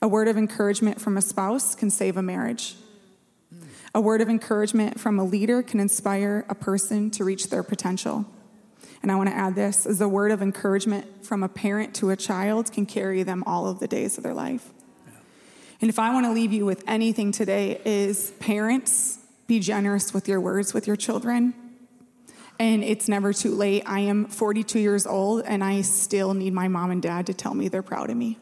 A 0.00 0.08
word 0.08 0.28
of 0.28 0.38
encouragement 0.38 1.00
from 1.00 1.18
a 1.18 1.22
spouse 1.22 1.74
can 1.74 1.90
save 1.90 2.16
a 2.16 2.22
marriage. 2.22 2.76
A 3.94 4.00
word 4.00 4.22
of 4.22 4.28
encouragement 4.28 4.98
from 4.98 5.18
a 5.18 5.24
leader 5.24 5.62
can 5.62 5.78
inspire 5.78 6.46
a 6.48 6.54
person 6.54 7.10
to 7.10 7.24
reach 7.24 7.50
their 7.50 7.62
potential. 7.62 8.24
And 9.02 9.12
I 9.12 9.16
want 9.16 9.28
to 9.28 9.34
add 9.34 9.54
this 9.54 9.84
as 9.84 10.00
a 10.00 10.08
word 10.08 10.30
of 10.30 10.40
encouragement 10.40 11.26
from 11.26 11.42
a 11.42 11.48
parent 11.48 11.94
to 11.96 12.10
a 12.10 12.16
child 12.16 12.72
can 12.72 12.86
carry 12.86 13.22
them 13.22 13.42
all 13.46 13.66
of 13.68 13.80
the 13.80 13.88
days 13.88 14.16
of 14.16 14.24
their 14.24 14.32
life. 14.32 14.70
And 15.82 15.90
if 15.90 15.98
I 15.98 16.12
want 16.12 16.24
to 16.26 16.32
leave 16.32 16.52
you 16.52 16.64
with 16.64 16.84
anything 16.86 17.32
today 17.32 17.80
is 17.84 18.30
parents, 18.38 19.18
be 19.46 19.58
generous 19.58 20.14
with 20.14 20.28
your 20.28 20.40
words 20.40 20.72
with 20.72 20.86
your 20.86 20.96
children. 20.96 21.52
And 22.58 22.84
it's 22.84 23.08
never 23.08 23.32
too 23.32 23.54
late. 23.54 23.82
I 23.84 24.00
am 24.00 24.26
42 24.26 24.78
years 24.78 25.06
old 25.06 25.42
and 25.44 25.64
I 25.64 25.82
still 25.82 26.32
need 26.32 26.52
my 26.52 26.68
mom 26.68 26.92
and 26.92 27.02
dad 27.02 27.26
to 27.26 27.34
tell 27.34 27.52
me 27.52 27.68
they're 27.68 27.82
proud 27.82 28.08
of 28.08 28.16
me. 28.16 28.38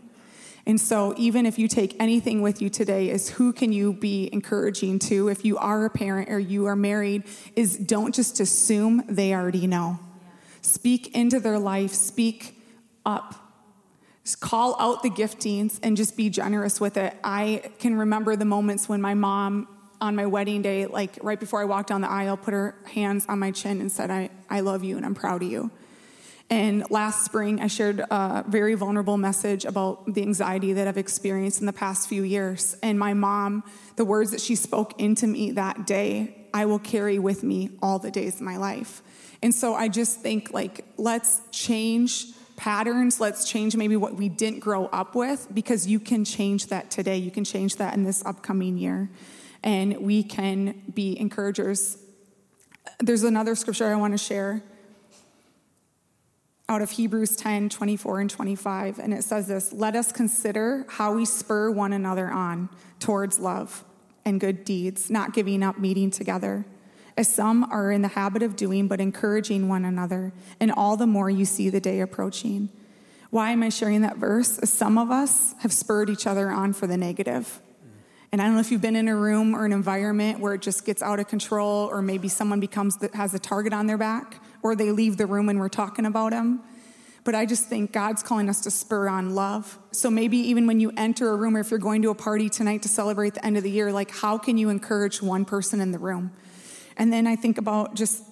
And 0.70 0.80
so, 0.80 1.14
even 1.16 1.46
if 1.46 1.58
you 1.58 1.66
take 1.66 1.96
anything 1.98 2.42
with 2.42 2.62
you 2.62 2.70
today, 2.70 3.10
is 3.10 3.28
who 3.28 3.52
can 3.52 3.72
you 3.72 3.92
be 3.92 4.30
encouraging 4.32 5.00
to? 5.00 5.26
If 5.26 5.44
you 5.44 5.58
are 5.58 5.84
a 5.84 5.90
parent 5.90 6.30
or 6.30 6.38
you 6.38 6.66
are 6.66 6.76
married, 6.76 7.24
is 7.56 7.76
don't 7.76 8.14
just 8.14 8.38
assume 8.38 9.02
they 9.08 9.34
already 9.34 9.66
know. 9.66 9.98
Speak 10.62 11.12
into 11.16 11.40
their 11.40 11.58
life, 11.58 11.92
speak 11.92 12.62
up. 13.04 13.34
Just 14.22 14.38
call 14.38 14.76
out 14.78 15.02
the 15.02 15.10
giftings 15.10 15.80
and 15.82 15.96
just 15.96 16.16
be 16.16 16.30
generous 16.30 16.80
with 16.80 16.96
it. 16.96 17.16
I 17.24 17.68
can 17.80 17.96
remember 17.98 18.36
the 18.36 18.44
moments 18.44 18.88
when 18.88 19.00
my 19.00 19.14
mom 19.14 19.66
on 20.00 20.14
my 20.14 20.26
wedding 20.26 20.62
day, 20.62 20.86
like 20.86 21.18
right 21.20 21.40
before 21.40 21.60
I 21.60 21.64
walked 21.64 21.88
down 21.88 22.00
the 22.00 22.10
aisle, 22.10 22.36
put 22.36 22.54
her 22.54 22.76
hands 22.84 23.26
on 23.28 23.40
my 23.40 23.50
chin 23.50 23.80
and 23.80 23.90
said, 23.90 24.12
I, 24.12 24.30
I 24.48 24.60
love 24.60 24.84
you 24.84 24.96
and 24.96 25.04
I'm 25.04 25.16
proud 25.16 25.42
of 25.42 25.50
you. 25.50 25.72
And 26.51 26.84
last 26.90 27.24
spring, 27.24 27.61
I 27.61 27.68
shared 27.68 28.01
a 28.01 28.44
very 28.48 28.74
vulnerable 28.74 29.16
message 29.16 29.64
about 29.64 30.12
the 30.12 30.22
anxiety 30.22 30.72
that 30.72 30.88
I've 30.88 30.98
experienced 30.98 31.61
in 31.61 31.66
the 31.66 31.72
past 31.72 32.09
few 32.09 32.24
years. 32.24 32.76
And 32.82 32.98
my 32.98 33.14
mom, 33.14 33.62
the 33.94 34.05
words 34.05 34.32
that 34.32 34.40
she 34.40 34.57
spoke 34.57 35.01
into 35.01 35.28
me 35.28 35.53
that 35.53 35.86
day, 35.86 36.48
I 36.53 36.66
will 36.66 36.80
carry 36.80 37.20
with 37.20 37.44
me 37.44 37.70
all 37.80 38.01
the 38.01 38.11
days 38.11 38.34
of 38.36 38.40
my 38.40 38.57
life. 38.57 39.01
And 39.40 39.55
so 39.55 39.74
I 39.76 39.86
just 39.86 40.20
think, 40.20 40.53
like, 40.53 40.84
let's 40.96 41.40
change 41.53 42.26
patterns. 42.57 43.20
Let's 43.20 43.48
change 43.48 43.76
maybe 43.76 43.96
what 43.96 44.16
we 44.16 44.28
didn't 44.28 44.59
grow 44.59 44.86
up 44.86 45.14
with 45.14 45.46
because 45.55 45.86
you 45.86 46.01
can 46.01 46.24
change 46.24 46.66
that 46.66 46.90
today. 46.90 47.16
You 47.16 47.30
can 47.30 47.44
change 47.44 47.76
that 47.76 47.94
in 47.94 48.03
this 48.03 48.24
upcoming 48.26 48.76
year. 48.76 49.09
And 49.62 49.98
we 49.98 50.24
can 50.24 50.82
be 50.92 51.18
encouragers. 51.18 51.96
There's 52.98 53.22
another 53.22 53.55
scripture 53.55 53.86
I 53.86 53.94
want 53.94 54.14
to 54.14 54.18
share 54.18 54.64
out 56.70 56.80
of 56.80 56.92
Hebrews 56.92 57.34
10 57.34 57.68
24 57.68 58.20
and 58.20 58.30
25. 58.30 59.00
And 59.00 59.12
it 59.12 59.24
says 59.24 59.48
this 59.48 59.72
Let 59.72 59.96
us 59.96 60.12
consider 60.12 60.86
how 60.88 61.14
we 61.14 61.26
spur 61.26 61.70
one 61.70 61.92
another 61.92 62.30
on 62.30 62.70
towards 63.00 63.40
love 63.40 63.84
and 64.24 64.40
good 64.40 64.64
deeds, 64.64 65.10
not 65.10 65.34
giving 65.34 65.64
up 65.64 65.78
meeting 65.78 66.10
together, 66.10 66.64
as 67.16 67.32
some 67.32 67.64
are 67.64 67.90
in 67.90 68.02
the 68.02 68.08
habit 68.08 68.42
of 68.42 68.54
doing, 68.54 68.86
but 68.86 69.00
encouraging 69.00 69.68
one 69.68 69.84
another, 69.84 70.32
and 70.60 70.70
all 70.70 70.96
the 70.96 71.06
more 71.06 71.28
you 71.28 71.44
see 71.44 71.68
the 71.68 71.80
day 71.80 72.00
approaching. 72.00 72.68
Why 73.30 73.50
am 73.50 73.62
I 73.64 73.68
sharing 73.68 74.02
that 74.02 74.16
verse? 74.16 74.58
As 74.58 74.70
some 74.70 74.96
of 74.96 75.10
us 75.10 75.54
have 75.60 75.72
spurred 75.72 76.08
each 76.08 76.26
other 76.26 76.50
on 76.50 76.72
for 76.72 76.86
the 76.86 76.96
negative. 76.96 77.60
And 78.32 78.40
I 78.40 78.44
don't 78.44 78.54
know 78.54 78.60
if 78.60 78.70
you've 78.70 78.80
been 78.80 78.96
in 78.96 79.08
a 79.08 79.16
room 79.16 79.56
or 79.56 79.64
an 79.64 79.72
environment 79.72 80.38
where 80.38 80.54
it 80.54 80.62
just 80.62 80.84
gets 80.84 81.02
out 81.02 81.18
of 81.18 81.26
control, 81.26 81.88
or 81.90 82.00
maybe 82.00 82.28
someone 82.28 82.60
becomes 82.60 82.96
has 83.14 83.34
a 83.34 83.40
target 83.40 83.72
on 83.72 83.88
their 83.88 83.98
back, 83.98 84.40
or 84.62 84.74
they 84.74 84.90
leave 84.90 85.16
the 85.16 85.26
room 85.26 85.46
when 85.46 85.58
we're 85.58 85.68
talking 85.68 86.06
about 86.06 86.30
them. 86.30 86.62
But 87.22 87.34
I 87.34 87.44
just 87.44 87.66
think 87.66 87.92
God's 87.92 88.22
calling 88.22 88.48
us 88.48 88.61
to 88.62 88.70
spur 88.70 89.08
on 89.08 89.34
love. 89.34 89.78
So 89.92 90.11
maybe 90.11 90.38
even 90.38 90.66
when 90.66 90.80
you 90.80 90.92
enter 90.96 91.30
a 91.30 91.36
room, 91.36 91.56
or 91.56 91.61
if 91.61 91.70
you're 91.70 91.78
going 91.78 92.02
to 92.02 92.11
a 92.11 92.14
party 92.14 92.48
tonight 92.48 92.82
to 92.82 92.88
celebrate 92.88 93.34
the 93.34 93.44
end 93.44 93.56
of 93.56 93.62
the 93.62 93.70
year, 93.70 93.92
like 93.92 94.11
how 94.11 94.38
can 94.38 94.56
you 94.56 94.70
encourage 94.70 95.20
one 95.20 95.44
person 95.44 95.80
in 95.80 95.92
the 95.92 95.98
room? 95.98 96.32
And 96.96 97.12
then 97.12 97.26
I 97.26 97.36
think 97.36 97.58
about 97.58 97.94
just 97.94 98.24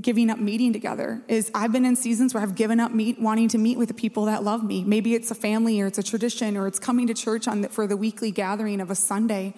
giving 0.00 0.30
up 0.30 0.38
meeting 0.38 0.72
together 0.72 1.22
is 1.26 1.50
I've 1.54 1.72
been 1.72 1.84
in 1.84 1.96
seasons 1.96 2.34
where 2.34 2.42
I've 2.42 2.54
given 2.54 2.80
up 2.80 2.92
meet, 2.92 3.20
wanting 3.20 3.48
to 3.48 3.58
meet 3.58 3.78
with 3.78 3.88
the 3.88 3.94
people 3.94 4.26
that 4.26 4.44
love 4.44 4.62
me. 4.62 4.84
Maybe 4.84 5.14
it's 5.14 5.30
a 5.30 5.34
family 5.34 5.80
or 5.80 5.86
it's 5.86 5.98
a 5.98 6.02
tradition 6.02 6.56
or 6.56 6.66
it's 6.66 6.78
coming 6.78 7.06
to 7.06 7.14
church 7.14 7.48
on 7.48 7.62
the, 7.62 7.68
for 7.68 7.86
the 7.86 7.96
weekly 7.96 8.30
gathering 8.30 8.80
of 8.80 8.90
a 8.90 8.94
Sunday. 8.94 9.54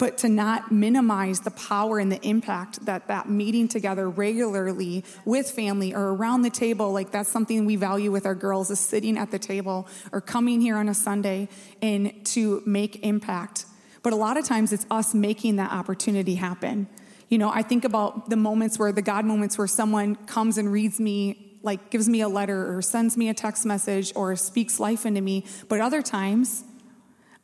But 0.00 0.16
to 0.18 0.30
not 0.30 0.72
minimize 0.72 1.40
the 1.40 1.50
power 1.50 1.98
and 1.98 2.10
the 2.10 2.26
impact 2.26 2.86
that 2.86 3.08
that 3.08 3.28
meeting 3.28 3.68
together 3.68 4.08
regularly 4.08 5.04
with 5.26 5.50
family 5.50 5.94
or 5.94 6.14
around 6.14 6.40
the 6.40 6.48
table, 6.48 6.90
like 6.90 7.10
that's 7.10 7.28
something 7.28 7.66
we 7.66 7.76
value 7.76 8.10
with 8.10 8.24
our 8.24 8.34
girls 8.34 8.70
is 8.70 8.80
sitting 8.80 9.18
at 9.18 9.30
the 9.30 9.38
table 9.38 9.86
or 10.10 10.22
coming 10.22 10.62
here 10.62 10.78
on 10.78 10.88
a 10.88 10.94
Sunday 10.94 11.50
and 11.82 12.24
to 12.24 12.62
make 12.64 13.04
impact. 13.04 13.66
But 14.02 14.14
a 14.14 14.16
lot 14.16 14.38
of 14.38 14.46
times 14.46 14.72
it's 14.72 14.86
us 14.90 15.12
making 15.12 15.56
that 15.56 15.70
opportunity 15.70 16.36
happen. 16.36 16.88
You 17.28 17.36
know, 17.36 17.50
I 17.50 17.60
think 17.60 17.84
about 17.84 18.30
the 18.30 18.36
moments 18.36 18.78
where 18.78 18.92
the 18.92 19.02
God 19.02 19.26
moments 19.26 19.58
where 19.58 19.66
someone 19.66 20.16
comes 20.16 20.56
and 20.56 20.72
reads 20.72 20.98
me, 20.98 21.58
like 21.62 21.90
gives 21.90 22.08
me 22.08 22.22
a 22.22 22.28
letter 22.28 22.74
or 22.74 22.80
sends 22.80 23.18
me 23.18 23.28
a 23.28 23.34
text 23.34 23.66
message 23.66 24.14
or 24.16 24.34
speaks 24.34 24.80
life 24.80 25.04
into 25.04 25.20
me. 25.20 25.44
But 25.68 25.82
other 25.82 26.00
times, 26.00 26.64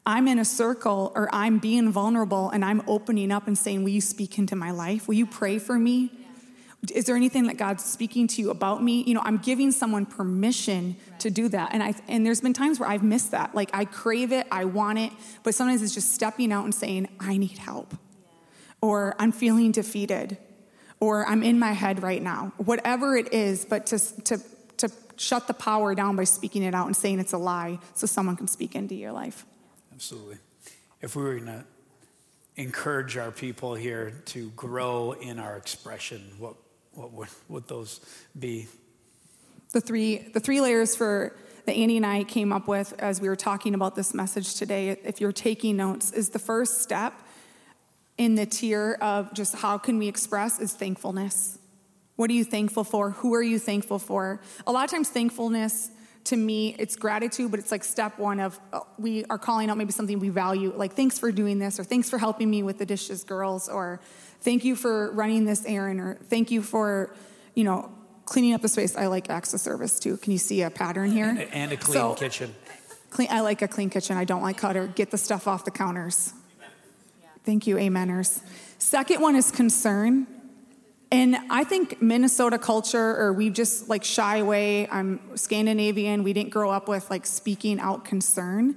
I'm 0.06 0.28
in 0.28 0.38
a 0.38 0.44
circle 0.44 1.12
or 1.14 1.28
I'm 1.34 1.58
being 1.58 1.90
vulnerable 1.90 2.50
and 2.50 2.64
I'm 2.64 2.82
opening 2.86 3.32
up 3.32 3.46
and 3.48 3.58
saying, 3.58 3.82
Will 3.82 3.90
you 3.90 4.00
speak 4.00 4.38
into 4.38 4.56
my 4.56 4.70
life? 4.70 5.08
Will 5.08 5.14
you 5.14 5.26
pray 5.26 5.58
for 5.58 5.78
me? 5.78 6.12
Is 6.94 7.06
there 7.06 7.16
anything 7.16 7.48
that 7.48 7.56
God's 7.56 7.84
speaking 7.84 8.28
to 8.28 8.42
you 8.42 8.50
about 8.50 8.82
me? 8.82 9.02
You 9.02 9.14
know, 9.14 9.22
I'm 9.24 9.38
giving 9.38 9.72
someone 9.72 10.06
permission 10.06 10.94
to 11.18 11.30
do 11.30 11.48
that. 11.48 11.70
And 11.72 11.82
I 11.82 11.94
and 12.06 12.24
there's 12.24 12.40
been 12.40 12.52
times 12.52 12.78
where 12.78 12.88
I've 12.88 13.02
missed 13.02 13.32
that. 13.32 13.54
Like 13.54 13.70
I 13.74 13.84
crave 13.84 14.32
it, 14.32 14.46
I 14.52 14.64
want 14.66 14.98
it, 15.00 15.10
but 15.42 15.54
sometimes 15.54 15.82
it's 15.82 15.94
just 15.94 16.14
stepping 16.14 16.52
out 16.52 16.64
and 16.64 16.74
saying, 16.74 17.08
I 17.18 17.36
need 17.36 17.58
help 17.58 17.92
or 18.80 19.14
I'm 19.18 19.32
feeling 19.32 19.72
defeated, 19.72 20.38
or 21.00 21.26
I'm 21.26 21.42
in 21.42 21.58
my 21.58 21.72
head 21.72 22.02
right 22.02 22.22
now, 22.22 22.52
whatever 22.56 23.16
it 23.16 23.32
is, 23.32 23.64
but 23.64 23.86
to, 23.86 24.22
to, 24.22 24.38
to 24.78 24.88
shut 25.16 25.46
the 25.46 25.54
power 25.54 25.94
down 25.94 26.16
by 26.16 26.24
speaking 26.24 26.62
it 26.62 26.74
out 26.74 26.86
and 26.86 26.96
saying 26.96 27.18
it's 27.18 27.32
a 27.32 27.38
lie 27.38 27.78
so 27.94 28.06
someone 28.06 28.36
can 28.36 28.46
speak 28.46 28.74
into 28.74 28.94
your 28.94 29.12
life. 29.12 29.44
Absolutely. 29.96 30.36
If 31.00 31.16
we 31.16 31.22
were 31.22 31.36
going 31.36 31.46
to 31.46 31.64
encourage 32.56 33.16
our 33.16 33.30
people 33.30 33.74
here 33.74 34.12
to 34.26 34.50
grow 34.50 35.12
in 35.12 35.38
our 35.38 35.56
expression, 35.56 36.20
what, 36.38 36.54
what 36.92 37.12
would, 37.14 37.28
would 37.48 37.66
those 37.66 38.00
be? 38.38 38.66
The 39.72 39.80
three, 39.80 40.18
the 40.18 40.40
three 40.40 40.60
layers 40.60 40.94
for 40.94 41.34
that 41.64 41.72
Andy 41.72 41.96
and 41.96 42.04
I 42.04 42.24
came 42.24 42.52
up 42.52 42.68
with 42.68 42.92
as 42.98 43.22
we 43.22 43.28
were 43.30 43.36
talking 43.36 43.74
about 43.74 43.96
this 43.96 44.12
message 44.12 44.56
today, 44.56 44.90
if 44.90 45.18
you're 45.18 45.32
taking 45.32 45.78
notes, 45.78 46.12
is 46.12 46.28
the 46.28 46.38
first 46.38 46.82
step 46.82 47.14
in 48.18 48.34
the 48.34 48.44
tier 48.44 48.98
of 49.00 49.32
just 49.32 49.54
how 49.54 49.78
can 49.78 49.96
we 49.96 50.08
express 50.08 50.60
is 50.60 50.74
thankfulness. 50.74 51.58
What 52.16 52.28
are 52.28 52.34
you 52.34 52.44
thankful 52.44 52.84
for? 52.84 53.12
Who 53.12 53.34
are 53.34 53.42
you 53.42 53.58
thankful 53.58 53.98
for? 53.98 54.42
A 54.66 54.72
lot 54.72 54.84
of 54.84 54.90
times, 54.90 55.08
thankfulness 55.08 55.90
to 56.26 56.36
me, 56.36 56.74
it's 56.78 56.96
gratitude, 56.96 57.50
but 57.50 57.60
it's 57.60 57.70
like 57.70 57.84
step 57.84 58.18
one 58.18 58.40
of 58.40 58.58
uh, 58.72 58.80
we 58.98 59.24
are 59.26 59.38
calling 59.38 59.70
out 59.70 59.78
maybe 59.78 59.92
something 59.92 60.18
we 60.18 60.28
value, 60.28 60.72
like 60.76 60.94
thanks 60.94 61.18
for 61.18 61.32
doing 61.32 61.58
this, 61.58 61.80
or 61.80 61.84
thanks 61.84 62.10
for 62.10 62.18
helping 62.18 62.50
me 62.50 62.62
with 62.62 62.78
the 62.78 62.86
dishes, 62.86 63.24
girls, 63.24 63.68
or 63.68 64.00
thank 64.40 64.64
you 64.64 64.76
for 64.76 65.12
running 65.12 65.44
this 65.44 65.64
errand, 65.66 66.00
or 66.00 66.18
thank 66.24 66.50
you 66.50 66.62
for, 66.62 67.14
you 67.54 67.64
know, 67.64 67.90
cleaning 68.24 68.54
up 68.54 68.60
the 68.60 68.68
space. 68.68 68.96
I 68.96 69.06
like 69.06 69.30
acts 69.30 69.54
of 69.54 69.60
service 69.60 69.98
too. 70.00 70.16
Can 70.16 70.32
you 70.32 70.38
see 70.38 70.62
a 70.62 70.70
pattern 70.70 71.12
here? 71.12 71.28
And, 71.28 71.40
and 71.40 71.72
a 71.72 71.76
clean 71.76 71.94
So, 71.94 72.14
kitchen. 72.14 72.54
Clean, 73.10 73.28
I 73.30 73.40
like 73.40 73.62
a 73.62 73.68
clean 73.68 73.88
kitchen. 73.88 74.16
I 74.16 74.24
don't 74.24 74.42
like 74.42 74.58
clutter. 74.58 74.88
Get 74.88 75.10
the 75.10 75.18
stuff 75.18 75.46
off 75.46 75.64
the 75.64 75.70
counters. 75.70 76.32
Thank 77.44 77.68
you, 77.68 77.76
ameners. 77.76 78.40
Second 78.78 79.22
one 79.22 79.36
is 79.36 79.52
concern. 79.52 80.26
And 81.12 81.36
I 81.50 81.62
think 81.64 82.02
Minnesota 82.02 82.58
culture, 82.58 83.16
or 83.16 83.32
we 83.32 83.50
just 83.50 83.88
like 83.88 84.02
shy 84.02 84.38
away. 84.38 84.88
I'm 84.88 85.20
Scandinavian. 85.36 86.24
We 86.24 86.32
didn't 86.32 86.50
grow 86.50 86.70
up 86.70 86.88
with 86.88 87.08
like 87.10 87.26
speaking 87.26 87.78
out 87.78 88.04
concern. 88.04 88.76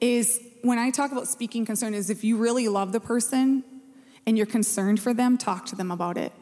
Is 0.00 0.40
when 0.62 0.78
I 0.78 0.90
talk 0.90 1.10
about 1.12 1.26
speaking 1.26 1.64
concern, 1.64 1.94
is 1.94 2.10
if 2.10 2.22
you 2.22 2.36
really 2.36 2.68
love 2.68 2.92
the 2.92 3.00
person 3.00 3.64
and 4.26 4.36
you're 4.36 4.46
concerned 4.46 5.00
for 5.00 5.14
them, 5.14 5.38
talk 5.38 5.66
to 5.66 5.76
them 5.76 5.90
about 5.90 6.18
it. 6.18 6.32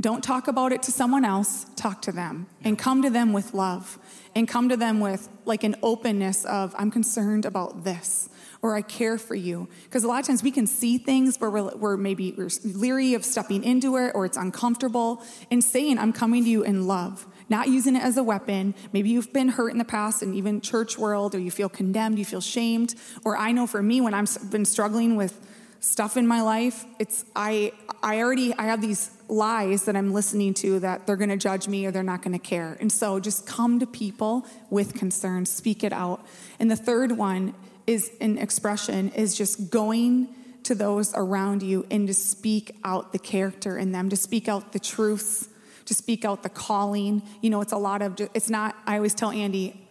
Don't 0.00 0.22
talk 0.22 0.46
about 0.46 0.72
it 0.72 0.82
to 0.84 0.92
someone 0.92 1.24
else, 1.24 1.66
talk 1.74 2.02
to 2.02 2.12
them 2.12 2.46
and 2.62 2.78
come 2.78 3.00
to 3.02 3.10
them 3.10 3.32
with 3.32 3.54
love 3.54 3.98
and 4.34 4.46
come 4.46 4.68
to 4.68 4.76
them 4.76 5.00
with 5.00 5.28
like 5.46 5.64
an 5.64 5.74
openness 5.82 6.44
of, 6.44 6.74
I'm 6.78 6.90
concerned 6.90 7.46
about 7.46 7.84
this 7.84 8.28
or 8.66 8.74
I 8.74 8.82
care 8.82 9.18
for 9.18 9.34
you. 9.34 9.68
Because 9.84 10.04
a 10.04 10.08
lot 10.08 10.20
of 10.20 10.26
times 10.26 10.42
we 10.42 10.50
can 10.50 10.66
see 10.66 10.98
things 10.98 11.38
where 11.38 11.50
we're, 11.50 11.74
we're 11.76 11.96
maybe 11.96 12.34
we're 12.36 12.50
leery 12.64 13.14
of 13.14 13.24
stepping 13.24 13.62
into 13.62 13.96
it 13.96 14.12
or 14.14 14.26
it's 14.26 14.36
uncomfortable 14.36 15.22
and 15.50 15.62
saying, 15.62 15.98
I'm 15.98 16.12
coming 16.12 16.44
to 16.44 16.50
you 16.50 16.62
in 16.62 16.86
love. 16.86 17.26
Not 17.48 17.68
using 17.68 17.94
it 17.94 18.02
as 18.02 18.16
a 18.16 18.24
weapon. 18.24 18.74
Maybe 18.92 19.10
you've 19.10 19.32
been 19.32 19.48
hurt 19.48 19.70
in 19.70 19.78
the 19.78 19.84
past 19.84 20.22
and 20.22 20.34
even 20.34 20.60
church 20.60 20.98
world, 20.98 21.34
or 21.34 21.38
you 21.38 21.52
feel 21.52 21.68
condemned, 21.68 22.18
you 22.18 22.24
feel 22.24 22.40
shamed. 22.40 22.96
Or 23.24 23.36
I 23.36 23.52
know 23.52 23.68
for 23.68 23.82
me, 23.82 24.00
when 24.00 24.14
I've 24.14 24.50
been 24.50 24.64
struggling 24.64 25.14
with 25.14 25.40
stuff 25.80 26.16
in 26.16 26.26
my 26.26 26.40
life 26.40 26.84
it's 26.98 27.24
i 27.36 27.70
i 28.02 28.18
already 28.18 28.52
i 28.54 28.64
have 28.64 28.80
these 28.80 29.10
lies 29.28 29.84
that 29.84 29.94
i'm 29.94 30.12
listening 30.12 30.54
to 30.54 30.80
that 30.80 31.06
they're 31.06 31.16
going 31.16 31.28
to 31.28 31.36
judge 31.36 31.68
me 31.68 31.86
or 31.86 31.90
they're 31.90 32.02
not 32.02 32.22
going 32.22 32.32
to 32.32 32.44
care 32.44 32.76
and 32.80 32.90
so 32.90 33.20
just 33.20 33.46
come 33.46 33.78
to 33.78 33.86
people 33.86 34.46
with 34.70 34.94
concerns 34.94 35.50
speak 35.50 35.84
it 35.84 35.92
out 35.92 36.24
and 36.58 36.70
the 36.70 36.76
third 36.76 37.12
one 37.12 37.54
is 37.86 38.10
an 38.20 38.38
expression 38.38 39.10
is 39.10 39.36
just 39.36 39.70
going 39.70 40.28
to 40.64 40.74
those 40.74 41.14
around 41.14 41.62
you 41.62 41.86
and 41.90 42.08
to 42.08 42.14
speak 42.14 42.76
out 42.84 43.12
the 43.12 43.18
character 43.18 43.78
in 43.78 43.92
them 43.92 44.08
to 44.08 44.16
speak 44.16 44.48
out 44.48 44.72
the 44.72 44.80
truths 44.80 45.48
to 45.84 45.94
speak 45.94 46.24
out 46.24 46.42
the 46.42 46.48
calling 46.48 47.22
you 47.40 47.50
know 47.50 47.60
it's 47.60 47.72
a 47.72 47.76
lot 47.76 48.02
of 48.02 48.20
it's 48.34 48.50
not 48.50 48.76
i 48.86 48.96
always 48.96 49.14
tell 49.14 49.30
andy 49.30 49.86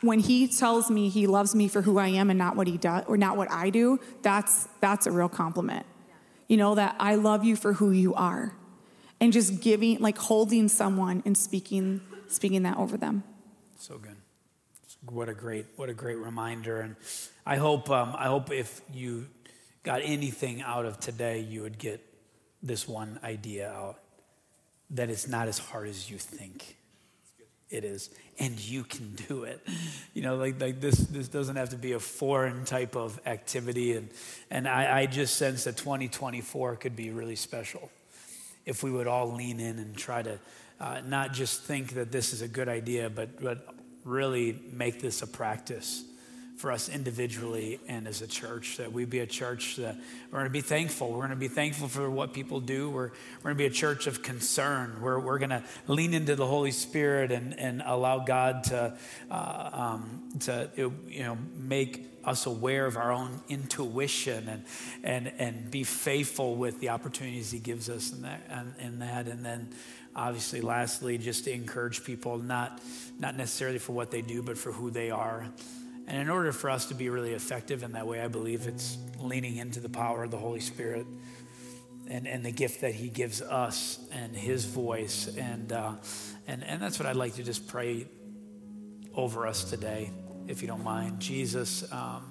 when 0.00 0.18
he 0.18 0.48
tells 0.48 0.90
me 0.90 1.08
he 1.08 1.26
loves 1.26 1.54
me 1.54 1.68
for 1.68 1.82
who 1.82 1.98
I 1.98 2.08
am 2.08 2.30
and 2.30 2.38
not 2.38 2.56
what 2.56 2.66
he 2.66 2.76
does 2.76 3.04
or 3.06 3.16
not 3.16 3.36
what 3.36 3.50
I 3.50 3.70
do, 3.70 4.00
that's 4.22 4.68
that's 4.80 5.06
a 5.06 5.10
real 5.10 5.28
compliment. 5.28 5.86
You 6.48 6.56
know 6.56 6.74
that 6.74 6.96
I 6.98 7.14
love 7.16 7.44
you 7.44 7.56
for 7.56 7.74
who 7.74 7.90
you 7.90 8.14
are. 8.14 8.54
And 9.20 9.32
just 9.34 9.60
giving 9.60 9.98
like 10.00 10.16
holding 10.16 10.68
someone 10.68 11.22
and 11.26 11.36
speaking 11.36 12.00
speaking 12.28 12.62
that 12.62 12.76
over 12.78 12.96
them. 12.96 13.22
So 13.78 13.98
good. 13.98 14.16
What 15.10 15.28
a 15.28 15.34
great, 15.34 15.66
what 15.74 15.88
a 15.88 15.94
great 15.94 16.18
reminder. 16.18 16.80
And 16.80 16.94
I 17.44 17.56
hope, 17.56 17.90
um, 17.90 18.14
I 18.16 18.26
hope 18.26 18.52
if 18.52 18.80
you 18.92 19.26
got 19.82 20.02
anything 20.04 20.62
out 20.62 20.86
of 20.86 21.00
today, 21.00 21.40
you 21.40 21.62
would 21.62 21.78
get 21.78 22.00
this 22.62 22.86
one 22.86 23.18
idea 23.24 23.70
out 23.70 23.98
that 24.90 25.10
it's 25.10 25.26
not 25.26 25.48
as 25.48 25.58
hard 25.58 25.88
as 25.88 26.10
you 26.10 26.16
think 26.16 26.76
it 27.70 27.84
is. 27.84 28.10
And 28.38 28.58
you 28.58 28.84
can 28.84 29.16
do 29.28 29.44
it. 29.44 29.66
You 30.14 30.22
know 30.22 30.36
like, 30.36 30.60
like 30.60 30.80
this 30.80 30.96
this 30.98 31.28
doesn't 31.28 31.56
have 31.56 31.70
to 31.70 31.76
be 31.76 31.92
a 31.92 32.00
foreign 32.00 32.64
type 32.64 32.96
of 32.96 33.20
activity. 33.26 33.94
And 33.94 34.10
and 34.50 34.68
I, 34.68 35.00
I 35.00 35.06
just 35.06 35.36
sense 35.36 35.64
that 35.64 35.76
2024 35.76 36.76
could 36.76 36.94
be 36.94 37.10
really 37.10 37.36
special 37.36 37.90
if 38.64 38.82
we 38.82 38.90
would 38.90 39.06
all 39.06 39.32
lean 39.34 39.60
in 39.60 39.78
and 39.78 39.96
try 39.96 40.22
to 40.22 40.38
uh, 40.80 41.00
not 41.06 41.32
just 41.32 41.62
think 41.62 41.94
that 41.94 42.12
this 42.12 42.32
is 42.32 42.42
a 42.42 42.48
good 42.48 42.68
idea 42.68 43.10
but 43.10 43.40
but 43.42 43.74
really 44.04 44.58
make 44.72 45.00
this 45.00 45.22
a 45.22 45.26
practice 45.26 46.04
for 46.60 46.70
us 46.70 46.90
individually 46.90 47.80
and 47.88 48.06
as 48.06 48.20
a 48.20 48.26
church 48.26 48.76
that 48.76 48.92
we 48.92 49.06
be 49.06 49.20
a 49.20 49.26
church 49.26 49.76
that 49.76 49.96
we're 50.30 50.40
going 50.40 50.44
to 50.44 50.52
be 50.52 50.60
thankful. 50.60 51.10
We're 51.10 51.20
going 51.20 51.30
to 51.30 51.36
be 51.36 51.48
thankful 51.48 51.88
for 51.88 52.10
what 52.10 52.34
people 52.34 52.60
do. 52.60 52.90
We're, 52.90 53.08
we're 53.38 53.54
going 53.54 53.54
to 53.54 53.58
be 53.58 53.66
a 53.66 53.70
church 53.70 54.06
of 54.06 54.22
concern. 54.22 54.98
We're, 55.00 55.18
we're 55.18 55.38
going 55.38 55.50
to 55.50 55.64
lean 55.88 56.12
into 56.12 56.36
the 56.36 56.46
holy 56.46 56.72
spirit 56.72 57.32
and, 57.32 57.58
and 57.58 57.82
allow 57.86 58.18
god 58.18 58.64
to, 58.64 58.94
uh, 59.30 59.70
um, 59.72 60.28
to 60.40 60.68
you 60.76 61.22
know 61.22 61.38
make 61.56 62.06
us 62.24 62.44
aware 62.44 62.84
of 62.84 62.98
our 62.98 63.12
own 63.12 63.40
intuition 63.48 64.46
and, 64.48 64.64
and, 65.02 65.32
and 65.38 65.70
be 65.70 65.84
faithful 65.84 66.54
with 66.54 66.78
the 66.80 66.90
opportunities 66.90 67.50
he 67.50 67.58
gives 67.58 67.88
us 67.88 68.12
in 68.12 68.22
that 68.22 68.42
and, 68.50 68.74
in 68.78 68.98
that. 68.98 69.26
And 69.26 69.44
then 69.44 69.70
obviously 70.14 70.60
lastly 70.60 71.18
just 71.18 71.44
to 71.44 71.52
encourage 71.52 72.04
people 72.04 72.38
not 72.38 72.80
not 73.18 73.36
necessarily 73.36 73.78
for 73.78 73.92
what 73.92 74.10
they 74.10 74.22
do 74.22 74.42
but 74.42 74.58
for 74.58 74.72
who 74.72 74.90
they 74.90 75.10
are 75.10 75.46
and 76.10 76.18
in 76.18 76.28
order 76.28 76.50
for 76.50 76.70
us 76.70 76.86
to 76.86 76.94
be 76.94 77.08
really 77.08 77.34
effective 77.34 77.84
in 77.84 77.92
that 77.92 78.04
way, 78.04 78.20
I 78.20 78.26
believe 78.26 78.66
it's 78.66 78.98
leaning 79.20 79.58
into 79.58 79.78
the 79.78 79.88
power 79.88 80.24
of 80.24 80.32
the 80.32 80.38
Holy 80.38 80.58
Spirit 80.58 81.06
and, 82.08 82.26
and 82.26 82.44
the 82.44 82.50
gift 82.50 82.80
that 82.80 82.96
He 82.96 83.08
gives 83.08 83.40
us 83.40 84.00
and 84.10 84.34
His 84.34 84.64
voice. 84.64 85.28
And, 85.36 85.72
uh, 85.72 85.92
and, 86.48 86.64
and 86.64 86.82
that's 86.82 86.98
what 86.98 87.06
I'd 87.06 87.14
like 87.14 87.36
to 87.36 87.44
just 87.44 87.68
pray 87.68 88.08
over 89.14 89.46
us 89.46 89.62
today, 89.62 90.10
if 90.48 90.62
you 90.62 90.66
don't 90.66 90.82
mind. 90.82 91.20
Jesus, 91.20 91.90
um, 91.92 92.24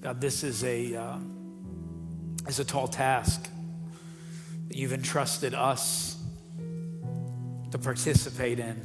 God, 0.00 0.18
this 0.18 0.42
is 0.42 0.64
a, 0.64 0.96
um, 0.96 2.38
is 2.48 2.60
a 2.60 2.64
tall 2.64 2.88
task 2.88 3.46
that 4.68 4.76
you've 4.78 4.94
entrusted 4.94 5.52
us 5.52 6.16
to 7.70 7.78
participate 7.78 8.58
in. 8.58 8.80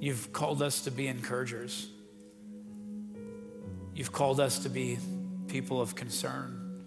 You've 0.00 0.32
called 0.32 0.62
us 0.62 0.82
to 0.82 0.90
be 0.90 1.08
encouragers. 1.08 1.88
You've 3.94 4.12
called 4.12 4.40
us 4.40 4.60
to 4.60 4.70
be 4.70 4.98
people 5.46 5.80
of 5.80 5.94
concern 5.94 6.86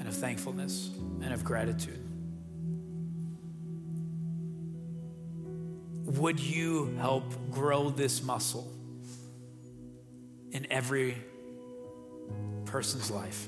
and 0.00 0.08
of 0.08 0.14
thankfulness 0.14 0.90
and 1.22 1.32
of 1.32 1.44
gratitude. 1.44 2.00
Would 6.06 6.40
you 6.40 6.92
help 6.98 7.24
grow 7.52 7.90
this 7.90 8.22
muscle 8.22 8.66
in 10.50 10.66
every 10.70 11.16
person's 12.64 13.10
life? 13.10 13.46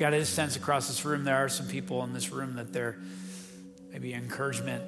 God, 0.00 0.14
I 0.14 0.20
just 0.20 0.32
sense 0.32 0.56
across 0.56 0.88
this 0.88 1.04
room 1.04 1.24
there 1.24 1.36
are 1.36 1.50
some 1.50 1.68
people 1.68 2.02
in 2.04 2.14
this 2.14 2.32
room 2.32 2.54
that 2.54 2.72
they're 2.72 2.96
maybe 3.92 4.14
encouragement 4.14 4.82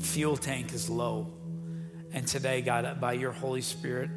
fuel 0.00 0.34
tank 0.34 0.72
is 0.72 0.88
low. 0.88 1.30
And 2.14 2.26
today, 2.26 2.62
God, 2.62 3.02
by 3.02 3.12
your 3.12 3.32
Holy 3.32 3.60
Spirit, 3.60 4.08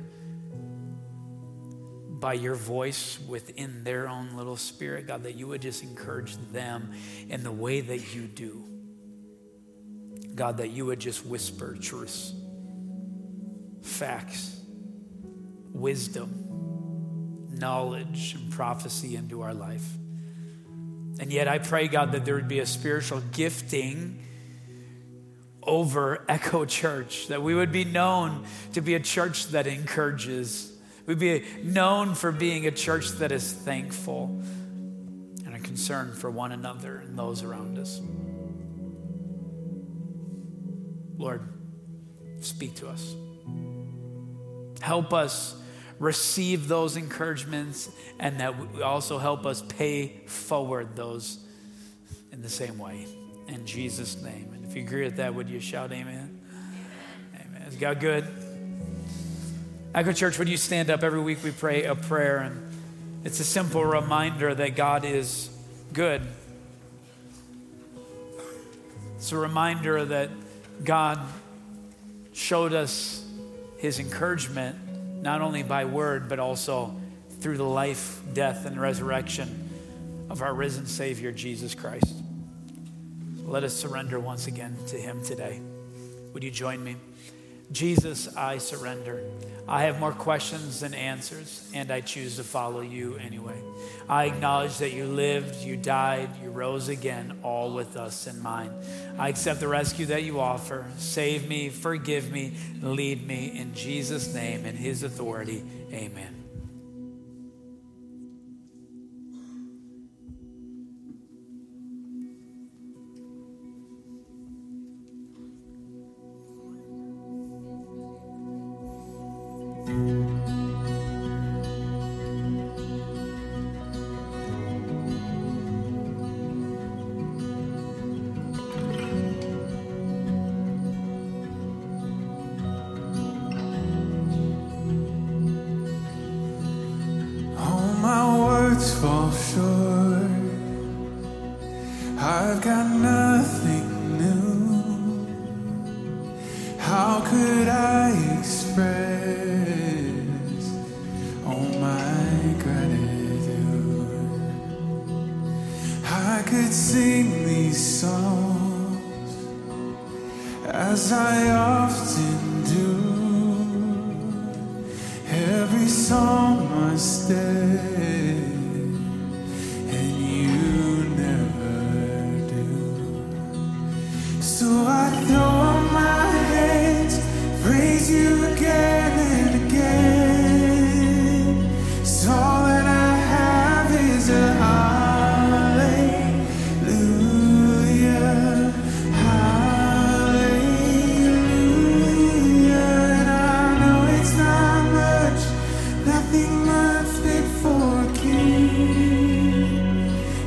by 2.21 2.35
your 2.35 2.55
voice 2.55 3.19
within 3.27 3.83
their 3.83 4.07
own 4.07 4.37
little 4.37 4.55
spirit, 4.55 5.07
God, 5.07 5.23
that 5.23 5.35
you 5.35 5.47
would 5.47 5.61
just 5.61 5.83
encourage 5.83 6.37
them 6.53 6.93
in 7.27 7.43
the 7.43 7.51
way 7.51 7.81
that 7.81 8.15
you 8.15 8.27
do. 8.27 8.63
God, 10.35 10.55
that 10.59 10.69
you 10.69 10.85
would 10.85 11.01
just 11.01 11.25
whisper 11.25 11.75
truths, 11.75 12.33
facts, 13.81 14.57
wisdom, 15.73 16.50
knowledge, 17.61 18.33
and 18.33 18.51
prophecy 18.51 19.15
into 19.15 19.41
our 19.41 19.53
life. 19.53 19.87
And 21.19 21.31
yet, 21.31 21.47
I 21.47 21.59
pray, 21.59 21.87
God, 21.87 22.13
that 22.13 22.25
there 22.25 22.35
would 22.35 22.47
be 22.47 22.59
a 22.59 22.65
spiritual 22.65 23.21
gifting 23.31 24.23
over 25.63 26.25
Echo 26.27 26.65
Church, 26.65 27.27
that 27.27 27.43
we 27.43 27.53
would 27.53 27.71
be 27.71 27.85
known 27.85 28.45
to 28.73 28.81
be 28.81 28.95
a 28.95 28.99
church 28.99 29.47
that 29.49 29.67
encourages. 29.67 30.71
We'd 31.05 31.19
be 31.19 31.45
known 31.63 32.15
for 32.15 32.31
being 32.31 32.65
a 32.65 32.71
church 32.71 33.09
that 33.13 33.31
is 33.31 33.53
thankful 33.53 34.41
and 35.45 35.55
a 35.55 35.59
concern 35.59 36.13
for 36.13 36.31
one 36.31 36.51
another 36.51 36.97
and 36.97 37.17
those 37.17 37.43
around 37.43 37.77
us. 37.77 38.01
Lord, 41.17 41.47
speak 42.39 42.75
to 42.77 42.89
us. 42.89 43.15
Help 44.81 45.13
us 45.13 45.60
receive 46.01 46.67
those 46.67 46.97
encouragements 46.97 47.87
and 48.19 48.39
that 48.39 48.55
also 48.83 49.19
help 49.19 49.45
us 49.45 49.61
pay 49.61 50.07
forward 50.25 50.95
those 50.95 51.37
in 52.31 52.41
the 52.41 52.49
same 52.49 52.79
way. 52.79 53.05
In 53.47 53.67
Jesus' 53.67 54.19
name. 54.19 54.49
And 54.51 54.65
if 54.65 54.75
you 54.75 54.81
agree 54.81 55.03
with 55.03 55.17
that, 55.17 55.35
would 55.35 55.47
you 55.47 55.59
shout 55.59 55.91
amen? 55.91 56.41
Amen. 57.35 57.61
Is 57.67 57.75
God 57.75 57.99
good? 57.99 58.25
Echo 59.93 60.11
Church, 60.11 60.39
would 60.39 60.49
you 60.49 60.57
stand 60.57 60.89
up? 60.89 61.03
Every 61.03 61.19
week 61.19 61.43
we 61.43 61.51
pray 61.51 61.83
a 61.83 61.93
prayer, 61.93 62.37
and 62.37 62.73
it's 63.23 63.39
a 63.39 63.43
simple 63.43 63.85
reminder 63.85 64.55
that 64.55 64.75
God 64.75 65.05
is 65.05 65.49
good. 65.93 66.23
It's 69.17 69.31
a 69.31 69.37
reminder 69.37 70.03
that 70.03 70.31
God 70.83 71.19
showed 72.33 72.73
us 72.73 73.23
his 73.77 73.99
encouragement 73.99 74.77
not 75.21 75.41
only 75.41 75.63
by 75.63 75.85
word, 75.85 76.27
but 76.27 76.39
also 76.39 76.95
through 77.39 77.57
the 77.57 77.63
life, 77.63 78.21
death, 78.33 78.65
and 78.65 78.79
resurrection 78.79 79.69
of 80.29 80.41
our 80.41 80.53
risen 80.53 80.85
Savior, 80.85 81.31
Jesus 81.31 81.75
Christ. 81.75 82.15
Let 83.43 83.63
us 83.63 83.75
surrender 83.75 84.19
once 84.19 84.47
again 84.47 84.77
to 84.87 84.97
him 84.97 85.23
today. 85.23 85.59
Would 86.33 86.43
you 86.43 86.51
join 86.51 86.83
me? 86.83 86.95
Jesus, 87.71 88.35
I 88.35 88.57
surrender. 88.57 89.23
I 89.71 89.83
have 89.83 90.01
more 90.01 90.11
questions 90.11 90.81
than 90.81 90.93
answers, 90.93 91.71
and 91.73 91.91
I 91.91 92.01
choose 92.01 92.35
to 92.35 92.43
follow 92.43 92.81
you 92.81 93.15
anyway. 93.15 93.55
I 94.09 94.25
acknowledge 94.25 94.79
that 94.79 94.91
you 94.91 95.05
lived, 95.05 95.63
you 95.63 95.77
died, 95.77 96.29
you 96.43 96.49
rose 96.49 96.89
again, 96.89 97.39
all 97.41 97.73
with 97.73 97.95
us 97.95 98.27
in 98.27 98.41
mind. 98.41 98.73
I 99.17 99.29
accept 99.29 99.61
the 99.61 99.69
rescue 99.69 100.07
that 100.07 100.23
you 100.23 100.41
offer. 100.41 100.87
Save 100.97 101.47
me, 101.47 101.69
forgive 101.69 102.33
me, 102.33 102.51
lead 102.81 103.25
me 103.25 103.57
in 103.57 103.73
Jesus' 103.73 104.33
name 104.33 104.65
and 104.65 104.77
his 104.77 105.03
authority. 105.03 105.63
Amen. 105.93 106.40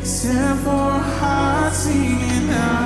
Except 0.04 0.60
for 0.64 0.70
a 0.70 1.00
heart 1.00 1.72
singing 1.72 2.48
hallelujah, 2.48 2.83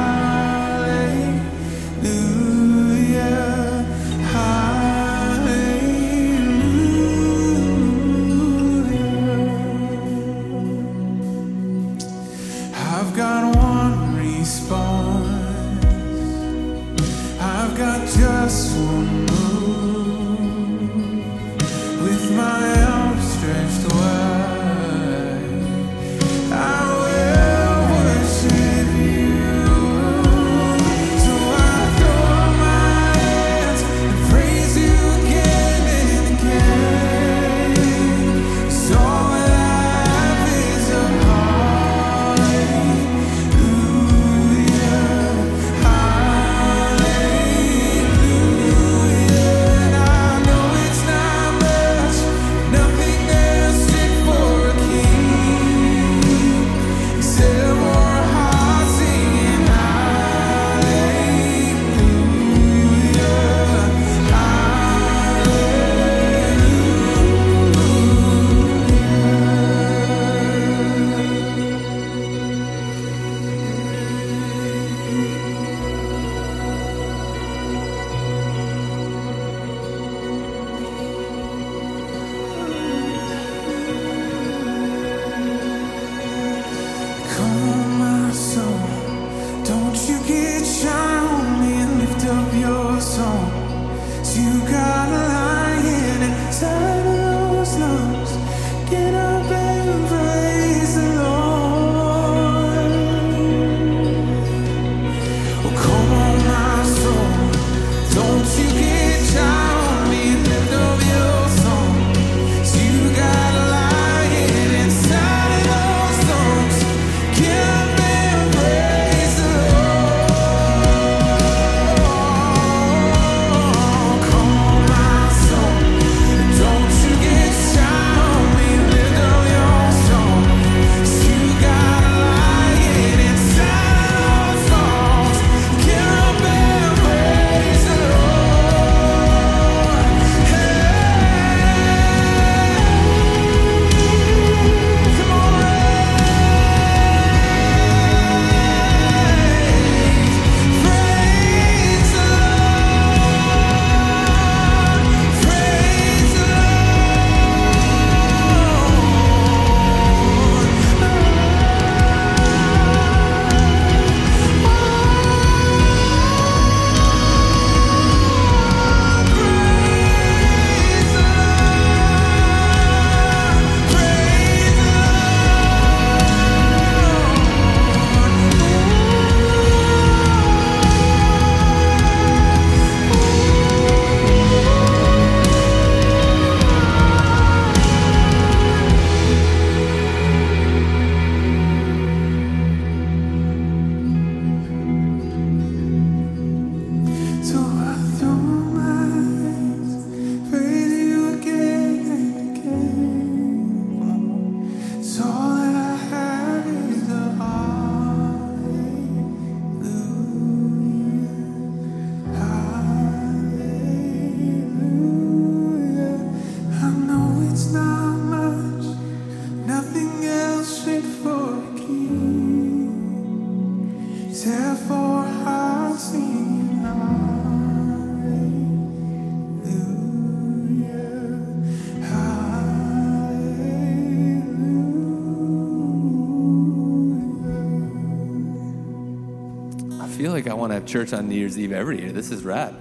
church 240.89 241.13
on 241.13 241.29
New 241.29 241.37
Year's 241.37 241.59
Eve 241.59 241.73
every 241.73 242.01
year. 242.01 242.11
This 242.11 242.31
is 242.31 242.43
rad. 242.43 242.75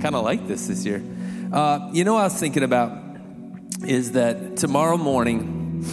Kind 0.00 0.14
of 0.14 0.24
like 0.24 0.48
this 0.48 0.66
this 0.66 0.84
year. 0.84 1.02
Uh, 1.52 1.90
you 1.92 2.04
know 2.04 2.14
what 2.14 2.20
I 2.20 2.24
was 2.24 2.40
thinking 2.40 2.62
about 2.62 2.98
is 3.86 4.12
that 4.12 4.56
tomorrow 4.56 4.96
morning, 4.96 5.84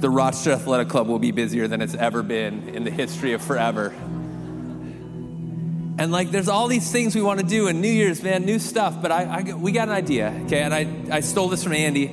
the 0.00 0.10
Rochester 0.10 0.52
Athletic 0.52 0.88
Club 0.88 1.06
will 1.06 1.18
be 1.18 1.30
busier 1.30 1.68
than 1.68 1.80
it's 1.80 1.94
ever 1.94 2.22
been 2.22 2.68
in 2.70 2.84
the 2.84 2.90
history 2.90 3.32
of 3.34 3.42
forever. 3.42 3.94
And 5.98 6.10
like, 6.10 6.30
there's 6.30 6.48
all 6.48 6.66
these 6.66 6.90
things 6.90 7.14
we 7.14 7.22
want 7.22 7.40
to 7.40 7.46
do, 7.46 7.68
and 7.68 7.82
New 7.82 7.88
Year's, 7.88 8.22
man, 8.22 8.44
new 8.44 8.58
stuff. 8.58 9.00
But 9.00 9.12
I, 9.12 9.24
I 9.24 9.54
we 9.54 9.70
got 9.72 9.88
an 9.88 9.94
idea, 9.94 10.34
okay? 10.46 10.62
And 10.62 10.74
I, 10.74 11.16
I 11.16 11.20
stole 11.20 11.48
this 11.48 11.62
from 11.62 11.74
Andy, 11.74 12.06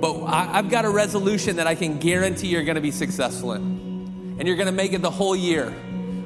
but 0.00 0.24
I, 0.24 0.58
I've 0.58 0.68
got 0.68 0.84
a 0.84 0.90
resolution 0.90 1.56
that 1.56 1.66
I 1.66 1.76
can 1.76 1.98
guarantee 1.98 2.48
you're 2.48 2.64
going 2.64 2.74
to 2.74 2.80
be 2.80 2.90
successful 2.90 3.52
in, 3.52 4.36
and 4.38 4.48
you're 4.48 4.56
going 4.56 4.66
to 4.66 4.72
make 4.72 4.92
it 4.92 5.02
the 5.02 5.10
whole 5.10 5.36
year. 5.36 5.72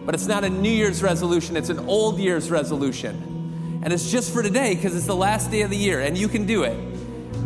But 0.04 0.14
it's 0.14 0.26
not 0.26 0.44
a 0.44 0.50
New 0.50 0.70
Year's 0.70 1.02
resolution; 1.02 1.56
it's 1.56 1.68
an 1.68 1.80
old 1.80 2.18
year's 2.18 2.50
resolution, 2.50 3.80
and 3.82 3.92
it's 3.92 4.10
just 4.10 4.32
for 4.32 4.42
today 4.42 4.74
because 4.74 4.96
it's 4.96 5.06
the 5.06 5.16
last 5.16 5.50
day 5.50 5.62
of 5.62 5.70
the 5.70 5.76
year, 5.76 6.00
and 6.00 6.16
you 6.16 6.28
can 6.28 6.46
do 6.46 6.64
it. 6.64 6.76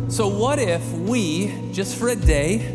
So 0.09 0.27
what 0.27 0.59
if 0.59 0.89
we, 0.93 1.71
just 1.71 1.97
for 1.97 2.09
a 2.09 2.15
day, 2.15 2.65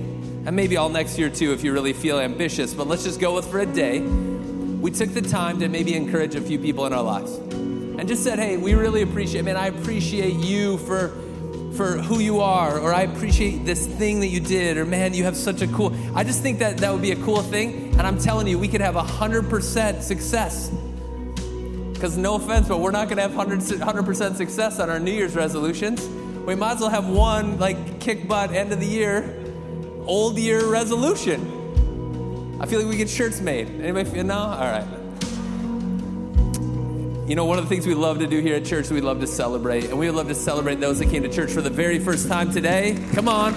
and 0.44 0.54
maybe 0.54 0.76
all 0.76 0.88
next 0.88 1.18
year 1.18 1.30
too, 1.30 1.52
if 1.52 1.64
you 1.64 1.72
really 1.72 1.92
feel 1.92 2.18
ambitious, 2.18 2.74
but 2.74 2.86
let's 2.86 3.04
just 3.04 3.20
go 3.20 3.34
with 3.34 3.50
for 3.50 3.60
a 3.60 3.66
day 3.66 4.00
we 4.82 4.90
took 4.90 5.14
the 5.14 5.22
time 5.22 5.60
to 5.60 5.68
maybe 5.68 5.94
encourage 5.94 6.34
a 6.34 6.40
few 6.40 6.58
people 6.58 6.84
in 6.86 6.92
our 6.92 7.04
lives 7.04 7.36
and 7.36 8.08
just 8.08 8.24
said, 8.24 8.40
hey, 8.40 8.56
we 8.56 8.74
really 8.74 9.02
appreciate, 9.02 9.44
man, 9.44 9.56
I 9.56 9.68
appreciate 9.68 10.34
you 10.34 10.78
for 10.78 11.12
for 11.74 11.98
who 11.98 12.18
you 12.18 12.40
are, 12.40 12.78
or 12.78 12.92
I 12.92 13.02
appreciate 13.02 13.64
this 13.64 13.86
thing 13.86 14.20
that 14.20 14.28
you 14.28 14.40
did, 14.40 14.76
or 14.76 14.84
man, 14.84 15.14
you 15.14 15.24
have 15.24 15.36
such 15.36 15.62
a 15.62 15.66
cool. 15.68 15.94
I 16.14 16.24
just 16.24 16.42
think 16.42 16.58
that 16.58 16.78
that 16.78 16.92
would 16.92 17.02
be 17.02 17.12
a 17.12 17.24
cool 17.24 17.42
thing, 17.42 17.90
and 17.98 18.02
I'm 18.02 18.18
telling 18.18 18.46
you, 18.46 18.58
we 18.58 18.68
could 18.68 18.80
have 18.80 18.94
100% 18.94 20.02
success. 20.02 20.70
Because 21.92 22.16
no 22.16 22.34
offense, 22.34 22.68
but 22.68 22.80
we're 22.80 22.90
not 22.90 23.08
going 23.08 23.16
to 23.16 23.22
have 23.22 23.32
100% 23.32 24.36
success 24.36 24.80
on 24.80 24.90
our 24.90 24.98
New 24.98 25.12
Year's 25.12 25.36
resolutions. 25.36 26.06
We 26.44 26.56
might 26.56 26.72
as 26.72 26.80
well 26.80 26.90
have 26.90 27.08
one 27.08 27.60
like 27.60 28.00
kick 28.00 28.26
butt 28.26 28.52
end 28.52 28.72
of 28.72 28.80
the 28.80 28.86
year, 28.86 29.44
old 30.06 30.36
year 30.36 30.66
resolution. 30.66 32.58
I 32.60 32.66
feel 32.66 32.80
like 32.80 32.88
we 32.88 32.96
get 32.96 33.08
shirts 33.08 33.40
made. 33.40 33.68
Anybody 33.68 34.10
feel 34.10 34.24
no? 34.24 34.34
All 34.34 34.58
right. 34.58 35.01
You 37.24 37.36
know, 37.36 37.44
one 37.44 37.56
of 37.56 37.64
the 37.64 37.68
things 37.68 37.86
we 37.86 37.94
love 37.94 38.18
to 38.18 38.26
do 38.26 38.40
here 38.40 38.56
at 38.56 38.64
church, 38.64 38.90
we 38.90 39.00
love 39.00 39.20
to 39.20 39.28
celebrate. 39.28 39.84
And 39.84 39.98
we 39.98 40.10
love 40.10 40.26
to 40.26 40.34
celebrate 40.34 40.80
those 40.80 40.98
that 40.98 41.08
came 41.08 41.22
to 41.22 41.28
church 41.28 41.52
for 41.52 41.60
the 41.60 41.70
very 41.70 42.00
first 42.00 42.26
time 42.26 42.50
today. 42.50 42.98
Come 43.14 43.28
on. 43.28 43.54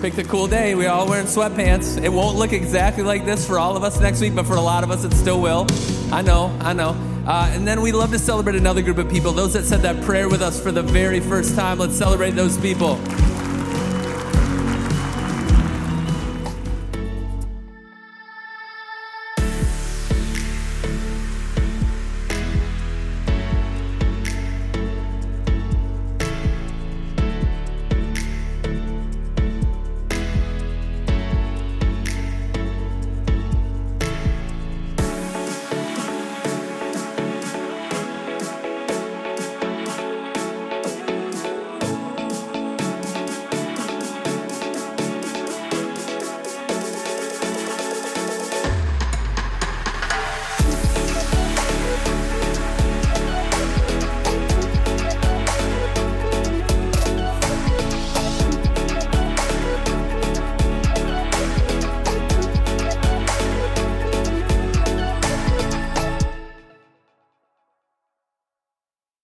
Picked 0.00 0.18
a 0.18 0.24
cool 0.24 0.48
day. 0.48 0.74
We 0.74 0.86
all 0.86 1.08
wearing 1.08 1.26
sweatpants. 1.26 2.02
It 2.02 2.08
won't 2.08 2.36
look 2.36 2.52
exactly 2.52 3.04
like 3.04 3.24
this 3.24 3.46
for 3.46 3.60
all 3.60 3.76
of 3.76 3.84
us 3.84 4.00
next 4.00 4.20
week, 4.20 4.34
but 4.34 4.46
for 4.46 4.56
a 4.56 4.60
lot 4.60 4.82
of 4.82 4.90
us, 4.90 5.04
it 5.04 5.12
still 5.12 5.40
will. 5.40 5.68
I 6.12 6.22
know, 6.22 6.56
I 6.60 6.72
know. 6.72 6.90
Uh, 7.24 7.48
and 7.52 7.66
then 7.66 7.80
we 7.80 7.92
love 7.92 8.10
to 8.10 8.18
celebrate 8.18 8.56
another 8.56 8.82
group 8.82 8.98
of 8.98 9.08
people, 9.08 9.30
those 9.32 9.52
that 9.52 9.64
said 9.64 9.82
that 9.82 10.02
prayer 10.02 10.28
with 10.28 10.42
us 10.42 10.60
for 10.60 10.72
the 10.72 10.82
very 10.82 11.20
first 11.20 11.54
time. 11.54 11.78
Let's 11.78 11.96
celebrate 11.96 12.32
those 12.32 12.58
people. 12.58 13.00